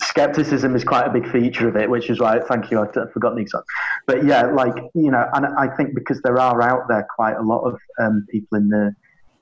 [0.00, 3.36] skepticism is quite a big feature of it, which is why, thank you, I've forgotten
[3.36, 3.64] the exact.
[4.06, 7.42] But yeah, like, you know, and I think because there are out there quite a
[7.42, 8.94] lot of um, people in the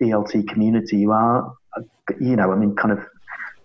[0.02, 1.52] ELT community who are,
[2.20, 2.98] you know, I mean, kind of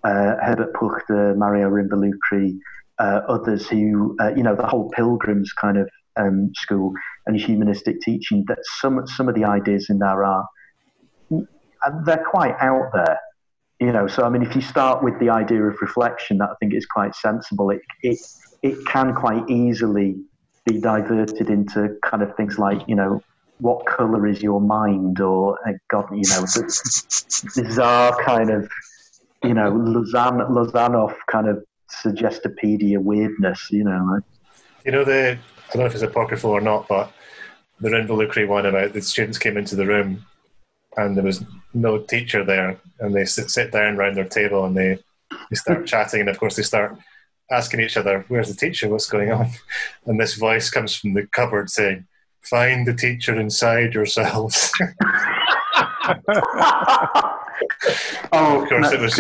[0.04, 2.58] uh, Herbert Puchta, Mario Rinvolucri,
[3.00, 6.94] uh, others who, uh, you know, the whole Pilgrims kind of um, school
[7.26, 10.46] and humanistic teaching, that some, some of the ideas in there are,
[12.06, 13.20] they're quite out there.
[13.80, 16.54] You know, so I mean, if you start with the idea of reflection, that I
[16.60, 17.72] think is quite sensible.
[17.72, 18.20] It, it,
[18.62, 20.18] it can quite easily
[20.66, 23.24] be diverted into kind of things like, you know,
[23.60, 26.46] what color is your mind or uh, God, you know,
[27.56, 28.70] bizarre kind of
[29.44, 34.20] you know, Lozanov, Lozanov kind of suggestopedia weirdness, you know.
[34.86, 35.38] You know, the,
[35.72, 37.14] I don't know if it's apocryphal or not, but
[37.80, 40.26] the Rinvolucri one about the students came into the room
[40.98, 44.76] and there was no teacher there and they sit, sit down around their table and
[44.76, 45.00] they,
[45.32, 46.98] they start chatting and of course they start
[47.50, 49.50] asking each other, where's the teacher, what's going on?
[50.06, 52.06] And this voice comes from the cupboard saying,
[52.42, 54.74] find the teacher inside yourselves.
[58.34, 59.14] oh, of course, no, it was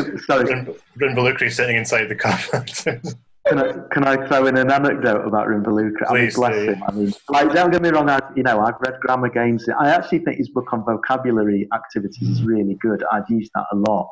[0.99, 3.01] Rinvolucri sitting inside the cupboard.
[3.47, 6.09] Can I can I throw in an anecdote about Rinvolucri?
[6.09, 6.83] I mean, bless him.
[6.87, 8.09] I mean, like, don't get me wrong.
[8.09, 9.67] I, you know, I've read grammar games.
[9.79, 13.03] I actually think his book on vocabulary activities is really good.
[13.11, 14.09] I've used that a lot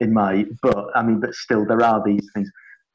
[0.00, 0.90] in my book.
[0.94, 2.50] I mean, but still, there are these things.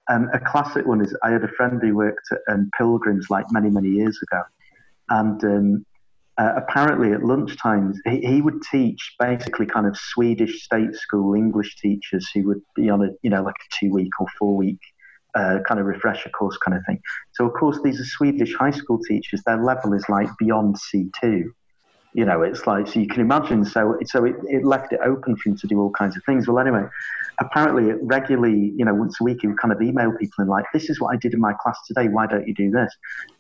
[0.10, 3.46] Um, a classic one is I had a friend who worked at um, Pilgrims like
[3.52, 4.42] many many years ago,
[5.10, 5.86] and um,
[6.38, 11.76] uh, apparently at lunchtimes he, he would teach basically kind of Swedish state school English
[11.78, 14.80] teachers who would be on a you know like a two week or four week
[15.36, 17.00] uh, kind of refresher course kind of thing.
[17.34, 19.42] So of course these are Swedish high school teachers.
[19.46, 21.54] Their level is like beyond C two.
[22.16, 23.66] You know, it's like so you can imagine.
[23.66, 26.48] So so it, it left it open for him to do all kinds of things.
[26.48, 26.86] Well, anyway,
[27.40, 30.64] apparently regularly, you know, once a week he would kind of email people and like,
[30.74, 32.08] this is what I did in my class today.
[32.08, 32.90] Why don't you do this?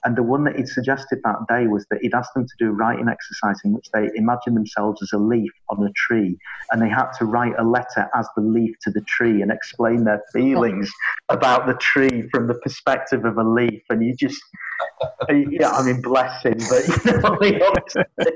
[0.04, 2.70] And the one that he'd suggested that day was that he'd asked them to do
[2.70, 6.38] a writing exercise in which they imagined themselves as a leaf on a tree,
[6.72, 10.04] and they had to write a letter as the leaf to the tree and explain
[10.04, 10.92] their feelings
[11.30, 13.82] about the tree from the perspective of a leaf.
[13.90, 14.42] And you just,
[15.30, 18.36] yeah, I mean, bless him, but you know,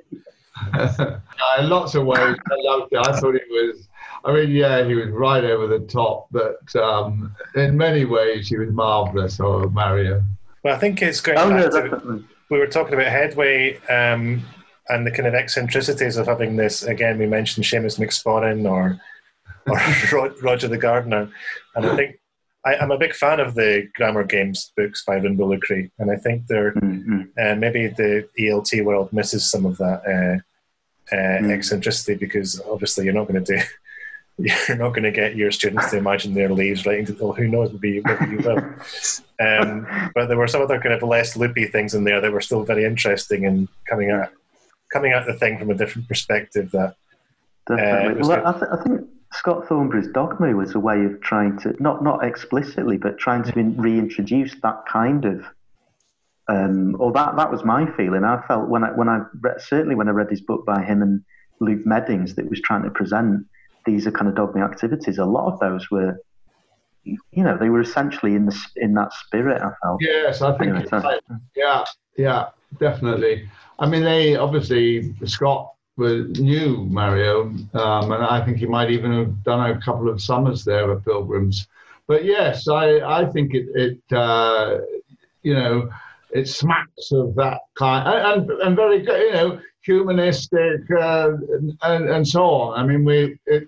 [0.73, 1.19] uh,
[1.59, 3.07] in lots of ways, I loved it.
[3.07, 3.89] I thought he was
[4.23, 8.57] I mean, yeah, he was right over the top, but um, in many ways, he
[8.57, 9.39] was marvelous.
[9.39, 10.23] Oh, Mario.
[10.63, 14.45] Well, I think it's going oh, back to, we were talking about Headway um,
[14.89, 16.83] and the kind of eccentricities of having this.
[16.83, 18.99] Again, we mentioned Seamus McSporran or
[19.67, 21.29] or Roger the Gardener,
[21.75, 22.19] and I think
[22.65, 26.47] I, am a big fan of the grammar games books by Rinvolucri, and I think
[26.47, 27.21] they're mm-hmm.
[27.41, 30.41] uh, maybe the ELT world misses some of that uh,
[31.11, 31.51] uh, mm.
[31.51, 33.63] eccentricity because obviously you're not going to do
[34.67, 37.47] you're not going to get your students to imagine their leaves writing to, well, who
[37.47, 38.63] knows, maybe, maybe you will.
[39.41, 42.41] Um, but there were some other kind of less loopy things in there that were
[42.41, 44.33] still very interesting and coming at
[44.91, 46.71] coming at the thing from a different perspective.
[46.71, 46.95] That
[47.65, 48.21] definitely.
[48.21, 51.73] Uh, well, I, th- I, think Scott Thornbury's Dogme was a way of trying to
[51.81, 55.45] not not explicitly, but trying to reintroduce that kind of.
[56.49, 58.23] Um, or that that was my feeling.
[58.23, 61.01] I felt when I when I read, certainly when I read this book by him
[61.01, 61.23] and
[61.59, 63.45] Luke Meddings that was trying to present
[63.85, 65.17] these are kind of Dogme activities.
[65.17, 66.19] A lot of those were,
[67.03, 69.61] you know, they were essentially in the in that spirit.
[69.61, 70.01] I felt.
[70.01, 70.71] Yes, I think.
[70.71, 71.19] Anyway, so.
[71.55, 71.85] Yeah,
[72.17, 72.49] yeah,
[72.79, 73.49] definitely.
[73.79, 77.43] I mean, they obviously Scott was knew Mario,
[77.73, 81.03] um, and I think he might even have done a couple of summers there at
[81.05, 81.67] Pilgrims.
[82.07, 84.79] But yes, I I think it it uh,
[85.43, 85.89] you know
[86.31, 91.31] it smacks of that kind and and, and very good you know humanistic uh,
[91.83, 92.79] and, and so on.
[92.79, 93.67] I mean, we it,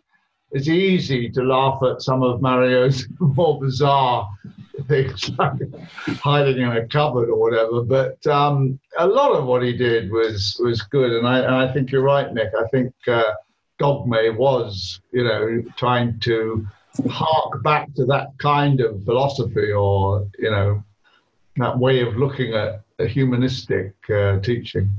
[0.51, 4.29] it's easy to laugh at some of Mario's more bizarre
[4.88, 5.53] things, like
[6.19, 7.81] hiding in a cupboard or whatever.
[7.83, 11.71] But um, a lot of what he did was was good, and I and I
[11.73, 12.51] think you're right, Nick.
[12.57, 13.31] I think uh,
[13.79, 16.67] Dogme was, you know, trying to
[17.09, 20.83] hark back to that kind of philosophy, or you know,
[21.57, 24.90] that way of looking at a humanistic uh, teaching.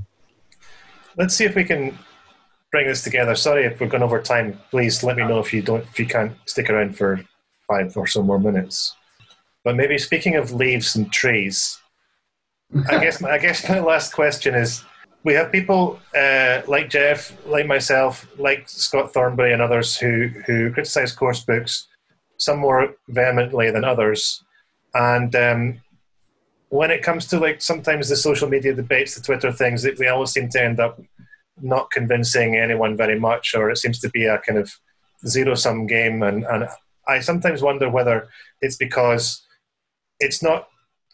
[1.16, 1.98] Let's see if we can
[2.70, 3.34] bring this together.
[3.34, 4.58] Sorry if we're going over time.
[4.70, 7.20] Please let me know if you don't if you can't stick around for
[7.68, 8.94] five or so more minutes.
[9.64, 11.78] But maybe speaking of leaves and trees,
[12.90, 14.84] I guess I guess my last question is:
[15.22, 20.72] We have people uh, like Geoff, like myself, like Scott Thornbury and others who who
[20.72, 21.88] criticise course books,
[22.38, 24.42] some more vehemently than others,
[24.94, 25.81] and um,
[26.72, 30.30] when it comes to like sometimes the social media debates, the Twitter things, they always
[30.30, 30.98] seem to end up
[31.60, 34.72] not convincing anyone very much, or it seems to be a kind of
[35.26, 36.22] zero sum game.
[36.22, 36.66] And, and
[37.06, 38.26] I sometimes wonder whether
[38.62, 39.42] it's because
[40.18, 40.68] it's not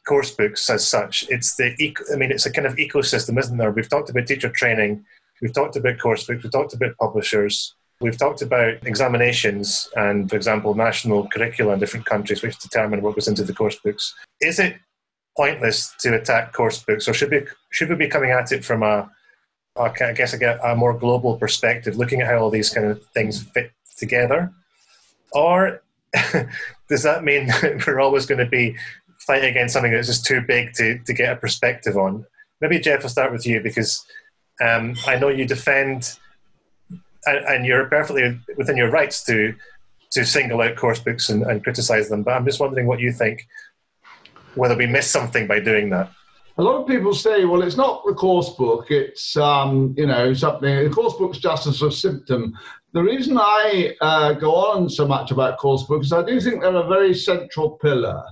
[0.07, 1.27] course books as such.
[1.29, 3.73] It's the eco, I mean, it's a kind of ecosystem, isn't there?
[3.73, 5.05] We've talked about teacher training,
[5.43, 10.37] we've talked about course books, we've talked about publishers, we've talked about examinations and, for
[10.37, 14.15] example, national curricula in different countries, which determine what goes into the course books.
[14.41, 14.77] Is it
[15.39, 18.83] pointless to attack course books, or should we should we be coming at it from
[18.83, 19.09] a,
[19.77, 23.07] a I guess get a more global perspective, looking at how all these kind of
[23.15, 24.53] things fit together,
[25.33, 25.81] or
[26.89, 28.77] does that mean that we're always going to be
[29.21, 32.27] fighting against something that's just too big to, to get a perspective on?
[32.61, 34.05] Maybe Geoff, I'll start with you because
[34.61, 36.19] um, I know you defend,
[37.27, 39.55] and, and you're perfectly within your rights to
[40.11, 43.13] to single out course books and, and criticize them, but I'm just wondering what you
[43.13, 43.47] think.
[44.59, 46.11] Whether we miss something by doing that.
[46.59, 50.35] A lot of people say, well, it's not the course book, it's, um, you know,
[50.35, 52.53] something, the course book's just a symptom.
[52.93, 56.61] The reason I uh, go on so much about course books is I do think
[56.61, 58.25] they're a very central pillar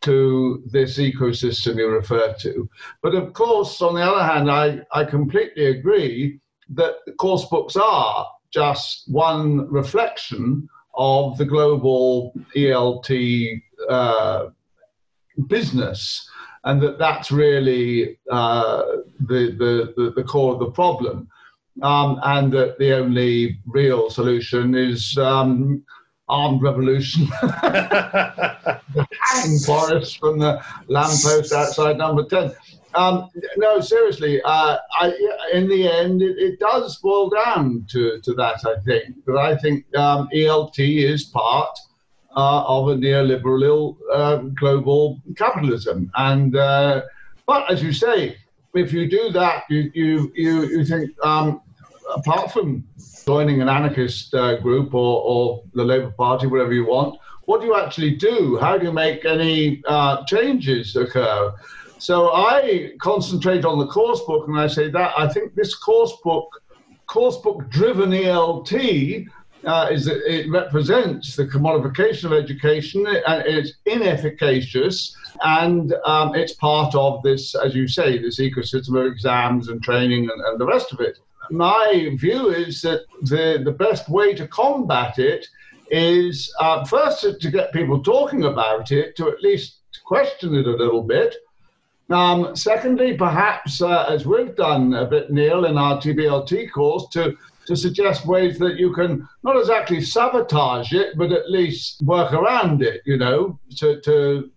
[0.00, 2.68] to this ecosystem you refer to.
[3.02, 6.40] But of course, on the other hand, I, I completely agree
[6.70, 14.46] that course books are just one reflection of the global ELT uh,
[15.46, 16.28] business,
[16.64, 18.82] and that that's really uh,
[19.20, 21.28] the, the, the, core of the problem.
[21.82, 25.82] Um, and that the only real solution is um,
[26.28, 27.26] armed revolution.
[29.30, 32.52] hang Boris from the lamppost outside number 10.
[32.94, 35.12] Um, no, seriously, uh, I,
[35.52, 39.14] in the end, it, it, does boil down to, to that, I think.
[39.24, 41.78] But I think um, ELT is part
[42.36, 46.10] uh, of a neoliberal uh, global capitalism.
[46.16, 47.02] And uh,
[47.46, 48.36] But as you say,
[48.74, 51.60] if you do that, you, you, you, you think, um,
[52.14, 52.84] apart from
[53.26, 57.66] joining an anarchist uh, group or, or the Labour Party, whatever you want, what do
[57.66, 58.56] you actually do?
[58.60, 61.52] How do you make any uh, changes occur?
[61.98, 66.12] So I concentrate on the course book and I say that I think this course
[66.22, 66.62] book,
[67.06, 69.26] course book driven ELT,
[69.64, 76.54] uh, is that it represents the commodification of education and it's inefficacious and um, it's
[76.54, 80.66] part of this, as you say, this ecosystem of exams and training and, and the
[80.66, 81.18] rest of it.
[81.50, 85.46] My view is that the, the best way to combat it
[85.90, 90.70] is uh, first to, get people talking about it, to at least question it a
[90.70, 91.34] little bit,
[92.10, 97.36] um, secondly, perhaps, uh, as we've done a bit, Neil, in our TBLT course, to,
[97.70, 102.82] to suggest ways that you can not exactly sabotage it, but at least work around
[102.82, 104.50] it, you know, to, to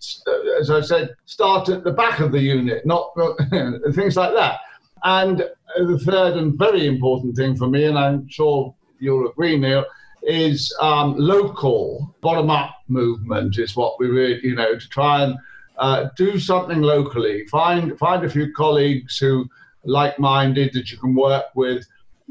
[0.59, 3.37] as I said, start at the back of the unit, not, not
[3.93, 4.61] things like that.
[5.03, 9.85] And the third and very important thing for me, and I'm sure you'll agree, Neil,
[10.23, 15.37] is um, local bottom-up movement is what we really, you know, to try and
[15.77, 17.45] uh, do something locally.
[17.45, 19.47] Find find a few colleagues who
[19.83, 21.85] like-minded that you can work with,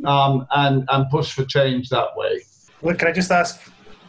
[0.04, 2.42] um, and and push for change that way.
[2.82, 3.60] Look, can I just ask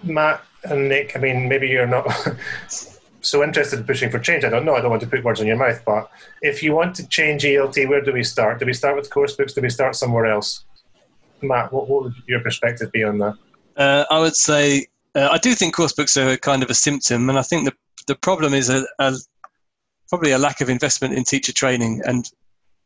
[0.04, 1.16] Matt and Nick?
[1.16, 2.08] I mean, maybe you're not.
[3.22, 4.44] so interested in pushing for change.
[4.44, 4.76] I don't know.
[4.76, 6.12] I don't want to put words in your mouth, but
[6.42, 8.60] if you want to change ELT, where do we start?
[8.60, 9.54] Do we start with course books?
[9.54, 10.66] Do we start somewhere else?
[11.42, 13.38] Matt, what, what would your perspective be on that?
[13.78, 17.30] Uh, I would say uh, I do think course books are kind of a symptom,
[17.30, 17.74] and I think the
[18.08, 19.16] the problem is a, a,
[20.10, 22.02] probably a lack of investment in teacher training.
[22.06, 22.30] And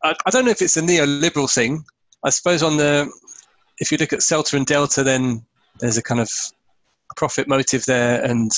[0.03, 1.83] I, I, don't know if it's a neoliberal thing.
[2.27, 3.09] I suppose on the
[3.79, 5.45] if you look at CELTA and Delta, then
[5.79, 6.29] there's a kind of
[7.15, 8.51] profit motive there, and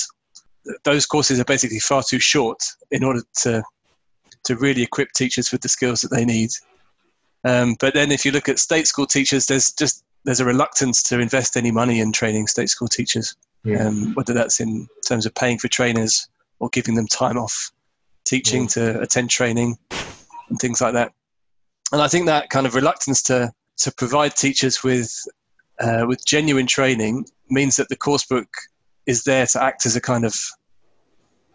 [0.82, 2.58] those courses are basically far too short
[2.90, 3.62] in order to
[4.44, 6.50] to really equip teachers with the skills that they need.
[7.44, 11.00] Um, but then if you look at state school teachers, there's just there's a reluctance
[11.04, 13.86] to invest any money in training state school teachers, yeah.
[13.86, 16.28] um, whether that's in terms of paying for trainers
[16.58, 17.70] or giving them time off
[18.24, 19.78] teaching to attend training
[20.48, 21.12] and things like that.
[21.92, 25.12] And I think that kind of reluctance to to provide teachers with
[25.80, 28.48] uh, with genuine training means that the course book
[29.06, 30.34] is there to act as a kind of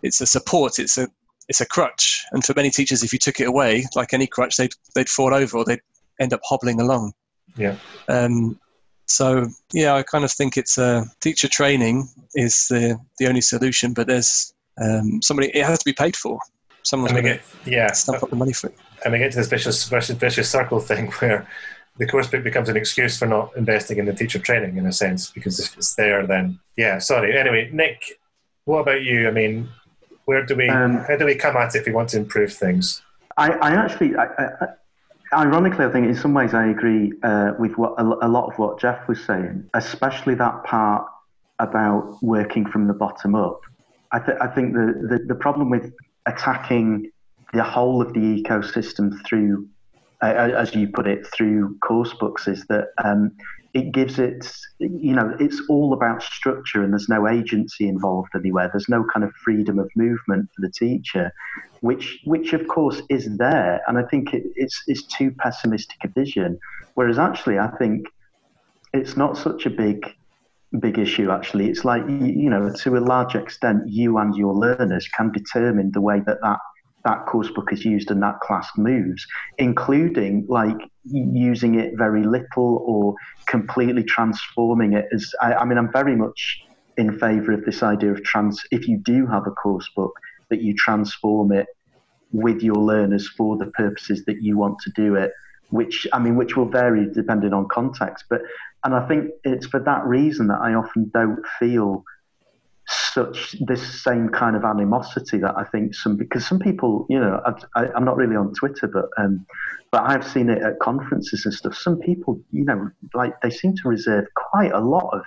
[0.02, 1.08] it's a support, it's a
[1.48, 2.24] it's a crutch.
[2.32, 5.34] And for many teachers, if you took it away, like any crutch, they'd they'd fall
[5.34, 5.82] over or they'd
[6.20, 7.14] end up hobbling along.
[7.58, 7.76] Yeah.
[8.08, 8.60] Um,
[9.08, 13.42] so yeah, I kind of think it's a uh, teacher training is the the only
[13.42, 16.40] solution, but there's um, somebody it has to be paid for.
[16.84, 18.78] Someone's going to yeah stump up the money for it.
[19.04, 21.48] And we get to this vicious, vicious, vicious circle thing where
[21.98, 24.92] the course book becomes an excuse for not investing in the teacher training in a
[24.92, 27.00] sense because if it's there, then yeah.
[27.00, 27.38] Sorry.
[27.38, 28.20] Anyway, Nick,
[28.66, 29.28] what about you?
[29.28, 29.70] I mean,
[30.26, 32.54] where do we um, how do we come at it if we want to improve
[32.54, 33.02] things?
[33.38, 34.16] I, I actually.
[34.16, 34.68] I, I,
[35.34, 38.58] ironically, I think in some ways I agree uh, with what a, a, lot of
[38.58, 41.08] what Geoff was saying, especially that part
[41.60, 43.62] about working from the bottom up.
[44.12, 45.94] I, th- I think the, the, the, problem with
[46.26, 47.12] attacking
[47.54, 49.68] the whole of the ecosystem through,
[50.22, 53.32] as you put it, through course books is that um,
[53.74, 58.70] it gives it, you know, it's all about structure and there's no agency involved anywhere.
[58.72, 61.32] There's no kind of freedom of movement for the teacher,
[61.82, 63.82] which, which of course is there.
[63.88, 66.58] And I think it, it's, it's too pessimistic a vision.
[66.94, 68.08] Whereas actually, I think
[68.94, 70.16] it's not such a big
[70.80, 75.08] big issue actually it's like you know to a large extent you and your learners
[75.16, 76.60] can determine the way that that
[77.06, 79.26] that course book is used and that class moves
[79.58, 83.16] including like using it very little or
[83.48, 86.66] completely transforming it as I, I mean i'm very much
[86.98, 88.62] in favour of this idea of trans.
[88.72, 90.14] If you do have a course book,
[90.50, 91.68] that you transform it
[92.32, 95.32] with your learners for the purposes that you want to do it.
[95.70, 98.26] Which I mean, which will vary depending on context.
[98.30, 98.42] But
[98.84, 102.04] and I think it's for that reason that I often don't feel
[102.88, 107.42] such this same kind of animosity that I think some because some people you know
[107.76, 109.46] I, am not really on Twitter but um,
[109.92, 111.76] but I've seen it at conferences and stuff.
[111.76, 115.24] Some people you know like they seem to reserve quite a lot of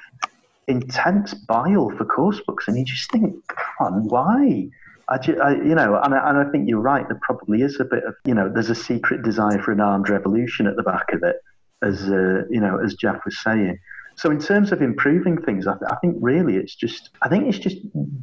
[0.68, 4.68] intense bile for course books, and you just think, come on, why?
[5.08, 7.08] I, I, you know, and I, and I think you're right.
[7.08, 10.10] There probably is a bit of, you know, there's a secret desire for an armed
[10.10, 11.36] revolution at the back of it,
[11.82, 13.78] as uh, you know, as Geoff was saying.
[14.18, 17.46] So in terms of improving things, I, th- I, think really it's just, I think
[17.46, 17.76] it's just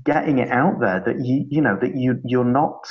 [0.03, 2.85] getting it out there that you, you know, that you you're not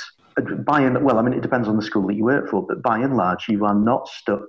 [0.65, 2.81] by and well, I mean, it depends on the school that you work for, but
[2.81, 4.45] by and large, you are not stuck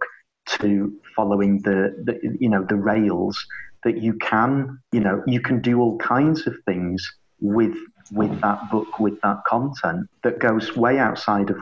[0.47, 3.39] to following the, the you know the rails
[3.85, 7.07] that you can, you know, you can do all kinds of things
[7.41, 7.77] with
[8.13, 11.57] with that book, with that content that goes way outside of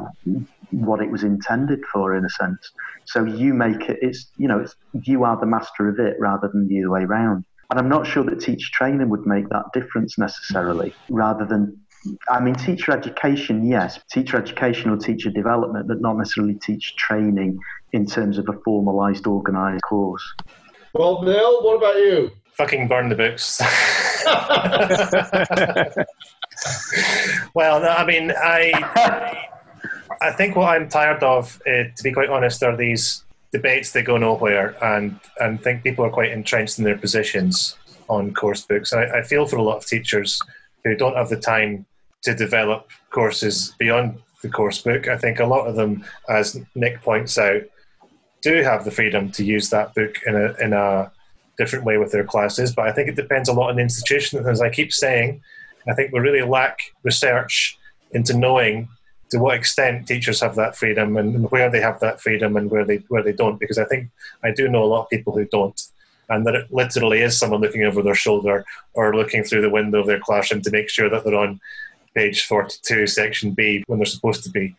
[0.71, 2.71] what it was intended for, in a sense.
[3.07, 6.49] So you make it, it's, you know, it's, you are the master of it rather
[6.49, 7.45] than the other way around.
[7.71, 11.79] And I'm not sure that teacher training would make that difference necessarily, rather than,
[12.29, 17.59] I mean, teacher education, yes, teacher education or teacher development, but not necessarily teacher training
[17.93, 20.23] in terms of a formalized, organized course.
[20.93, 22.31] Well, Neil, what about you?
[22.57, 23.61] Fucking burn the books.
[27.55, 29.49] well, I mean, I,
[30.23, 34.03] I think what I'm tired of, uh, to be quite honest, are these debates that
[34.03, 37.77] go nowhere, and and think people are quite entrenched in their positions
[38.09, 38.93] on course books.
[38.93, 40.41] I, I feel for a lot of teachers
[40.85, 41.87] who don't have the time
[42.23, 45.09] to develop courses beyond the course book.
[45.09, 47.63] I think a lot of them, as Nick points out,
[48.43, 51.11] do have the freedom to use that book in a in a
[51.57, 52.75] different way with their classes.
[52.75, 54.47] But I think it depends a lot on the institution.
[54.47, 55.43] As I keep saying,
[55.89, 57.79] I think we really lack research
[58.13, 58.89] into knowing
[59.31, 62.85] to what extent teachers have that freedom and where they have that freedom and where
[62.85, 63.59] they where they don't.
[63.59, 64.11] Because I think
[64.43, 65.81] I do know a lot of people who don't,
[66.29, 68.65] and that it literally is someone looking over their shoulder
[68.95, 71.61] or looking through the window of their classroom to make sure that they're on
[72.15, 74.77] page 42, section B, when they're supposed to be.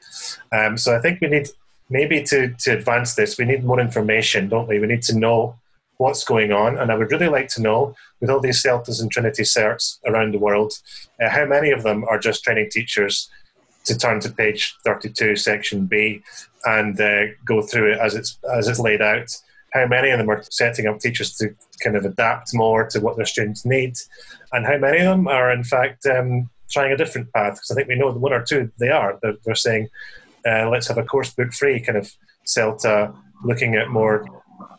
[0.53, 1.49] Um, so I think we need
[1.89, 4.79] maybe to to advance this, we need more information, don't we?
[4.79, 5.57] We need to know
[5.97, 6.77] what's going on.
[6.77, 10.33] And I would really like to know, with all these CELTAs and Trinity certs around
[10.33, 10.73] the world,
[11.21, 13.29] uh, how many of them are just training teachers
[13.85, 16.21] to turn to page 32, section B,
[16.65, 19.29] and uh, go through it as it's as it's laid out.
[19.73, 21.53] How many of them are setting up teachers to
[21.83, 23.95] kind of adapt more to what their students need,
[24.51, 27.53] and how many of them are in fact um, trying a different path?
[27.53, 29.19] Because I think we know one or two they are.
[29.21, 29.89] They're, they're saying,
[30.47, 32.11] uh, "Let's have a course book free kind of
[32.45, 34.25] CELTA, looking at more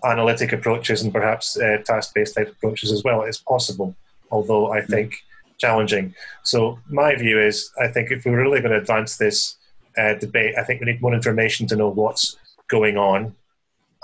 [0.05, 3.23] analytic approaches and perhaps uh, task-based type approaches as well.
[3.23, 3.95] It's possible,
[4.31, 5.15] although I think
[5.59, 6.15] challenging.
[6.43, 9.57] So my view is, I think if we're really going to advance this
[9.99, 12.37] uh, debate, I think we need more information to know what's
[12.69, 13.35] going on,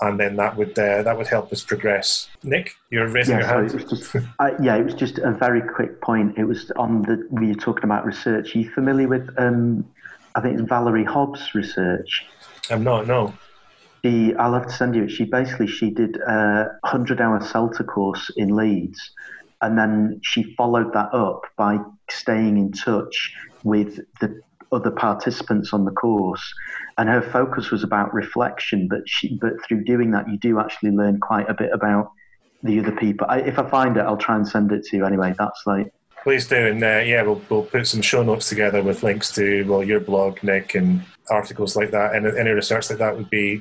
[0.00, 2.28] and then that would uh, that would help us progress.
[2.42, 3.80] Nick, you're raising yeah, your hand.
[3.80, 6.38] It just, uh, yeah, it was just a very quick point.
[6.38, 8.56] It was on the we were talking about research.
[8.56, 9.28] Are you familiar with?
[9.36, 9.84] Um,
[10.34, 12.24] I think it's Valerie Hobbs' research.
[12.70, 13.06] I'm not.
[13.06, 13.34] No
[14.04, 15.08] she I'll have to send you.
[15.08, 19.00] She basically she did a hundred hour CELTA course in Leeds,
[19.60, 21.78] and then she followed that up by
[22.10, 23.32] staying in touch
[23.64, 24.40] with the
[24.72, 26.42] other participants on the course,
[26.98, 28.88] and her focus was about reflection.
[28.88, 32.10] But she but through doing that, you do actually learn quite a bit about
[32.62, 33.26] the other people.
[33.28, 35.06] I, if I find it, I'll try and send it to you.
[35.06, 35.92] Anyway, that's like.
[36.22, 39.64] Please do, and uh, yeah, we'll, we'll put some show notes together with links to
[39.64, 43.60] well your blog, Nick, and articles like that, and any research like that would be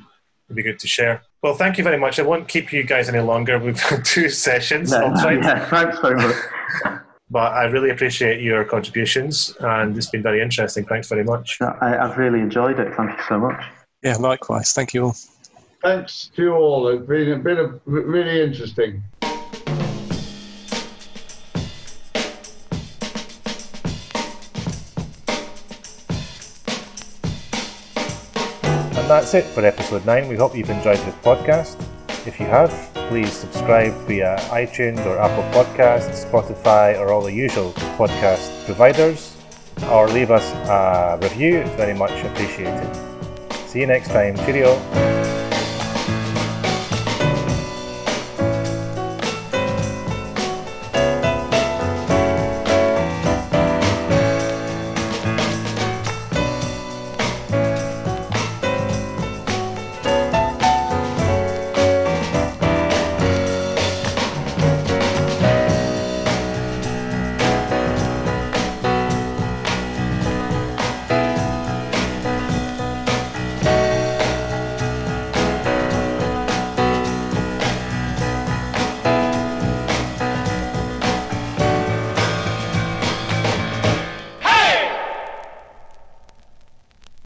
[0.51, 1.23] would be good to share.
[1.41, 2.19] Well, thank you very much.
[2.19, 3.57] I won't keep you guys any longer.
[3.57, 4.91] We've done two sessions.
[4.91, 6.35] No, yeah, thanks very much.
[7.29, 10.85] but I really appreciate your contributions, and it's been very interesting.
[10.85, 11.59] Thanks very much.
[11.61, 12.93] I, have really enjoyed it.
[12.95, 13.63] Thank you so much.
[14.03, 14.73] Yeah, likewise.
[14.73, 15.15] Thank you all.
[15.81, 16.87] Thanks to you all.
[16.89, 19.03] It's been, been a, really interesting.
[29.11, 30.29] That's it for episode 9.
[30.29, 31.75] We hope you've enjoyed this podcast.
[32.25, 32.71] If you have,
[33.09, 39.35] please subscribe via iTunes or Apple Podcasts, Spotify, or all the usual podcast providers,
[39.89, 41.57] or leave us a review.
[41.57, 42.89] It's very much appreciated.
[43.67, 44.37] See you next time.
[44.45, 45.40] Cheerio.